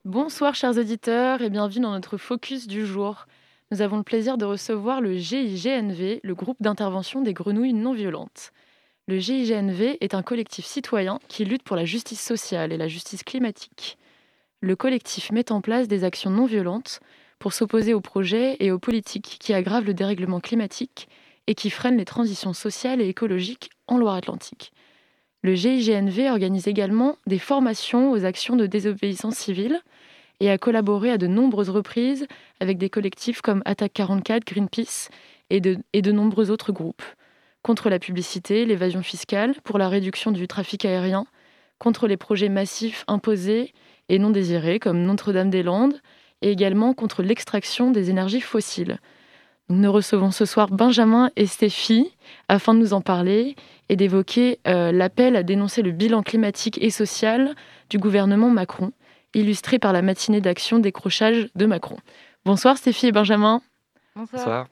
Bonsoir 0.06 0.54
chers 0.54 0.78
auditeurs 0.78 1.42
et 1.42 1.50
bienvenue 1.50 1.82
dans 1.82 1.90
notre 1.90 2.16
focus 2.16 2.66
du 2.66 2.86
jour. 2.86 3.26
Nous 3.70 3.82
avons 3.82 3.98
le 3.98 4.02
plaisir 4.04 4.38
de 4.38 4.46
recevoir 4.46 5.02
le 5.02 5.18
GIGNV, 5.18 6.20
le 6.22 6.34
groupe 6.34 6.56
d'intervention 6.60 7.20
des 7.20 7.34
grenouilles 7.34 7.74
non 7.74 7.92
violentes. 7.92 8.52
Le 9.06 9.18
GIGNV 9.18 9.98
est 10.00 10.14
un 10.14 10.22
collectif 10.22 10.64
citoyen 10.64 11.18
qui 11.28 11.44
lutte 11.44 11.62
pour 11.62 11.76
la 11.76 11.84
justice 11.84 12.22
sociale 12.22 12.72
et 12.72 12.78
la 12.78 12.88
justice 12.88 13.22
climatique. 13.22 13.98
Le 14.60 14.76
collectif 14.76 15.30
met 15.30 15.52
en 15.52 15.60
place 15.60 15.88
des 15.88 16.04
actions 16.04 16.30
non 16.30 16.46
violentes 16.46 17.00
pour 17.38 17.52
s'opposer 17.52 17.94
aux 17.94 18.00
projets 18.00 18.56
et 18.60 18.70
aux 18.70 18.78
politiques 18.78 19.36
qui 19.40 19.54
aggravent 19.54 19.86
le 19.86 19.94
dérèglement 19.94 20.40
climatique 20.40 21.08
et 21.46 21.54
qui 21.54 21.70
freinent 21.70 21.96
les 21.96 22.04
transitions 22.04 22.52
sociales 22.52 23.00
et 23.00 23.08
écologiques 23.08 23.70
en 23.86 23.98
Loire-Atlantique. 23.98 24.72
Le 25.42 25.54
GIGNV 25.54 26.30
organise 26.30 26.66
également 26.66 27.16
des 27.26 27.38
formations 27.38 28.10
aux 28.10 28.24
actions 28.24 28.56
de 28.56 28.66
désobéissance 28.66 29.36
civile 29.36 29.80
et 30.40 30.50
a 30.50 30.58
collaboré 30.58 31.10
à 31.10 31.18
de 31.18 31.26
nombreuses 31.26 31.70
reprises 31.70 32.26
avec 32.60 32.78
des 32.78 32.90
collectifs 32.90 33.40
comme 33.40 33.62
Attaque 33.64 33.92
44, 33.94 34.44
Greenpeace 34.44 35.08
et 35.50 35.60
de, 35.60 35.78
et 35.92 36.02
de 36.02 36.12
nombreux 36.12 36.50
autres 36.50 36.72
groupes. 36.72 37.02
Contre 37.62 37.88
la 37.88 37.98
publicité, 37.98 38.64
l'évasion 38.64 39.02
fiscale, 39.02 39.54
pour 39.64 39.78
la 39.78 39.88
réduction 39.88 40.32
du 40.32 40.46
trafic 40.48 40.84
aérien, 40.84 41.26
contre 41.78 42.06
les 42.08 42.16
projets 42.16 42.48
massifs 42.48 43.04
imposés 43.08 43.72
et 44.08 44.18
non 44.18 44.30
désirés 44.30 44.78
comme 44.78 45.02
Notre-Dame-des-Landes, 45.02 46.00
et 46.42 46.50
également 46.50 46.94
contre 46.94 47.22
l'extraction 47.22 47.90
des 47.90 48.10
énergies 48.10 48.40
fossiles. 48.40 48.98
Nous 49.70 49.92
recevons 49.92 50.30
ce 50.30 50.46
soir 50.46 50.68
Benjamin 50.68 51.30
et 51.36 51.46
Stéphie 51.46 52.10
afin 52.48 52.72
de 52.72 52.78
nous 52.78 52.94
en 52.94 53.02
parler 53.02 53.54
et 53.90 53.96
d'évoquer 53.96 54.60
euh, 54.66 54.92
l'appel 54.92 55.36
à 55.36 55.42
dénoncer 55.42 55.82
le 55.82 55.90
bilan 55.90 56.22
climatique 56.22 56.78
et 56.80 56.90
social 56.90 57.54
du 57.90 57.98
gouvernement 57.98 58.48
Macron, 58.48 58.92
illustré 59.34 59.78
par 59.78 59.92
la 59.92 60.00
matinée 60.00 60.40
d'action 60.40 60.78
décrochage 60.78 61.48
de 61.54 61.66
Macron. 61.66 61.98
Bonsoir 62.46 62.78
Stéphie 62.78 63.08
et 63.08 63.12
Benjamin. 63.12 63.60
Bonsoir. 64.16 64.68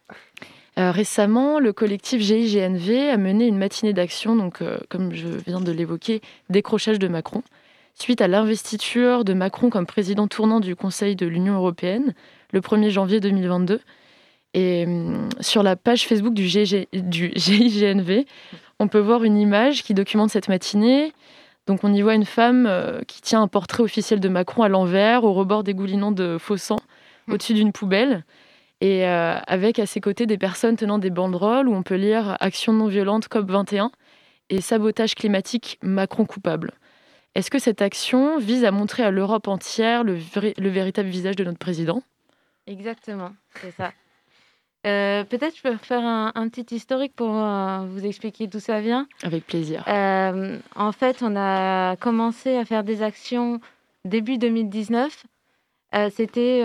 Euh, 0.79 0.91
récemment, 0.91 1.59
le 1.59 1.73
collectif 1.73 2.21
GIGNV 2.21 3.11
a 3.11 3.17
mené 3.17 3.47
une 3.47 3.57
matinée 3.59 3.93
d'action, 3.93 4.35
donc 4.35 4.61
euh, 4.61 4.79
comme 4.89 5.15
je 5.15 5.29
viens 5.29 5.61
de 5.61 5.73
l'évoquer, 5.73 6.21
décrochage 6.51 6.99
de 6.99 7.09
Macron, 7.09 7.43
suite 7.97 8.21
à 8.21 8.29
l'investiture 8.29 9.25
de 9.25 9.33
Macron 9.33 9.71
comme 9.71 9.87
président 9.87 10.29
tournant 10.29 10.61
du 10.61 10.77
Conseil 10.77 11.17
de 11.17 11.27
l'Union 11.27 11.55
européenne 11.55 12.15
le 12.53 12.61
1er 12.61 12.91
janvier 12.91 13.21
2022. 13.21 13.81
Et 14.55 14.85
hum, 14.87 15.29
sur 15.41 15.63
la 15.63 15.77
page 15.77 16.07
Facebook 16.07 16.35
du, 16.35 16.47
GG 16.47 16.89
du 16.93 17.33
GIGNV, 17.37 18.25
on 18.79 18.89
peut 18.89 18.99
voir 19.01 19.25
une 19.25 19.37
image 19.37 19.83
qui 19.83 19.95
documente 19.95 20.31
cette 20.31 20.49
matinée. 20.49 21.13
Donc 21.67 21.81
on 21.83 21.93
y 21.93 22.01
voit 22.03 22.15
une 22.15 22.25
femme 22.25 22.67
euh, 22.67 23.01
qui 23.07 23.21
tient 23.21 23.43
un 23.43 23.49
portrait 23.49 23.83
officiel 23.83 24.21
de 24.21 24.29
Macron 24.29 24.63
à 24.63 24.69
l'envers, 24.69 25.25
au 25.25 25.33
rebord 25.33 25.65
dégoulinant 25.65 26.13
de 26.13 26.37
faux 26.39 26.57
sang, 26.57 26.79
mmh. 27.27 27.33
au-dessus 27.33 27.55
d'une 27.55 27.73
poubelle, 27.73 28.25
et 28.81 29.07
euh, 29.07 29.37
avec 29.47 29.79
à 29.79 29.87
ses 29.87 30.01
côtés 30.01 30.27
des 30.27 30.39
personnes 30.39 30.77
tenant 30.77 30.99
des 30.99 31.11
banderoles 31.11 31.69
où 31.69 31.75
on 31.75 31.83
peut 31.83 31.97
lire 31.97 32.37
Action 32.41 32.73
non 32.73 32.87
violente 32.87 33.27
COP21 33.29 33.91
et 34.51 34.61
Sabotage 34.61 35.15
climatique 35.15 35.79
Macron 35.83 36.25
coupable. 36.25 36.73
Est-ce 37.37 37.51
que 37.51 37.59
cette 37.59 37.83
action 37.83 38.39
vise 38.39 38.65
à 38.65 38.71
montrer 38.71 39.03
à 39.03 39.11
l'Europe 39.11 39.47
entière 39.47 40.05
le, 40.05 40.17
le 40.57 40.69
véritable 40.71 41.11
visage 41.11 41.37
de 41.37 41.45
notre 41.45 41.59
président? 41.59 42.03
Exactement, 42.67 43.33
c'est 43.61 43.73
ça. 43.73 43.93
Euh, 44.87 45.23
peut-être 45.23 45.55
je 45.55 45.61
peux 45.61 45.77
faire 45.77 46.03
un, 46.03 46.33
un 46.35 46.49
petit 46.49 46.75
historique 46.75 47.15
pour 47.15 47.37
euh, 47.37 47.85
vous 47.91 48.07
expliquer 48.07 48.47
d'où 48.47 48.59
ça 48.59 48.81
vient. 48.81 49.07
Avec 49.23 49.47
plaisir. 49.47 49.85
Euh, 49.87 50.57
en 50.77 50.93
fait, 50.93 51.19
on 51.21 51.37
a 51.37 51.97
commencé 51.97 52.57
à 52.57 52.65
faire 52.65 52.85
des 52.85 53.03
actions 53.03 53.61
début 54.07 54.39
2019. 54.39 55.27
C'était 56.15 56.63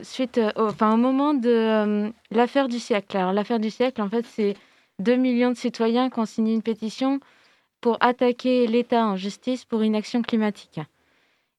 suite, 0.00 0.40
au, 0.56 0.66
enfin, 0.66 0.94
au 0.94 0.96
moment 0.96 1.34
de 1.34 2.12
l'affaire 2.32 2.66
du 2.66 2.80
siècle. 2.80 3.16
Alors, 3.16 3.32
l'affaire 3.32 3.60
du 3.60 3.70
siècle, 3.70 4.02
en 4.02 4.08
fait, 4.08 4.26
c'est 4.26 4.54
2 4.98 5.14
millions 5.14 5.50
de 5.50 5.56
citoyens 5.56 6.10
qui 6.10 6.18
ont 6.18 6.24
signé 6.24 6.52
une 6.52 6.62
pétition 6.62 7.20
pour 7.80 7.96
attaquer 8.00 8.66
l'État 8.66 9.06
en 9.06 9.16
justice 9.16 9.64
pour 9.64 9.82
inaction 9.82 10.22
climatique. 10.22 10.80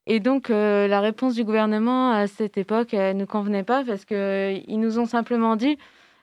Et 0.07 0.19
donc, 0.19 0.49
euh, 0.49 0.87
la 0.87 0.99
réponse 0.99 1.35
du 1.35 1.43
gouvernement 1.43 2.11
à 2.11 2.27
cette 2.27 2.57
époque 2.57 2.93
ne 2.93 3.13
nous 3.13 3.25
convenait 3.25 3.63
pas 3.63 3.83
parce 3.83 4.05
qu'ils 4.05 4.17
euh, 4.17 4.59
nous 4.67 4.99
ont 4.99 5.05
simplement 5.05 5.55
dit 5.55 5.77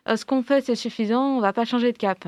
euh, 0.09 0.17
ce 0.17 0.25
qu'on 0.25 0.43
fait, 0.43 0.61
c'est 0.63 0.75
suffisant, 0.75 1.23
on 1.23 1.37
ne 1.37 1.43
va 1.43 1.53
pas 1.53 1.65
changer 1.65 1.93
de 1.93 1.99
cap. 1.99 2.25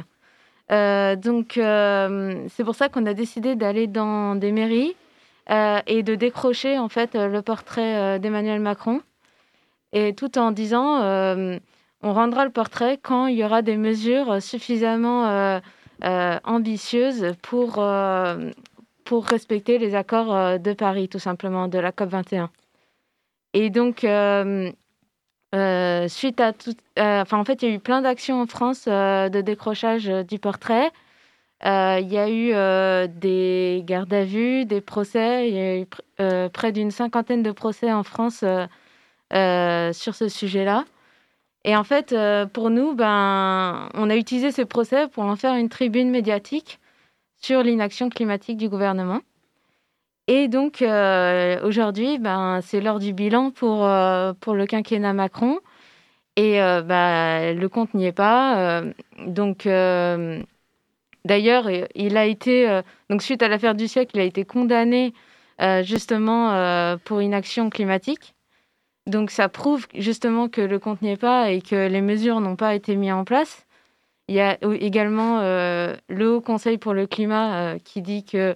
donc, 1.21 1.53
c'est 1.55 2.65
pour 2.65 2.75
ça 2.75 2.89
qu'on 2.89 3.07
a 3.07 3.15
décidé 3.15 3.57
d'aller 3.57 3.87
dans 3.89 4.37
des 4.37 4.53
mairies 4.53 4.95
et 5.49 6.03
de 6.05 6.15
décrocher 6.15 6.79
en 6.79 6.89
fait 6.89 7.17
le 7.17 7.43
portrait 7.43 8.21
d'Emmanuel 8.21 8.61
Macron. 8.61 9.01
Et 9.93 10.15
tout 10.15 10.39
en 10.39 10.53
disant 10.53 11.01
on 12.03 12.13
rendra 12.13 12.45
le 12.45 12.53
portrait 12.53 12.99
quand 13.03 13.27
il 13.27 13.37
y 13.37 13.45
aura 13.45 13.63
des 13.63 13.77
mesures 13.77 14.41
suffisamment 14.41 15.61
ambitieuses 16.03 17.35
pour, 17.43 17.79
pour 19.11 19.27
respecter 19.27 19.79
les 19.79 19.97
accords 19.97 20.33
euh, 20.33 20.59
de 20.59 20.73
Paris, 20.73 21.09
tout 21.09 21.19
simplement, 21.19 21.67
de 21.67 21.81
la 21.81 21.91
COP 21.91 22.11
21. 22.11 22.49
Et 23.55 23.69
donc, 23.69 24.05
euh, 24.05 24.71
euh, 25.53 26.07
suite 26.07 26.41
à 26.41 26.53
tout. 26.53 26.77
enfin, 26.97 27.39
en 27.39 27.45
fait, 27.45 27.61
il 27.63 27.69
y 27.69 27.73
a 27.73 27.75
eu 27.75 27.81
plein 27.81 28.03
d'actions 28.03 28.41
en 28.41 28.47
France 28.47 28.85
de 28.87 29.41
décrochage 29.41 30.07
du 30.07 30.39
portrait. 30.39 30.93
Il 31.65 32.09
y 32.09 32.19
a 32.19 32.31
eu 32.31 33.09
des 33.09 33.83
gardes 33.85 34.15
à 34.15 34.25
vue, 34.25 34.65
des 34.65 34.81
procès. 34.81 35.49
Il 35.49 35.55
y 35.55 35.59
a 35.59 35.79
eu 35.81 36.49
près 36.51 36.71
d'une 36.71 36.93
cinquantaine 36.93 37.43
de 37.43 37.51
procès 37.51 37.93
en 37.93 38.05
France 38.05 38.45
sur 39.33 40.15
ce 40.15 40.29
sujet-là. 40.29 40.85
Et 41.65 41.77
en 41.77 41.85
fait, 41.85 42.15
pour 42.53 42.71
nous, 42.71 42.95
ben, 42.95 43.89
on 43.95 44.11
a 44.11 44.17
utilisé 44.17 44.51
ces 44.51 44.65
procès 44.65 45.09
pour 45.09 45.25
en 45.25 45.37
faire 45.37 45.55
une 45.55 45.69
tribune 45.69 46.11
médiatique 46.11 46.81
sur 47.41 47.63
l'inaction 47.63 48.09
climatique 48.09 48.57
du 48.57 48.69
gouvernement. 48.69 49.21
Et 50.33 50.47
donc, 50.47 50.81
euh, 50.83 51.61
aujourd'hui, 51.67 52.19
ben, 52.19 52.61
c'est 52.63 52.81
l'heure 52.81 53.01
du 53.01 53.13
bilan 53.13 53.51
pour, 53.51 53.85
euh, 53.85 54.33
pour 54.41 54.55
le 54.55 54.65
quinquennat 54.67 55.13
Macron. 55.13 55.59
Et 56.37 56.63
euh, 56.63 56.83
ben, 56.83 57.59
le 57.59 57.69
compte 57.69 57.95
n'y 57.95 58.07
est 58.07 58.13
pas. 58.13 58.83
donc, 59.27 59.67
d'ailleurs, 61.25 61.69
il 61.95 62.17
a 62.17 62.27
été, 62.27 62.81
donc 63.11 63.23
suite 63.23 63.43
à 63.43 63.49
l'affaire 63.49 63.75
du 63.75 63.89
siècle, 63.89 64.13
il 64.15 64.21
a 64.21 64.25
été 64.25 64.45
condamné 64.45 65.15
justement 65.83 66.97
pour 67.05 67.21
inaction 67.23 67.69
climatique. 67.71 68.35
Donc, 69.07 69.31
ça 69.31 69.49
prouve 69.49 69.87
justement 69.95 70.49
que 70.49 70.61
le 70.61 70.79
compte 70.79 71.03
n'y 71.03 71.11
est 71.11 71.17
pas 71.17 71.51
et 71.51 71.63
que 71.63 71.89
les 71.89 72.01
mesures 72.01 72.41
n'ont 72.41 72.57
pas 72.57 72.75
été 72.75 72.97
mises 72.97 73.13
en 73.13 73.25
place. 73.25 73.67
Il 74.31 74.37
y 74.37 74.41
a 74.41 74.57
également 74.63 75.41
euh, 75.41 75.97
le 76.09 76.37
Haut 76.37 76.41
Conseil 76.41 76.79
pour 76.79 76.95
le 76.95 77.09
climat 77.09 77.73
euh, 77.75 77.79
qui 77.83 78.01
dit 78.01 78.25
que 78.25 78.55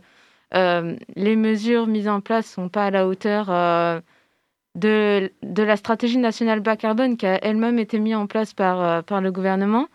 euh, 0.54 0.96
les 1.16 1.34
mesures 1.34 1.88
mises 1.88 2.08
en 2.08 2.20
place 2.20 2.46
ne 2.46 2.62
sont 2.64 2.68
pas 2.68 2.86
à 2.86 2.90
la 2.92 3.08
hauteur 3.08 3.46
de, 4.76 5.32
de, 5.42 5.62
la 5.64 5.76
stratégie 5.76 6.18
nationale 6.18 6.60
bas 6.60 6.76
carbone 6.76 7.16
qui 7.16 7.26
a 7.26 7.44
elle-même 7.44 7.80
été 7.80 7.98
mise 7.98 8.14
en 8.14 8.28
place 8.28 8.54
par, 8.54 9.02
par 9.02 9.20
le 9.20 9.32
gouvernement. 9.32 9.88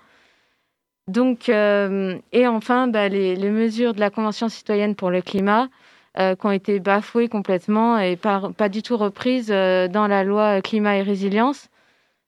Donc, 1.08 1.48
et 1.48 2.48
enfin, 2.48 2.88
bah, 2.88 3.08
les, 3.08 3.38
les, 3.38 3.50
mesures 3.50 3.94
de 3.94 4.02
la 4.02 4.10
Convention 4.10 4.50
citoyenne 4.50 4.96
pour 4.96 5.12
le 5.12 5.22
climat 5.22 5.70
qui 6.16 6.46
ont 6.46 6.52
été 6.52 6.80
bafouées 6.80 7.30
complètement 7.30 7.98
et 7.98 8.16
pas, 8.18 8.70
du 8.70 8.82
tout 8.82 8.98
reprises 8.98 9.48
dans 9.48 10.08
la 10.08 10.24
loi 10.24 10.62
climat 10.62 10.98
et 10.98 11.02
résilience. 11.02 11.70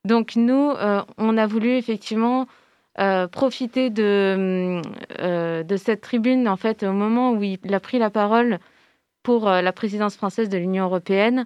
Donc 0.05 0.35
nous, 0.35 0.73
on 1.17 1.37
a 1.37 1.47
voulu 1.47 1.71
effectivement 1.71 2.47
euh, 2.99 3.27
profiter 3.27 3.89
de, 3.89 4.81
euh, 5.19 5.77
cette 5.77 6.01
tribune, 6.01 6.47
en 6.49 6.57
fait, 6.57 6.83
au 6.83 6.91
moment 6.91 7.31
où 7.31 7.41
il 7.41 7.73
a 7.73 7.79
pris 7.79 7.99
la 7.99 8.09
parole 8.09 8.59
pour 9.23 9.47
euh, 9.47 9.61
la 9.61 9.71
présidence 9.71 10.17
française 10.17 10.49
de 10.49 10.57
l'Union 10.57 10.85
européenne, 10.85 11.45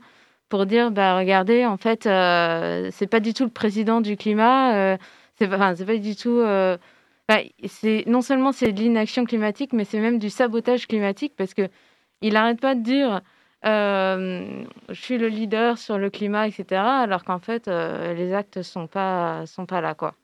pour 0.49 0.65
dire, 0.65 0.91
bah, 0.91 1.17
regardez, 1.17 1.65
en 1.65 1.77
fait, 1.77 2.03
c'est 2.91 3.07
pas 3.07 3.19
du 3.19 3.33
tout 3.33 3.43
le 3.43 3.49
président 3.51 4.01
du 4.01 4.17
climat, 4.17 4.97
c'est 5.37 5.47
pas 5.47 5.97
du 5.97 6.15
tout... 6.15 6.41
Bah, 7.27 7.39
c'est 7.67 8.03
non 8.07 8.21
seulement 8.21 8.51
c'est 8.51 8.71
de 8.71 8.79
l'inaction 8.79 9.25
climatique, 9.25 9.73
mais 9.73 9.83
c'est 9.85 9.99
même 9.99 10.19
du 10.19 10.29
sabotage 10.29 10.87
climatique, 10.87 11.33
parce 11.35 11.55
que 11.55 11.69
il 12.27 12.33
n'arrête 12.33 12.59
pas 12.59 12.75
de 12.75 12.81
dire... 12.81 13.21
je 13.63 14.93
suis 14.93 15.17
le 15.17 15.27
leader 15.27 15.77
sur 15.77 15.97
le 15.97 16.09
climat, 16.09 16.47
etc. 16.47 16.81
Alors 16.81 17.23
qu'en 17.23 17.39
fait, 17.39 17.67
les 17.67 18.33
actes 18.33 18.61
sont 18.61 18.87
pas 18.87 19.45
sont 19.45 19.65
pas 19.65 19.81
là, 19.81 19.95
quoi. 19.95 20.15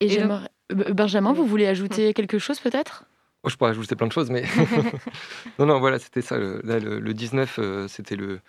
Et, 0.00 0.08
j'aimerais... 0.08 0.48
Benjamin, 0.70 1.32
vous 1.32 1.46
voulez 1.46 1.66
ajouter 1.66 2.12
quelque 2.14 2.38
chose 2.38 2.60
peut-être? 2.60 3.04
Oh, 3.42 3.48
Je 3.48 3.56
pourrais 3.56 3.70
ajouter 3.70 3.96
plein 3.96 4.06
de 4.06 4.12
choses, 4.12 4.30
mais 4.30 4.42
non, 5.58 5.66
non, 5.66 5.78
voilà, 5.78 5.98
c'était 5.98 6.22
ça. 6.22 6.36
Le, 6.38 6.60
le, 6.62 7.14
19, 7.14 7.58
euh, 7.58 7.88
c'était 7.88 8.16
le, 8.16 8.40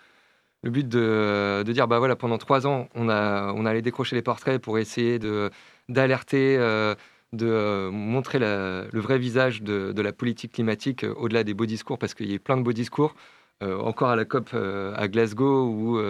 le 0.62 0.70
but 0.70 0.88
de, 0.88 1.62
de, 1.64 1.72
dire, 1.72 1.88
bah 1.88 1.98
voilà, 1.98 2.16
pendant 2.16 2.38
trois 2.38 2.66
ans, 2.66 2.88
on, 2.94 3.08
a, 3.08 3.52
on 3.54 3.64
allait 3.66 3.82
décrocher 3.82 4.16
les 4.16 4.22
portraits 4.22 4.60
pour 4.60 4.78
essayer 4.78 5.18
de, 5.18 5.50
d'alerter, 5.88 6.56
euh, 6.58 6.94
de 7.32 7.46
euh, 7.46 7.90
montrer 7.90 8.38
le 8.38 9.00
vrai 9.00 9.18
visage 9.18 9.62
de, 9.62 10.00
la 10.00 10.12
politique 10.12 10.52
climatique 10.52 11.04
au-delà 11.16 11.44
des 11.44 11.54
beaux 11.54 11.66
discours, 11.66 11.98
parce 11.98 12.14
qu'il 12.14 12.28
y 12.28 12.32
a 12.32 12.36
eu 12.36 12.40
plein 12.40 12.56
de 12.56 12.62
beaux 12.62 12.72
discours, 12.72 13.14
encore 13.62 14.08
à 14.08 14.16
la 14.16 14.24
COP 14.24 14.54
à 14.54 15.08
Glasgow, 15.08 15.66
où 15.68 16.00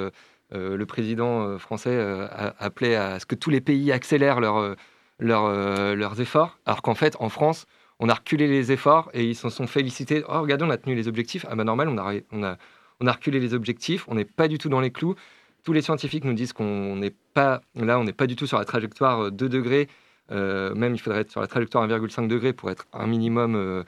euh, 0.52 0.76
le 0.76 0.86
président 0.86 1.42
euh, 1.42 1.58
français 1.58 1.90
euh, 1.92 2.26
appelait 2.58 2.96
à 2.96 3.20
ce 3.20 3.26
que 3.26 3.34
tous 3.36 3.50
les 3.50 3.60
pays 3.60 3.92
accélèrent 3.92 4.40
leur, 4.40 4.74
leur, 5.20 5.44
euh, 5.44 5.94
leurs 5.94 6.20
efforts, 6.20 6.58
alors 6.66 6.82
qu'en 6.82 6.94
fait, 6.94 7.16
en 7.20 7.28
France, 7.28 7.66
on 8.00 8.08
a 8.08 8.14
reculé 8.14 8.48
les 8.48 8.72
efforts 8.72 9.10
et 9.14 9.24
ils 9.24 9.36
s'en 9.36 9.50
sont 9.50 9.66
félicités. 9.66 10.24
Oh, 10.28 10.40
regardez, 10.40 10.64
on 10.64 10.70
a 10.70 10.76
tenu 10.76 10.94
les 10.94 11.06
objectifs. 11.06 11.46
Ah, 11.48 11.54
bah, 11.54 11.64
normal, 11.64 11.88
on 11.88 11.98
a, 11.98 12.14
on 12.32 12.42
a, 12.42 12.56
on 13.00 13.06
a 13.06 13.12
reculé 13.12 13.38
les 13.38 13.54
objectifs, 13.54 14.06
on 14.08 14.14
n'est 14.14 14.24
pas 14.24 14.48
du 14.48 14.58
tout 14.58 14.68
dans 14.68 14.80
les 14.80 14.90
clous. 14.90 15.14
Tous 15.62 15.72
les 15.72 15.82
scientifiques 15.82 16.24
nous 16.24 16.32
disent 16.32 16.52
qu'on 16.52 16.96
n'est 16.96 17.14
pas, 17.34 17.60
là, 17.76 17.98
on 17.98 18.04
n'est 18.04 18.14
pas 18.14 18.26
du 18.26 18.34
tout 18.34 18.46
sur 18.46 18.58
la 18.58 18.64
trajectoire 18.64 19.30
2 19.30 19.48
degrés. 19.48 19.88
Euh, 20.30 20.74
même, 20.74 20.94
il 20.94 20.98
faudrait 20.98 21.20
être 21.20 21.30
sur 21.30 21.40
la 21.40 21.46
trajectoire 21.46 21.84
1,5 21.88 22.28
degré 22.28 22.52
pour 22.52 22.70
être 22.70 22.86
un 22.92 23.06
minimum. 23.06 23.54
euh, 23.56 23.82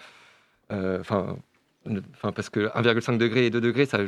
euh, 0.73 0.99
Enfin, 1.01 2.31
parce 2.33 2.49
que 2.49 2.69
1,5 2.77 3.19
degré 3.19 3.47
et 3.47 3.51
2 3.51 3.61
degrés, 3.61 3.87
ça, 3.87 3.99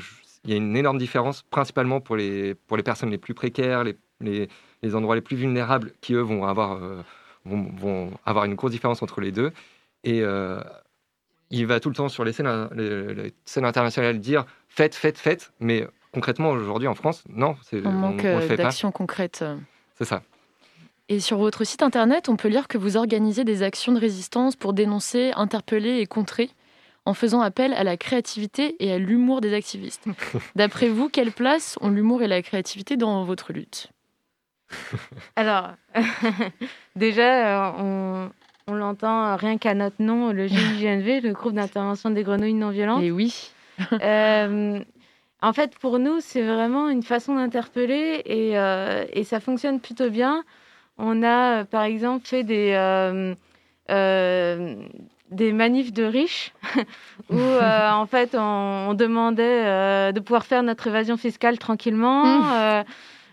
il 0.45 0.51
y 0.51 0.53
a 0.55 0.57
une 0.57 0.77
énorme 0.77 0.99
différence, 0.99 1.43
principalement 1.43 2.01
pour 2.01 2.15
les, 2.17 2.55
pour 2.55 2.77
les 2.77 2.83
personnes 2.85 3.11
les 3.11 3.19
plus 3.19 3.35
précaires, 3.35 3.83
les, 3.83 3.97
les, 4.21 4.49
les 4.83 4.95
endroits 4.95 5.17
les 5.17 5.21
plus 5.21 5.37
vulnérables, 5.37 5.93
qui 6.01 6.15
eux 6.15 6.21
vont 6.21 6.45
avoir, 6.45 6.83
euh, 6.83 7.03
vont, 7.45 7.69
vont 7.77 8.11
avoir 8.25 8.45
une 8.45 8.55
grosse 8.55 8.71
différence 8.71 9.03
entre 9.03 9.21
les 9.21 9.33
deux. 9.33 9.51
Et 10.05 10.21
euh, 10.23 10.61
il 11.51 11.67
va 11.67 11.81
tout 11.81 11.89
le 11.89 11.97
temps 11.97 12.09
sur 12.09 12.25
les 12.25 12.33
scènes, 12.33 12.69
les, 12.77 13.13
les 13.15 13.33
scènes 13.45 13.65
internationales 13.65 14.21
dire 14.21 14.45
faites, 14.69 14.95
faites, 14.95 15.19
faites, 15.19 15.53
mais 15.59 15.87
concrètement 16.13 16.51
aujourd'hui 16.51 16.87
en 16.89 16.95
France, 16.95 17.25
non, 17.29 17.57
c'est- 17.63 17.85
On 17.85 17.91
manque 17.91 18.21
on 18.25 18.39
le 18.39 18.41
fait 18.43 18.57
pas. 18.57 18.71
concrètes. 18.93 19.45
C'est 19.99 20.05
ça. 20.05 20.23
Et 21.09 21.21
sur 21.21 21.39
votre 21.39 21.65
site 21.65 21.83
internet, 21.83 22.29
on 22.29 22.37
peut 22.37 22.49
lire 22.49 22.67
que 22.67 22.79
vous 22.79 22.97
organisez 22.97 23.45
des 23.45 23.63
actions 23.63 23.93
de 23.93 24.01
résistance 24.01 24.57
pour 24.57 24.73
dénoncer, 24.73 25.33
interpeller 25.37 25.99
et 25.99 26.07
contrer, 26.07 26.51
en 27.05 27.13
faisant 27.13 27.43
appel 27.43 27.75
à 27.75 27.85
la 27.85 27.99
créativité 27.99 28.77
et 28.81 28.91
à 28.91 28.99
l'humour 28.99 29.43
des 29.43 29.53
activistes. 29.53 30.07
D'après 30.57 30.89
vous, 30.89 31.11
quelle 31.11 31.33
place 31.33 31.77
ont 31.83 31.91
l'humour 31.91 32.23
et 32.23 32.29
la 32.29 32.41
créativité 32.41 32.97
dans 32.97 33.25
votre 33.25 33.53
lutte? 33.53 33.89
Alors, 35.37 35.73
déjà, 36.97 37.69
euh, 37.69 37.73
on, 37.79 38.31
on 38.67 38.75
l'entend 38.75 39.37
rien 39.37 39.59
qu'à 39.59 39.75
notre 39.75 40.03
nom, 40.03 40.33
le 40.33 40.47
GIGNV, 40.47 41.21
le 41.21 41.33
groupe 41.33 41.53
d'intervention 41.53 42.09
des 42.09 42.23
grenouilles 42.23 42.55
non 42.55 42.71
violentes. 42.71 43.03
Et 43.03 43.11
oui. 43.11 43.51
Euh, 43.93 44.81
en 45.43 45.53
fait, 45.53 45.77
pour 45.79 45.99
nous, 45.99 46.21
c'est 46.21 46.43
vraiment 46.43 46.89
une 46.89 47.03
façon 47.03 47.35
d'interpeller 47.35 48.23
et, 48.25 48.59
euh, 48.59 49.05
et 49.13 49.25
ça 49.25 49.41
fonctionne 49.41 49.81
plutôt 49.81 50.09
bien. 50.09 50.45
On 50.99 51.23
a, 51.23 51.61
euh, 51.61 51.65
par 51.65 51.83
exemple, 51.83 52.27
fait 52.27 52.45
des, 52.45 52.73
euh, 52.75 53.35
euh, 53.91 54.75
des 55.31 55.53
manifs 55.53 55.93
de 55.93 56.05
riches 56.05 56.53
où, 57.31 57.39
euh, 57.39 57.91
en 57.93 58.07
fait, 58.07 58.35
on, 58.35 58.87
on 58.91 58.95
demandait 58.95 59.43
euh, 59.65 60.13
de 60.13 60.21
pouvoir 60.21 60.45
faire 60.47 60.63
notre 60.63 60.87
évasion 60.87 61.17
fiscale 61.17 61.59
tranquillement. 61.59 62.25
euh, 62.53 62.83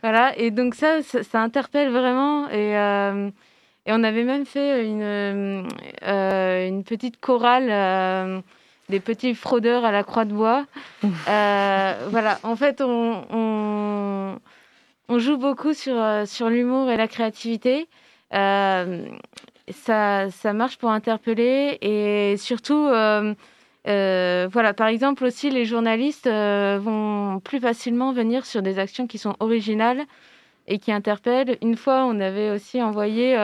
voilà, 0.01 0.35
et 0.37 0.49
donc 0.49 0.73
ça, 0.73 1.03
ça, 1.03 1.21
ça 1.23 1.41
interpelle 1.41 1.89
vraiment. 1.89 2.49
Et, 2.49 2.71
et 3.85 3.91
on 3.93 4.03
avait 4.03 4.23
même 4.23 4.45
fait 4.47 4.83
une, 4.85 5.67
une 6.01 6.83
petite 6.83 7.19
chorale 7.19 8.41
des 8.89 8.99
petits 8.99 9.35
fraudeurs 9.35 9.85
à 9.85 9.91
la 9.91 10.03
croix 10.03 10.25
de 10.25 10.33
bois. 10.33 10.65
Voilà, 11.27 12.39
en 12.41 12.55
fait, 12.55 12.81
on, 12.81 13.25
on, 13.31 14.39
on 15.11 15.19
joue 15.19 15.37
beaucoup 15.37 15.73
sur, 15.73 16.01
euh, 16.01 16.25
sur 16.25 16.49
l'humour 16.49 16.89
et 16.89 16.95
la 16.95 17.07
créativité. 17.07 17.89
Euh, 18.33 19.05
ça, 19.69 20.31
ça 20.31 20.53
marche 20.53 20.77
pour 20.77 20.89
interpeller 20.89 21.77
et 21.81 22.37
surtout, 22.37 22.87
euh, 22.87 23.33
euh, 23.89 24.47
voilà, 24.49 24.73
par 24.73 24.87
exemple 24.87 25.25
aussi, 25.25 25.49
les 25.49 25.65
journalistes 25.65 26.29
vont 26.29 27.41
plus 27.43 27.59
facilement 27.59 28.13
venir 28.13 28.45
sur 28.45 28.61
des 28.61 28.79
actions 28.79 29.05
qui 29.05 29.17
sont 29.17 29.35
originales 29.41 30.03
et 30.67 30.79
qui 30.79 30.93
interpellent. 30.93 31.57
Une 31.61 31.75
fois, 31.75 32.05
on 32.05 32.19
avait 32.21 32.49
aussi 32.49 32.81
envoyé 32.81 33.35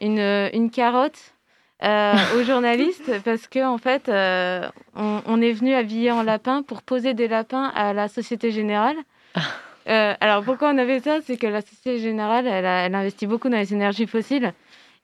une, 0.00 0.50
une 0.54 0.70
carotte 0.70 1.34
aux 1.82 2.42
journalistes 2.46 3.12
parce 3.24 3.46
que 3.46 3.62
en 3.62 3.76
fait, 3.76 4.08
on, 4.08 5.20
on 5.26 5.40
est 5.42 5.52
venu 5.52 5.74
habillé 5.74 6.10
en 6.12 6.22
lapin 6.22 6.62
pour 6.62 6.82
poser 6.82 7.12
des 7.12 7.28
lapins 7.28 7.70
à 7.74 7.92
la 7.92 8.08
Société 8.08 8.50
Générale. 8.50 8.96
Euh, 9.88 10.14
alors 10.20 10.42
pourquoi 10.44 10.70
on 10.70 10.78
avait 10.78 11.00
ça 11.00 11.18
C'est 11.24 11.36
que 11.36 11.46
la 11.46 11.60
Société 11.60 11.98
Générale, 11.98 12.46
elle, 12.46 12.64
a- 12.64 12.86
elle 12.86 12.94
investit 12.94 13.26
beaucoup 13.26 13.48
dans 13.50 13.58
les 13.58 13.72
énergies 13.74 14.06
fossiles 14.06 14.52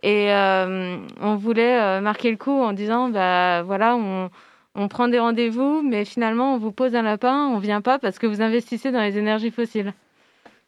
et 0.02 0.32
euh, 0.32 0.96
on 1.20 1.36
voulait 1.36 1.78
euh, 1.80 2.00
marquer 2.00 2.30
le 2.30 2.38
coup 2.38 2.62
en 2.62 2.72
disant 2.72 3.08
bah 3.10 3.62
voilà 3.62 3.94
on 3.96 4.30
on 4.76 4.86
prend 4.86 5.08
des 5.08 5.18
rendez-vous, 5.18 5.82
mais 5.82 6.04
finalement, 6.04 6.54
on 6.54 6.58
vous 6.58 6.70
pose 6.70 6.94
un 6.94 7.02
lapin, 7.02 7.48
on 7.48 7.58
vient 7.58 7.80
pas 7.80 7.98
parce 7.98 8.20
que 8.20 8.26
vous 8.28 8.40
investissez 8.40 8.92
dans 8.92 9.00
les 9.02 9.18
énergies 9.18 9.50
fossiles. 9.50 9.92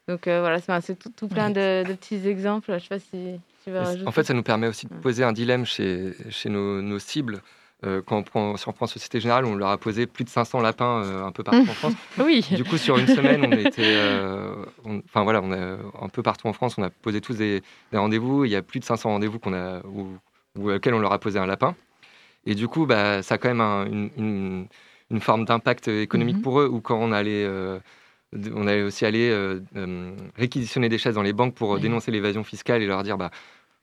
Donc 0.08 0.26
euh, 0.26 0.40
voilà, 0.40 0.58
c'est 0.60 0.78
c'est 0.80 0.98
tout, 0.98 1.10
tout 1.16 1.28
plein 1.28 1.50
de, 1.50 1.84
de 1.88 1.94
petits 1.94 2.26
exemples. 2.28 2.74
Je 2.74 2.82
sais 2.82 2.88
pas 2.88 2.98
si 2.98 3.40
tu 3.62 3.70
veux 3.70 3.78
rajouter. 3.78 4.08
En 4.08 4.10
fait, 4.10 4.24
ça 4.24 4.34
nous 4.34 4.42
permet 4.42 4.66
aussi 4.66 4.88
de 4.88 4.94
poser 4.94 5.22
un 5.22 5.32
dilemme 5.32 5.64
chez, 5.64 6.14
chez 6.30 6.48
nos, 6.48 6.82
nos 6.82 6.98
cibles. 6.98 7.42
Euh, 7.84 8.00
quand 8.04 8.16
on 8.18 8.22
prend, 8.22 8.56
si 8.56 8.68
on 8.68 8.72
prend 8.72 8.86
Société 8.86 9.18
Générale, 9.18 9.44
on 9.44 9.56
leur 9.56 9.70
a 9.70 9.76
posé 9.78 10.06
plus 10.06 10.22
de 10.24 10.28
500 10.28 10.60
lapins 10.60 11.02
euh, 11.02 11.24
un 11.24 11.32
peu 11.32 11.42
partout 11.42 11.68
en 11.68 11.74
France. 11.74 11.94
Oui. 12.24 12.46
Du 12.52 12.62
coup, 12.64 12.76
sur 12.78 12.96
une 12.98 13.08
semaine, 13.08 13.44
on 13.44 13.50
était, 13.52 13.82
euh, 13.82 14.64
enfin 15.06 15.24
voilà, 15.24 15.40
on 15.42 15.50
a 15.52 15.78
un 16.00 16.08
peu 16.08 16.22
partout 16.22 16.46
en 16.46 16.52
France, 16.52 16.76
on 16.78 16.82
a 16.84 16.90
posé 16.90 17.20
tous 17.20 17.34
des, 17.36 17.60
des 17.90 17.98
rendez-vous. 17.98 18.44
Il 18.44 18.50
y 18.52 18.56
a 18.56 18.62
plus 18.62 18.78
de 18.78 18.84
500 18.84 19.10
rendez-vous 19.10 19.38
qu'on 19.40 19.52
a, 19.54 19.80
ou, 19.86 20.06
auxquels 20.70 20.94
on 20.94 21.00
leur 21.00 21.12
a 21.12 21.18
posé 21.18 21.38
un 21.40 21.46
lapin. 21.46 21.74
Et 22.46 22.54
du 22.54 22.68
coup, 22.68 22.86
bah, 22.86 23.22
ça 23.22 23.34
a 23.34 23.38
quand 23.38 23.48
même 23.48 23.60
un- 23.60 23.86
une, 23.86 24.10
une- 24.16 24.66
une 25.10 25.20
forme 25.20 25.44
d'impact 25.44 25.88
économique 25.88 26.36
Mhm. 26.36 26.42
pour 26.42 26.60
eux. 26.60 26.68
Ou 26.68 26.80
quand 26.80 26.96
on 26.98 27.10
allait, 27.12 27.44
euh, 27.44 27.78
on 28.54 28.66
allait 28.66 28.82
aussi 28.82 29.04
aller 29.04 29.28
euh, 29.30 29.60
euh, 29.76 30.12
réquisitionner 30.36 30.88
des 30.88 30.98
chaises 30.98 31.14
dans 31.16 31.22
les 31.22 31.32
banques 31.32 31.54
pour 31.54 31.78
dénoncer 31.80 32.10
l'évasion 32.12 32.44
fiscale 32.44 32.80
et 32.82 32.86
leur 32.86 33.02
dire, 33.02 33.18
bah, 33.18 33.30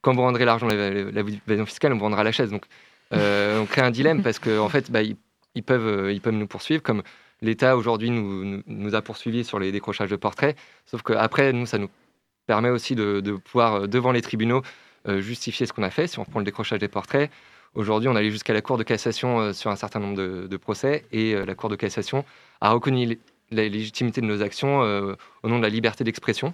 quand 0.01 0.13
vous 0.13 0.21
rendrez 0.21 0.45
l'argent 0.45 0.67
l'évasion 0.67 1.65
fiscale, 1.65 1.93
on 1.93 1.97
vous 1.97 2.03
rendra 2.03 2.23
la 2.23 2.31
chaise. 2.31 2.49
Donc, 2.51 2.63
on 3.11 3.65
crée 3.65 3.81
un 3.81 3.91
dilemme 3.91 4.21
parce 4.23 4.39
qu'en 4.39 4.65
en 4.65 4.69
fait, 4.69 4.91
bah, 4.91 5.01
ils, 5.01 5.15
ils 5.55 5.63
peuvent, 5.63 5.87
euh, 5.87 6.13
ils 6.13 6.21
peuvent 6.21 6.33
nous 6.33 6.47
poursuivre 6.47 6.81
comme 6.81 7.03
l'État 7.41 7.77
aujourd'hui 7.77 8.09
nous, 8.09 8.61
nous, 8.65 8.95
a 8.95 9.01
poursuivis 9.01 9.43
sur 9.43 9.59
les 9.59 9.71
décrochages 9.71 10.09
de 10.09 10.15
portraits. 10.15 10.57
Sauf 10.85 11.01
qu'après, 11.01 11.53
nous, 11.53 11.65
ça 11.65 11.77
nous 11.77 11.89
permet 12.47 12.69
aussi 12.69 12.95
de, 12.95 13.19
de 13.19 13.33
pouvoir, 13.33 13.75
euh, 13.75 13.87
devant 13.87 14.11
les 14.11 14.21
tribunaux, 14.21 14.61
euh, 15.07 15.21
justifier 15.21 15.65
ce 15.65 15.73
qu'on 15.73 15.83
a 15.83 15.89
fait. 15.89 16.07
Si 16.07 16.19
on 16.19 16.25
prend 16.25 16.39
le 16.39 16.45
décrochage 16.45 16.79
des 16.79 16.87
portraits, 16.87 17.31
aujourd'hui, 17.75 18.09
on 18.09 18.15
allait 18.15 18.31
jusqu'à 18.31 18.53
la 18.53 18.61
Cour 18.61 18.77
de 18.77 18.83
cassation 18.83 19.39
euh, 19.39 19.53
sur 19.53 19.71
un 19.71 19.75
certain 19.75 19.99
nombre 19.99 20.17
de, 20.17 20.47
de 20.47 20.57
procès 20.57 21.05
et 21.11 21.33
euh, 21.33 21.45
la 21.45 21.55
Cour 21.55 21.69
de 21.69 21.75
cassation 21.75 22.25
a 22.61 22.71
reconnu 22.71 23.17
la 23.51 23.67
légitimité 23.67 24.21
de 24.21 24.25
nos 24.25 24.41
actions 24.41 24.83
euh, 24.83 25.15
au 25.43 25.49
nom 25.49 25.57
de 25.57 25.63
la 25.63 25.69
liberté 25.69 26.03
d'expression. 26.03 26.53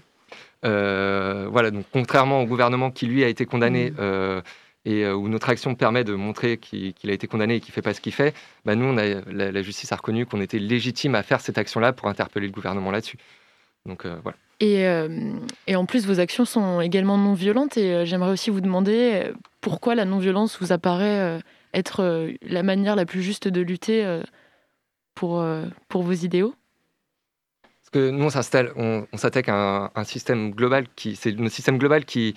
Euh, 0.64 1.48
voilà, 1.52 1.72
donc 1.72 1.86
contrairement 1.92 2.42
au 2.42 2.46
gouvernement 2.46 2.92
qui, 2.92 3.06
lui, 3.06 3.24
a 3.24 3.28
été 3.28 3.46
condamné 3.46 3.94
euh, 4.00 4.42
et 4.86 5.04
euh, 5.04 5.16
où 5.16 5.28
notre 5.28 5.50
action 5.50 5.76
permet 5.76 6.04
de 6.04 6.14
montrer 6.14 6.58
qu'il 6.58 6.94
a 7.04 7.14
été 7.14 7.28
condamné 7.28 7.56
et 7.56 7.60
qu'il 7.60 7.72
ne 7.72 7.74
fait 7.74 7.82
pas 7.82 7.94
ce 7.94 8.02
qu'il 8.02 8.14
fait, 8.14 8.34
bah, 8.66 8.76
nous, 8.76 8.86
on 8.86 8.98
a, 8.98 9.22
la, 9.32 9.52
la 9.52 9.62
justice 9.62 9.92
a 9.92 9.96
reconnu 9.96 10.26
qu'on 10.26 10.42
était 10.42 10.60
légitime 10.60 11.16
à 11.16 11.24
faire 11.24 11.42
cette 11.42 11.58
action-là 11.58 11.92
pour 11.92 12.08
interpeller 12.08 12.48
le 12.48 12.54
gouvernement 12.54 12.92
là-dessus. 12.92 13.18
Donc 13.86 14.06
euh, 14.06 14.16
voilà. 14.24 14.38
Et, 14.62 14.88
euh, 14.88 15.34
et 15.68 15.76
en 15.76 15.86
plus, 15.86 16.06
vos 16.06 16.20
actions 16.20 16.46
sont 16.46 16.82
également 16.82 17.18
non 17.18 17.34
violentes. 17.34 17.78
Et 17.78 18.06
j'aimerais 18.06 18.32
aussi 18.32 18.52
vous 18.52 18.62
demander 18.62 19.32
pourquoi 19.60 19.96
la 19.96 20.06
non-violence 20.06 20.58
vous 20.62 20.72
apparaît 20.72 21.42
être 21.74 22.32
la 22.42 22.64
manière 22.64 22.96
la 22.96 23.06
plus 23.06 23.22
juste 23.22 23.50
de 23.50 23.60
lutter 23.60 24.22
pour, 25.14 25.46
pour 25.90 26.04
vos 26.04 26.14
idéaux? 26.14 26.56
Parce 27.82 27.90
que 27.92 28.10
nous, 28.12 28.24
on 28.24 29.18
s'attaque 29.18 29.50
à 29.50 29.56
un, 29.56 29.92
un 29.94 30.04
système 30.06 30.52
global 30.52 30.86
qui, 30.96 31.18
c'est 31.18 31.32
le 31.32 31.50
système 31.50 31.78
global 31.78 32.06
qui, 32.06 32.34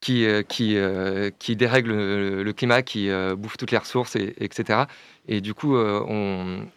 qui, 0.00 0.24
euh, 0.24 0.42
euh, 0.60 1.30
qui 1.38 1.56
dérègle 1.56 1.90
le, 1.90 2.42
le 2.42 2.52
climat, 2.52 2.82
qui 2.82 3.10
euh, 3.10 3.36
bouffe 3.36 3.56
toutes 3.56 3.70
les 3.70 3.78
ressources, 3.78 4.16
et, 4.16 4.34
etc. 4.40 4.86
Et 5.28 5.40
du 5.40 5.54
coup, 5.54 5.76
euh, 5.76 6.00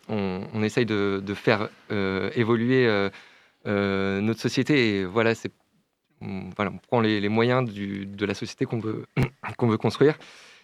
on, 0.09 0.63
essaye 0.63 0.85
de, 0.85 1.21
faire 1.33 1.69
euh, 1.91 2.29
évoluer 2.35 2.85
euh, 2.87 3.09
euh, 3.65 4.21
notre 4.21 4.41
société. 4.41 4.99
Et 4.99 5.05
voilà, 5.05 5.33
on, 6.21 6.51
prend 6.87 7.01
les, 7.01 7.29
moyens 7.29 7.69
de 7.73 8.25
la 8.25 8.33
société 8.33 8.65
qu'on 8.65 8.79
veut, 8.79 9.77
construire. 9.77 10.17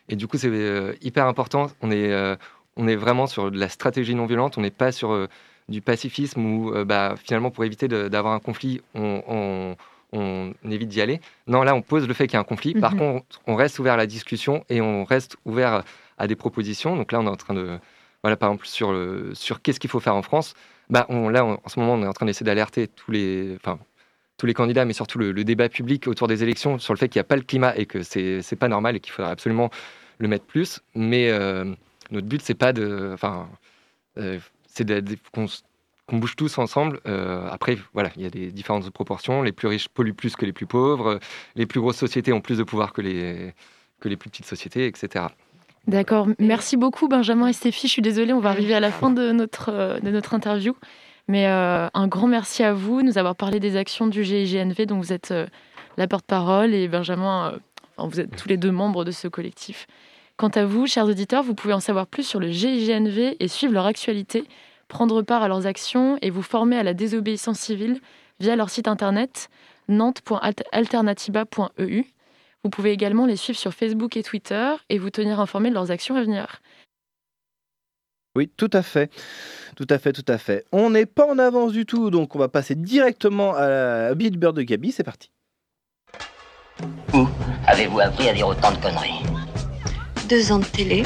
Et 0.10 0.16
du 0.16 0.28
coup, 0.28 0.38
c'est 0.38 0.50
euh, 0.50 0.94
hyper 1.02 1.28
important. 1.28 1.72
On 1.82 1.92
est, 1.92 2.12
euh, 2.12 2.36
vraiment 2.78 3.28
sur 3.28 3.52
de 3.52 3.60
la 3.60 3.70
stratégie 3.70 4.16
non 4.16 4.26
violente. 4.26 4.58
On 4.58 4.62
n'est 4.62 4.70
pas 4.72 4.92
sur 4.92 5.12
euh, 5.12 5.28
du 5.70 5.82
pacifisme 5.82 6.46
où, 6.46 6.74
euh, 6.74 6.84
bah, 6.84 7.16
finalement, 7.18 7.52
pour 7.52 7.64
éviter 7.64 7.88
d'avoir 7.88 8.34
un 8.34 8.40
conflit, 8.40 8.82
on, 8.96 9.24
on- 9.28 9.76
on 10.14 10.54
évite 10.70 10.90
d'y 10.90 11.02
aller. 11.02 11.22
Non, 11.48 11.64
là, 11.64 11.76
on 11.76 11.82
pose 11.82 12.08
le 12.08 12.14
fait 12.14 12.28
qu'il 12.28 12.34
y 12.34 12.38
a 12.38 12.40
un 12.40 12.44
conflit. 12.44 12.74
Par 12.74 12.94
Mhm. 12.94 13.00
contre, 13.00 13.42
on 13.48 13.56
reste 13.56 13.80
ouvert 13.80 13.94
à 13.94 13.98
la 13.98 14.08
discussion 14.08 14.64
et 14.70 14.82
on 14.82 15.04
reste 15.04 15.38
ouvert 15.46 15.84
à 16.18 16.28
des 16.28 16.36
propositions. 16.36 16.96
Donc 16.96 17.12
là, 17.12 17.20
on 17.20 17.26
est 17.26 17.30
en 17.30 17.36
train 17.36 17.54
de, 17.54 17.78
voilà, 18.24 18.36
par 18.36 18.50
exemple, 18.50 18.68
sur, 18.68 18.92
le, 18.92 19.32
sur 19.34 19.62
qu'est-ce 19.62 19.80
qu'il 19.80 19.90
faut 19.90 20.00
faire 20.00 20.16
en 20.16 20.22
France. 20.22 20.54
Bah, 20.90 21.06
on, 21.10 21.30
là, 21.30 21.46
on- 21.46 21.60
en 21.64 21.70
ce 21.70 21.80
moment, 21.80 21.94
on 21.94 22.04
est 22.04 22.08
en 22.08 22.14
train 22.14 22.26
d'essayer 22.26 22.46
d'alerter 22.46 22.88
tous 22.88 23.12
les, 23.12 23.56
enfin, 23.56 23.78
tous 24.38 24.46
les 24.46 24.54
candidats, 24.54 24.86
mais 24.86 24.94
surtout 24.94 25.20
le, 25.20 25.32
le 25.32 25.44
débat 25.44 25.70
public 25.70 26.08
autour 26.08 26.28
des 26.28 26.42
élections 26.44 26.80
sur 26.80 26.94
le 26.94 26.98
fait 26.98 27.10
qu'il 27.10 27.20
n'y 27.20 27.26
a 27.26 27.26
pas 27.26 27.36
le 27.36 27.42
climat 27.44 27.76
et 27.78 27.86
que 27.86 28.04
c'est 28.04 28.42
c'est 28.42 28.56
pas 28.56 28.70
normal 28.70 28.96
et 28.96 29.00
qu'il 29.02 29.12
faudrait 29.14 29.32
absolument 29.32 29.70
le 30.18 30.28
mettre 30.28 30.46
plus. 30.46 30.80
Mais 30.96 31.30
euh, 31.30 31.66
notre 32.10 32.26
but, 32.28 32.42
c'est 32.42 32.56
pas 32.56 32.74
de, 32.74 33.12
enfin, 33.14 33.50
euh, 34.18 34.40
c'est 34.68 34.88
qu'on 35.34 35.46
qu'on 36.10 36.18
bouge 36.18 36.36
tous 36.36 36.58
ensemble. 36.58 37.00
Euh, 37.08 37.48
après, 37.50 37.78
voilà, 37.94 38.10
il 38.18 38.24
y 38.24 38.26
a 38.26 38.30
des 38.30 38.52
différentes 38.52 38.90
proportions. 38.90 39.44
Les 39.44 39.52
plus 39.52 39.68
riches 39.68 39.88
polluent 39.88 40.14
plus 40.14 40.36
que 40.36 40.46
les 40.46 40.54
plus 40.54 40.66
pauvres. 40.66 41.20
Les 41.56 41.66
plus 41.66 41.80
grosses 41.80 41.98
sociétés 41.98 42.34
ont 42.34 42.42
plus 42.42 42.58
de 42.58 42.64
pouvoir 42.64 42.94
que 42.94 43.02
les, 43.02 43.54
que 44.00 44.10
les 44.10 44.18
plus 44.18 44.30
petites 44.30 44.46
sociétés, 44.46 44.88
etc. 44.88 45.26
D'accord. 45.88 46.28
Merci 46.40 46.78
beaucoup, 46.78 47.08
Benjamin 47.08 47.48
et 47.48 47.54
Stéphie. 47.54 47.88
Je 47.88 47.94
suis 47.94 48.02
désolée, 48.02 48.34
on 48.34 48.40
va 48.40 48.50
arriver 48.50 48.74
à 48.74 48.80
la 48.80 48.92
fin 48.92 49.12
de 49.12 49.32
notre, 49.32 49.70
euh, 49.72 50.00
de 50.00 50.10
notre 50.10 50.34
interview. 50.34 50.76
Mais 51.28 51.48
euh, 51.48 51.88
un 51.94 52.08
grand 52.08 52.28
merci 52.28 52.64
à 52.64 52.74
vous 52.74 53.02
de 53.02 53.06
nous 53.06 53.18
avoir 53.20 53.36
parlé 53.36 53.60
des 53.60 53.78
actions 53.78 54.08
du 54.08 54.24
GIGNV, 54.24 54.88
dont 54.88 54.98
vous 54.98 55.14
êtes 55.14 55.32
la 55.98 56.08
porte-parole, 56.08 56.74
et 56.74 56.88
Benjamin, 56.88 57.54
vous 58.00 58.20
êtes 58.20 58.36
tous 58.36 58.50
les 58.50 58.58
deux 58.58 58.72
membres 58.72 59.06
de 59.06 59.12
ce 59.12 59.28
collectif. 59.28 59.86
Quant 60.38 60.48
à 60.48 60.66
vous, 60.66 60.88
chers 60.88 61.06
auditeurs, 61.06 61.44
vous 61.44 61.54
pouvez 61.54 61.74
en 61.74 61.80
savoir 61.80 62.08
plus 62.08 62.24
sur 62.24 62.40
le 62.40 62.50
GIGNV 62.50 63.36
et 63.40 63.48
suivre 63.48 63.74
leur 63.74 63.86
actualité 63.86 64.46
prendre 64.90 65.22
part 65.22 65.44
à 65.44 65.48
leurs 65.48 65.66
actions 65.66 66.18
et 66.22 66.30
vous 66.30 66.44
former 66.44 66.76
à 66.76 66.84
la 66.84 66.94
désobéissance 66.94 67.60
civile 67.60 68.02
via 68.42 68.58
leur 68.58 68.70
site 68.70 68.90
internet 68.90 69.48
nantes.alternativa.eu. 69.88 72.04
Vous 72.64 72.70
pouvez 72.70 72.92
également 72.92 73.26
les 73.26 73.38
suivre 73.38 73.58
sur 73.58 73.74
Facebook 73.74 74.18
et 74.18 74.24
Twitter 74.24 74.74
et 74.90 75.00
vous 75.00 75.10
tenir 75.10 75.40
informé 75.40 75.70
de 75.70 75.76
leurs 75.76 75.92
actions 75.92 76.18
à 76.18 76.22
venir. 76.22 76.60
Oui, 78.36 78.50
tout 78.58 78.70
à 78.74 78.84
fait. 78.84 79.10
Tout 79.76 79.88
à 79.90 79.98
fait, 79.98 80.12
tout 80.12 80.26
à 80.28 80.38
fait. 80.38 80.66
On 80.72 80.90
n'est 80.90 81.06
pas 81.06 81.26
en 81.26 81.40
avance 81.40 81.72
du 81.72 81.86
tout, 81.86 82.12
donc 82.12 82.36
on 82.36 82.40
va 82.40 82.50
passer 82.50 82.76
directement 82.76 83.56
à 83.56 83.70
la 83.70 84.14
Bird 84.14 84.56
de 84.56 84.62
Gabi. 84.62 84.92
C'est 84.92 85.04
parti. 85.04 85.32
Où 87.14 87.28
avez-vous 87.66 88.00
appris 88.00 88.30
à 88.30 88.34
dire 88.34 88.48
autant 88.48 88.72
de 88.72 88.78
conneries? 88.78 89.24
Deux 90.28 90.52
ans 90.52 90.60
de 90.60 90.66
télé. 90.66 91.04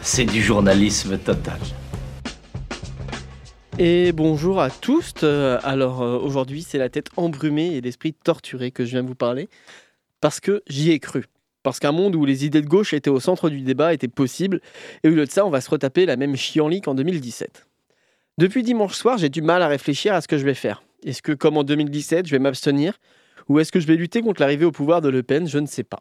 C'est 0.00 0.24
du 0.24 0.42
journalisme 0.42 1.18
total. 1.18 1.60
Et 3.78 4.12
bonjour 4.12 4.60
à 4.60 4.70
tous. 4.70 5.12
Euh, 5.24 5.58
Alors 5.64 6.00
euh, 6.00 6.16
aujourd'hui, 6.18 6.62
c'est 6.62 6.78
la 6.78 6.88
tête 6.88 7.08
embrumée 7.16 7.74
et 7.74 7.80
l'esprit 7.80 8.12
torturé 8.12 8.70
que 8.70 8.84
je 8.84 8.92
viens 8.92 9.02
vous 9.02 9.16
parler 9.16 9.48
parce 10.20 10.38
que 10.38 10.62
j'y 10.68 10.92
ai 10.92 11.00
cru. 11.00 11.24
Parce 11.64 11.80
qu'un 11.80 11.90
monde 11.90 12.14
où 12.14 12.24
les 12.24 12.44
idées 12.44 12.62
de 12.62 12.68
gauche 12.68 12.94
étaient 12.94 13.10
au 13.10 13.18
centre 13.18 13.50
du 13.50 13.62
débat 13.62 13.92
était 13.92 14.06
possible 14.06 14.60
et 15.02 15.08
au 15.08 15.10
lieu 15.10 15.26
de 15.26 15.30
ça, 15.30 15.44
on 15.44 15.50
va 15.50 15.60
se 15.60 15.70
retaper 15.70 16.06
la 16.06 16.16
même 16.16 16.36
chienlit 16.36 16.82
qu'en 16.82 16.94
2017. 16.94 17.66
Depuis 18.38 18.62
dimanche 18.62 18.94
soir, 18.94 19.18
j'ai 19.18 19.28
du 19.28 19.42
mal 19.42 19.60
à 19.60 19.66
réfléchir 19.66 20.14
à 20.14 20.20
ce 20.20 20.28
que 20.28 20.38
je 20.38 20.44
vais 20.44 20.54
faire. 20.54 20.84
Est-ce 21.04 21.22
que, 21.22 21.32
comme 21.32 21.56
en 21.56 21.64
2017, 21.64 22.26
je 22.26 22.30
vais 22.30 22.38
m'abstenir 22.38 22.98
Ou 23.48 23.58
est-ce 23.58 23.72
que 23.72 23.80
je 23.80 23.86
vais 23.86 23.96
lutter 23.96 24.22
contre 24.22 24.40
l'arrivée 24.40 24.64
au 24.64 24.72
pouvoir 24.72 25.00
de 25.00 25.08
Le 25.08 25.22
Pen? 25.22 25.48
Je 25.48 25.58
ne 25.58 25.66
sais 25.66 25.84
pas. 25.84 26.00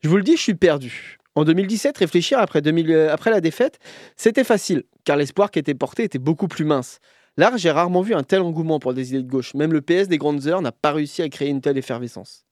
Je 0.00 0.08
vous 0.08 0.16
le 0.16 0.22
dis, 0.22 0.36
je 0.36 0.42
suis 0.42 0.54
perdu. 0.54 1.18
En 1.34 1.44
2017, 1.44 1.96
réfléchir 1.96 2.38
après, 2.38 2.60
2000, 2.60 2.90
euh, 2.90 3.12
après 3.12 3.30
la 3.30 3.40
défaite, 3.40 3.78
c'était 4.16 4.44
facile, 4.44 4.84
car 5.04 5.16
l'espoir 5.16 5.50
qui 5.50 5.58
était 5.58 5.74
porté 5.74 6.04
était 6.04 6.18
beaucoup 6.18 6.46
plus 6.46 6.64
mince. 6.64 6.98
Là, 7.38 7.52
j'ai 7.56 7.70
rarement 7.70 8.02
vu 8.02 8.14
un 8.14 8.22
tel 8.22 8.42
engouement 8.42 8.78
pour 8.78 8.92
des 8.92 9.10
idées 9.10 9.22
de 9.22 9.30
gauche. 9.30 9.54
Même 9.54 9.72
le 9.72 9.80
PS 9.80 10.08
des 10.08 10.18
grandes 10.18 10.46
heures 10.46 10.60
n'a 10.60 10.72
pas 10.72 10.92
réussi 10.92 11.22
à 11.22 11.28
créer 11.30 11.48
une 11.48 11.62
telle 11.62 11.78
effervescence. 11.78 12.44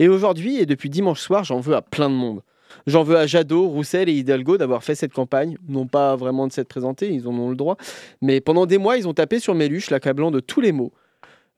Et 0.00 0.08
aujourd'hui, 0.08 0.58
et 0.58 0.66
depuis 0.66 0.90
dimanche 0.90 1.20
soir, 1.20 1.44
j'en 1.44 1.60
veux 1.60 1.76
à 1.76 1.82
plein 1.82 2.10
de 2.10 2.14
monde. 2.14 2.42
J'en 2.88 3.04
veux 3.04 3.16
à 3.16 3.28
Jadot, 3.28 3.68
Roussel 3.68 4.08
et 4.08 4.12
Hidalgo 4.12 4.58
d'avoir 4.58 4.82
fait 4.82 4.96
cette 4.96 5.12
campagne, 5.12 5.56
non 5.68 5.86
pas 5.86 6.16
vraiment 6.16 6.48
de 6.48 6.52
s'être 6.52 6.68
présentés, 6.68 7.12
ils 7.12 7.28
en 7.28 7.34
ont 7.34 7.50
le 7.50 7.56
droit, 7.56 7.76
mais 8.20 8.40
pendant 8.40 8.66
des 8.66 8.78
mois, 8.78 8.96
ils 8.96 9.06
ont 9.06 9.14
tapé 9.14 9.38
sur 9.38 9.54
Méluche, 9.54 9.90
l'accablant 9.90 10.32
de 10.32 10.40
tous 10.40 10.60
les 10.60 10.72
mots 10.72 10.92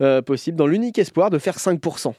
euh, 0.03 0.21
possibles, 0.21 0.59
dans 0.59 0.67
l'unique 0.67 0.99
espoir 0.99 1.31
de 1.31 1.39
faire 1.39 1.57
5%. 1.57 2.13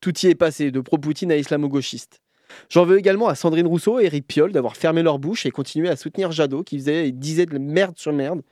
Tout 0.00 0.18
y 0.20 0.26
est 0.26 0.34
passé, 0.34 0.70
de 0.70 0.80
pro-Poutine 0.80 1.32
à 1.32 1.36
islamo-gauchiste. 1.36 2.20
J'en 2.68 2.84
veux 2.84 2.98
également 2.98 3.28
à 3.28 3.34
Sandrine 3.34 3.66
Rousseau 3.66 4.00
et 4.00 4.04
Eric 4.04 4.26
Piolle 4.26 4.52
d'avoir 4.52 4.76
fermé 4.76 5.02
leur 5.02 5.18
bouche 5.18 5.46
et 5.46 5.50
continué 5.50 5.88
à 5.88 5.96
soutenir 5.96 6.32
Jadot 6.32 6.62
qui 6.62 6.78
faisait 6.78 7.08
et 7.08 7.12
disait 7.12 7.46
de 7.46 7.58
merde 7.58 7.96
sur 7.96 8.12
merde. 8.12 8.42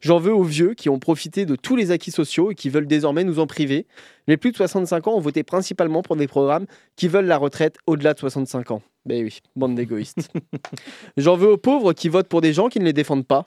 J'en 0.00 0.18
veux 0.18 0.34
aux 0.34 0.44
vieux 0.44 0.74
qui 0.74 0.88
ont 0.88 0.98
profité 0.98 1.46
de 1.46 1.56
tous 1.56 1.76
les 1.76 1.90
acquis 1.90 2.10
sociaux 2.10 2.50
et 2.50 2.54
qui 2.54 2.68
veulent 2.68 2.86
désormais 2.86 3.24
nous 3.24 3.38
en 3.38 3.46
priver. 3.46 3.86
Les 4.26 4.36
plus 4.36 4.52
de 4.52 4.56
65 4.56 5.08
ans 5.08 5.14
ont 5.14 5.20
voté 5.20 5.42
principalement 5.42 6.02
pour 6.02 6.16
des 6.16 6.28
programmes 6.28 6.66
qui 6.96 7.08
veulent 7.08 7.26
la 7.26 7.38
retraite 7.38 7.76
au-delà 7.86 8.14
de 8.14 8.18
65 8.18 8.70
ans. 8.70 8.82
Ben 9.04 9.24
oui, 9.24 9.40
bande 9.56 9.74
d'égoïstes. 9.74 10.30
J'en 11.16 11.36
veux 11.36 11.50
aux 11.50 11.56
pauvres 11.56 11.92
qui 11.92 12.08
votent 12.08 12.28
pour 12.28 12.40
des 12.40 12.52
gens 12.52 12.68
qui 12.68 12.78
ne 12.78 12.84
les 12.84 12.92
défendent 12.92 13.26
pas. 13.26 13.46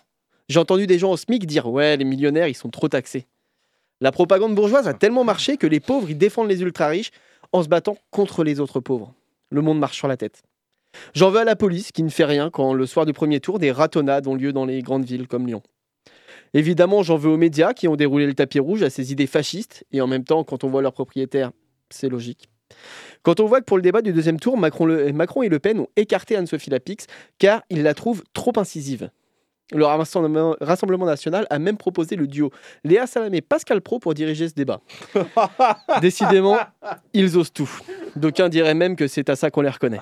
J'ai 0.50 0.60
entendu 0.60 0.86
des 0.86 1.00
gens 1.00 1.12
au 1.12 1.18
SMIC 1.18 1.46
dire 1.46 1.68
Ouais, 1.68 1.98
les 1.98 2.06
millionnaires, 2.06 2.48
ils 2.48 2.56
sont 2.56 2.70
trop 2.70 2.88
taxés. 2.88 3.28
La 4.02 4.12
propagande 4.12 4.56
bourgeoise 4.56 4.88
a 4.88 4.94
tellement 4.94 5.24
marché 5.24 5.58
que 5.58 5.68
les 5.68 5.80
pauvres, 5.80 6.10
ils 6.10 6.18
défendent 6.18 6.50
les 6.50 6.62
ultra-riches 6.62 7.12
en 7.54 7.64
se 7.64 7.70
battant 7.70 7.98
contre 8.12 8.44
les 8.44 8.60
autres 8.60 8.82
pauvres. 8.82 9.14
Le 9.56 9.62
monde 9.62 9.80
marche 9.80 9.96
sur 9.96 10.10
la 10.10 10.18
tête. 10.18 10.44
J'en 11.14 11.30
veux 11.30 11.40
à 11.40 11.46
la 11.46 11.56
police 11.56 11.94
qui 11.94 12.04
ne 12.04 12.10
fait 12.10 12.26
rien 12.26 12.50
quand 12.50 12.74
le 12.74 12.86
soir 12.86 13.06
du 13.06 13.14
premier 13.14 13.40
tour, 13.40 13.58
des 13.58 13.72
ratonnades 13.72 14.28
ont 14.28 14.36
lieu 14.36 14.52
dans 14.52 14.66
les 14.66 14.82
grandes 14.82 15.06
villes 15.06 15.30
comme 15.30 15.48
Lyon. 15.48 15.64
Évidemment, 16.54 17.04
j'en 17.04 17.16
veux 17.16 17.30
aux 17.30 17.38
médias 17.38 17.74
qui 17.74 17.88
ont 17.88 17.96
déroulé 17.96 18.26
le 18.26 18.34
tapis 18.34 18.60
rouge 18.60 18.84
à 18.84 18.90
ces 18.90 19.14
idées 19.14 19.28
fascistes, 19.28 19.86
et 19.94 20.02
en 20.02 20.08
même 20.08 20.26
temps, 20.26 20.44
quand 20.44 20.66
on 20.66 20.70
voit 20.70 20.82
leurs 20.82 20.92
propriétaires, 20.92 21.52
c'est 21.90 22.10
logique. 22.10 22.50
Quand 23.24 23.40
on 23.40 23.46
voit 23.46 23.62
que 23.62 23.66
pour 23.66 23.78
le 23.78 23.84
débat 23.84 24.02
du 24.02 24.12
deuxième 24.12 24.42
tour, 24.42 24.58
Macron, 24.58 24.90
et 24.90 25.50
Le 25.50 25.60
Pen 25.60 25.80
ont 25.80 25.88
écarté 25.96 26.36
Anne-Sophie 26.36 26.70
Lapix 26.70 27.08
car 27.40 27.64
ils 27.70 27.82
la 27.82 27.94
trouvent 27.94 28.24
trop 28.34 28.52
incisive. 28.58 29.10
Le 29.72 29.86
Rassemblement 29.86 31.06
national 31.06 31.48
a 31.50 31.58
même 31.58 31.78
proposé 31.78 32.16
le 32.16 32.28
duo 32.28 32.52
Léa 32.84 33.08
Salamé-Pascal 33.08 33.82
Pro 33.82 34.00
pour 34.00 34.14
diriger 34.14 34.48
ce 34.48 34.54
débat. 34.54 34.82
Décidément, 36.02 36.58
ils 37.14 37.36
osent 37.38 37.52
tout. 37.52 37.70
D'aucuns 38.16 38.50
diraient 38.50 38.76
même 38.76 38.96
que 38.96 39.08
c'est 39.08 39.30
à 39.30 39.36
ça 39.36 39.50
qu'on 39.50 39.62
les 39.62 39.70
reconnaît. 39.70 40.02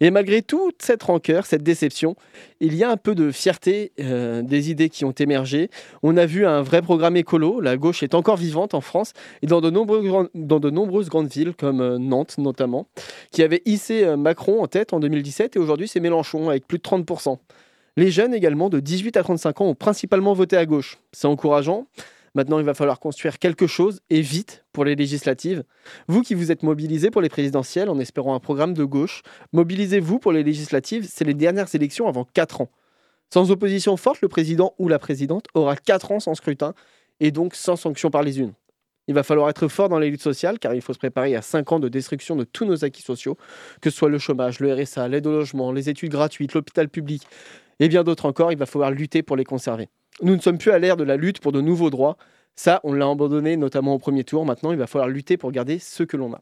Et 0.00 0.10
malgré 0.10 0.42
toute 0.42 0.82
cette 0.82 1.02
rancœur, 1.02 1.46
cette 1.46 1.62
déception, 1.62 2.16
il 2.60 2.74
y 2.74 2.84
a 2.84 2.90
un 2.90 2.96
peu 2.96 3.14
de 3.14 3.30
fierté 3.30 3.92
euh, 4.00 4.42
des 4.42 4.70
idées 4.70 4.88
qui 4.88 5.04
ont 5.04 5.12
émergé. 5.12 5.70
On 6.02 6.16
a 6.16 6.26
vu 6.26 6.46
un 6.46 6.62
vrai 6.62 6.82
programme 6.82 7.16
écolo. 7.16 7.60
La 7.60 7.76
gauche 7.76 8.02
est 8.02 8.14
encore 8.14 8.36
vivante 8.36 8.74
en 8.74 8.80
France 8.80 9.12
et 9.42 9.46
dans 9.46 9.60
de, 9.60 9.70
dans 10.34 10.60
de 10.60 10.70
nombreuses 10.70 11.08
grandes 11.08 11.28
villes 11.28 11.54
comme 11.54 11.80
euh, 11.80 11.98
Nantes 11.98 12.38
notamment, 12.38 12.86
qui 13.32 13.42
avait 13.42 13.62
hissé 13.64 14.04
euh, 14.04 14.16
Macron 14.16 14.62
en 14.62 14.66
tête 14.66 14.92
en 14.92 15.00
2017 15.00 15.56
et 15.56 15.58
aujourd'hui 15.58 15.88
c'est 15.88 16.00
Mélenchon 16.00 16.48
avec 16.48 16.66
plus 16.66 16.78
de 16.78 16.82
30%. 16.82 17.38
Les 17.98 18.10
jeunes 18.10 18.34
également 18.34 18.68
de 18.68 18.78
18 18.78 19.16
à 19.16 19.22
35 19.22 19.60
ans 19.62 19.66
ont 19.68 19.74
principalement 19.74 20.34
voté 20.34 20.58
à 20.58 20.66
gauche. 20.66 20.98
C'est 21.12 21.26
encourageant. 21.26 21.86
Maintenant, 22.34 22.58
il 22.58 22.66
va 22.66 22.74
falloir 22.74 23.00
construire 23.00 23.38
quelque 23.38 23.66
chose 23.66 24.00
et 24.10 24.20
vite 24.20 24.66
pour 24.74 24.84
les 24.84 24.94
législatives. 24.94 25.64
Vous 26.06 26.20
qui 26.20 26.34
vous 26.34 26.52
êtes 26.52 26.62
mobilisés 26.62 27.10
pour 27.10 27.22
les 27.22 27.30
présidentielles 27.30 27.88
en 27.88 27.98
espérant 27.98 28.34
un 28.34 28.40
programme 28.40 28.74
de 28.74 28.84
gauche, 28.84 29.22
mobilisez-vous 29.54 30.18
pour 30.18 30.32
les 30.32 30.42
législatives. 30.42 31.08
C'est 31.10 31.24
les 31.24 31.32
dernières 31.32 31.74
élections 31.74 32.06
avant 32.06 32.26
4 32.34 32.60
ans. 32.60 32.70
Sans 33.32 33.50
opposition 33.50 33.96
forte, 33.96 34.20
le 34.20 34.28
président 34.28 34.74
ou 34.78 34.88
la 34.88 34.98
présidente 34.98 35.46
aura 35.54 35.74
4 35.74 36.12
ans 36.12 36.20
sans 36.20 36.34
scrutin 36.34 36.74
et 37.20 37.30
donc 37.30 37.54
sans 37.54 37.76
sanction 37.76 38.10
par 38.10 38.22
les 38.22 38.40
unes. 38.40 38.52
Il 39.08 39.14
va 39.14 39.22
falloir 39.22 39.48
être 39.48 39.68
fort 39.68 39.88
dans 39.88 39.98
les 39.98 40.10
luttes 40.10 40.22
sociales 40.22 40.58
car 40.58 40.74
il 40.74 40.82
faut 40.82 40.92
se 40.92 40.98
préparer 40.98 41.34
à 41.34 41.40
5 41.40 41.72
ans 41.72 41.78
de 41.78 41.88
destruction 41.88 42.36
de 42.36 42.44
tous 42.44 42.66
nos 42.66 42.84
acquis 42.84 43.02
sociaux, 43.02 43.38
que 43.80 43.88
ce 43.88 43.96
soit 43.96 44.10
le 44.10 44.18
chômage, 44.18 44.60
le 44.60 44.74
RSA, 44.74 45.08
l'aide 45.08 45.26
au 45.26 45.32
logement, 45.32 45.72
les 45.72 45.88
études 45.88 46.10
gratuites, 46.10 46.52
l'hôpital 46.52 46.90
public, 46.90 47.22
et 47.80 47.88
bien 47.88 48.04
d'autres 48.04 48.26
encore, 48.26 48.52
il 48.52 48.58
va 48.58 48.66
falloir 48.66 48.90
lutter 48.90 49.22
pour 49.22 49.36
les 49.36 49.44
conserver. 49.44 49.88
Nous 50.22 50.34
ne 50.34 50.40
sommes 50.40 50.58
plus 50.58 50.70
à 50.70 50.78
l'ère 50.78 50.96
de 50.96 51.04
la 51.04 51.16
lutte 51.16 51.40
pour 51.40 51.52
de 51.52 51.60
nouveaux 51.60 51.90
droits. 51.90 52.16
Ça, 52.54 52.80
on 52.84 52.92
l'a 52.92 53.08
abandonné 53.08 53.56
notamment 53.56 53.94
au 53.94 53.98
premier 53.98 54.24
tour. 54.24 54.46
Maintenant, 54.46 54.72
il 54.72 54.78
va 54.78 54.86
falloir 54.86 55.08
lutter 55.08 55.36
pour 55.36 55.52
garder 55.52 55.78
ce 55.78 56.02
que 56.02 56.16
l'on 56.16 56.32
a. 56.32 56.40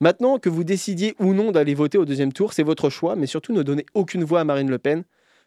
Maintenant 0.00 0.38
que 0.38 0.48
vous 0.48 0.64
décidiez 0.64 1.14
ou 1.20 1.32
non 1.32 1.52
d'aller 1.52 1.74
voter 1.74 1.96
au 1.96 2.04
deuxième 2.04 2.32
tour, 2.32 2.52
c'est 2.52 2.64
votre 2.64 2.90
choix, 2.90 3.14
mais 3.14 3.26
surtout 3.26 3.52
ne 3.52 3.62
donnez 3.62 3.86
aucune 3.94 4.24
voix 4.24 4.40
à 4.40 4.44
Marine 4.44 4.68
Le 4.68 4.78
Pen. 4.78 5.04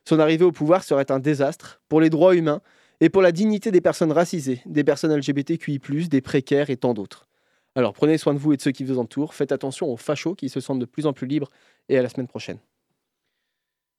Son 0.07 0.19
arrivée 0.19 0.45
au 0.45 0.53
pouvoir 0.53 0.83
serait 0.83 1.11
un 1.11 1.19
désastre 1.19 1.81
pour 1.89 1.99
les 1.99 2.09
droits 2.09 2.35
humains 2.35 2.61
et 3.01 3.09
pour 3.09 3.21
la 3.21 3.33
dignité 3.33 3.71
des 3.71 3.81
personnes 3.81 4.13
racisées, 4.13 4.61
des 4.65 4.85
personnes 4.85 5.13
LGBTQI, 5.13 5.79
des 6.07 6.21
précaires 6.21 6.69
et 6.69 6.77
tant 6.77 6.93
d'autres. 6.93 7.27
Alors 7.75 7.91
prenez 7.91 8.17
soin 8.17 8.33
de 8.33 8.39
vous 8.39 8.53
et 8.53 8.57
de 8.57 8.61
ceux 8.61 8.71
qui 8.71 8.85
vous 8.85 8.99
entourent, 8.99 9.33
faites 9.33 9.51
attention 9.51 9.91
aux 9.91 9.97
fachos 9.97 10.35
qui 10.35 10.47
se 10.47 10.61
sentent 10.61 10.79
de 10.79 10.85
plus 10.85 11.05
en 11.05 11.11
plus 11.11 11.27
libres 11.27 11.49
et 11.89 11.97
à 11.97 12.01
la 12.01 12.07
semaine 12.07 12.27
prochaine. 12.27 12.59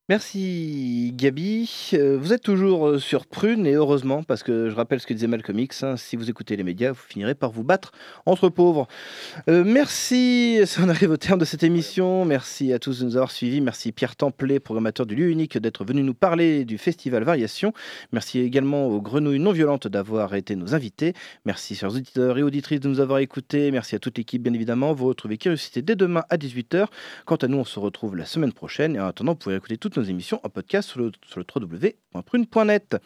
Merci 0.08 1.10
Gabi. 1.16 1.90
Euh, 1.94 2.16
vous 2.16 2.32
êtes 2.32 2.42
toujours 2.42 2.86
euh, 2.86 2.98
sur 3.00 3.26
Prune 3.26 3.66
et 3.66 3.72
heureusement 3.72 4.22
parce 4.22 4.44
que 4.44 4.70
je 4.70 4.74
rappelle 4.76 5.00
ce 5.00 5.06
que 5.08 5.12
disait 5.12 5.26
Malcolm 5.26 5.58
X, 5.58 5.82
hein, 5.82 5.96
si 5.96 6.14
vous 6.14 6.30
écoutez 6.30 6.54
les 6.54 6.62
médias, 6.62 6.92
vous 6.92 7.02
finirez 7.08 7.34
par 7.34 7.50
vous 7.50 7.64
battre 7.64 7.90
entre 8.24 8.48
pauvres. 8.48 8.86
Euh, 9.48 9.64
merci, 9.66 10.60
on 10.80 10.88
arrive 10.88 11.10
au 11.10 11.16
terme 11.16 11.40
de 11.40 11.44
cette 11.44 11.64
émission. 11.64 12.24
Merci 12.24 12.72
à 12.72 12.78
tous 12.78 13.00
de 13.00 13.04
nous 13.04 13.16
avoir 13.16 13.32
suivis. 13.32 13.60
Merci 13.60 13.90
Pierre 13.90 14.14
Templet, 14.14 14.60
programmateur 14.60 15.06
du 15.06 15.16
lieu 15.16 15.28
unique, 15.28 15.58
d'être 15.58 15.84
venu 15.84 16.04
nous 16.04 16.14
parler 16.14 16.64
du 16.64 16.78
festival 16.78 17.24
Variation. 17.24 17.72
Merci 18.12 18.38
également 18.38 18.86
aux 18.86 19.00
Grenouilles 19.00 19.40
non 19.40 19.50
violentes 19.50 19.88
d'avoir 19.88 20.36
été 20.36 20.54
nos 20.54 20.72
invités. 20.72 21.14
Merci 21.46 21.74
chers 21.74 21.92
auditeurs 21.92 22.38
et 22.38 22.44
auditrices 22.44 22.78
de 22.78 22.88
nous 22.88 23.00
avoir 23.00 23.18
écoutés. 23.18 23.72
Merci 23.72 23.96
à 23.96 23.98
toute 23.98 24.18
l'équipe 24.18 24.40
bien 24.40 24.54
évidemment. 24.54 24.92
Vous 24.92 25.06
retrouvez 25.06 25.36
Curiosité 25.36 25.82
dès 25.82 25.96
demain 25.96 26.22
à 26.30 26.36
18h. 26.36 26.86
Quant 27.24 27.34
à 27.34 27.48
nous, 27.48 27.58
on 27.58 27.64
se 27.64 27.80
retrouve 27.80 28.14
la 28.14 28.24
semaine 28.24 28.52
prochaine 28.52 28.94
et 28.94 29.00
en 29.00 29.08
attendant, 29.08 29.32
vous 29.32 29.38
pouvez 29.38 29.56
écouter 29.56 29.76
nos 29.96 30.04
émissions 30.04 30.40
en 30.42 30.48
podcast 30.48 30.88
sur 30.88 31.00
le, 31.00 31.12
sur 31.26 31.40
le 31.40 31.46
www.prune.net. 31.54 32.96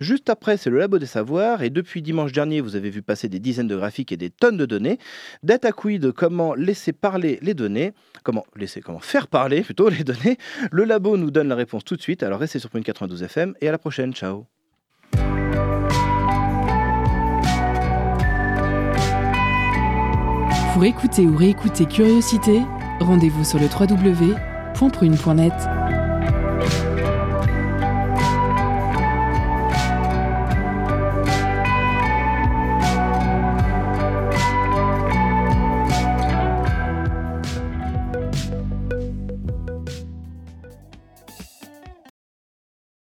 Juste 0.00 0.30
après, 0.30 0.56
c'est 0.56 0.70
le 0.70 0.78
Labo 0.78 0.98
des 0.98 1.06
Savoirs 1.06 1.62
et 1.62 1.70
depuis 1.70 2.02
dimanche 2.02 2.32
dernier, 2.32 2.60
vous 2.60 2.76
avez 2.76 2.90
vu 2.90 3.02
passer 3.02 3.28
des 3.28 3.38
dizaines 3.38 3.68
de 3.68 3.76
graphiques 3.76 4.12
et 4.12 4.16
des 4.16 4.30
tonnes 4.30 4.56
de 4.56 4.66
données. 4.66 4.98
Data 5.42 5.72
Quid, 5.72 6.12
comment 6.12 6.54
laisser 6.54 6.92
parler 6.92 7.38
les 7.42 7.54
données 7.54 7.92
Comment 8.22 8.44
laisser, 8.56 8.80
comment 8.80 9.00
faire 9.00 9.26
parler 9.26 9.62
plutôt 9.62 9.88
les 9.88 10.04
données 10.04 10.38
Le 10.70 10.84
Labo 10.84 11.16
nous 11.16 11.30
donne 11.30 11.48
la 11.48 11.56
réponse 11.56 11.84
tout 11.84 11.96
de 11.96 12.02
suite. 12.02 12.22
Alors 12.22 12.40
restez 12.40 12.58
sur 12.58 12.70
Prune 12.70 12.84
92 12.84 13.22
FM 13.22 13.54
et 13.60 13.68
à 13.68 13.72
la 13.72 13.78
prochaine. 13.78 14.12
Ciao. 14.14 14.46
Pour 20.74 20.84
écouter 20.84 21.24
ou 21.24 21.36
réécouter 21.36 21.86
Curiosité, 21.86 22.60
rendez-vous 22.98 23.44
sur 23.44 23.60
le 23.60 23.66
www.prune.net. 23.66 25.52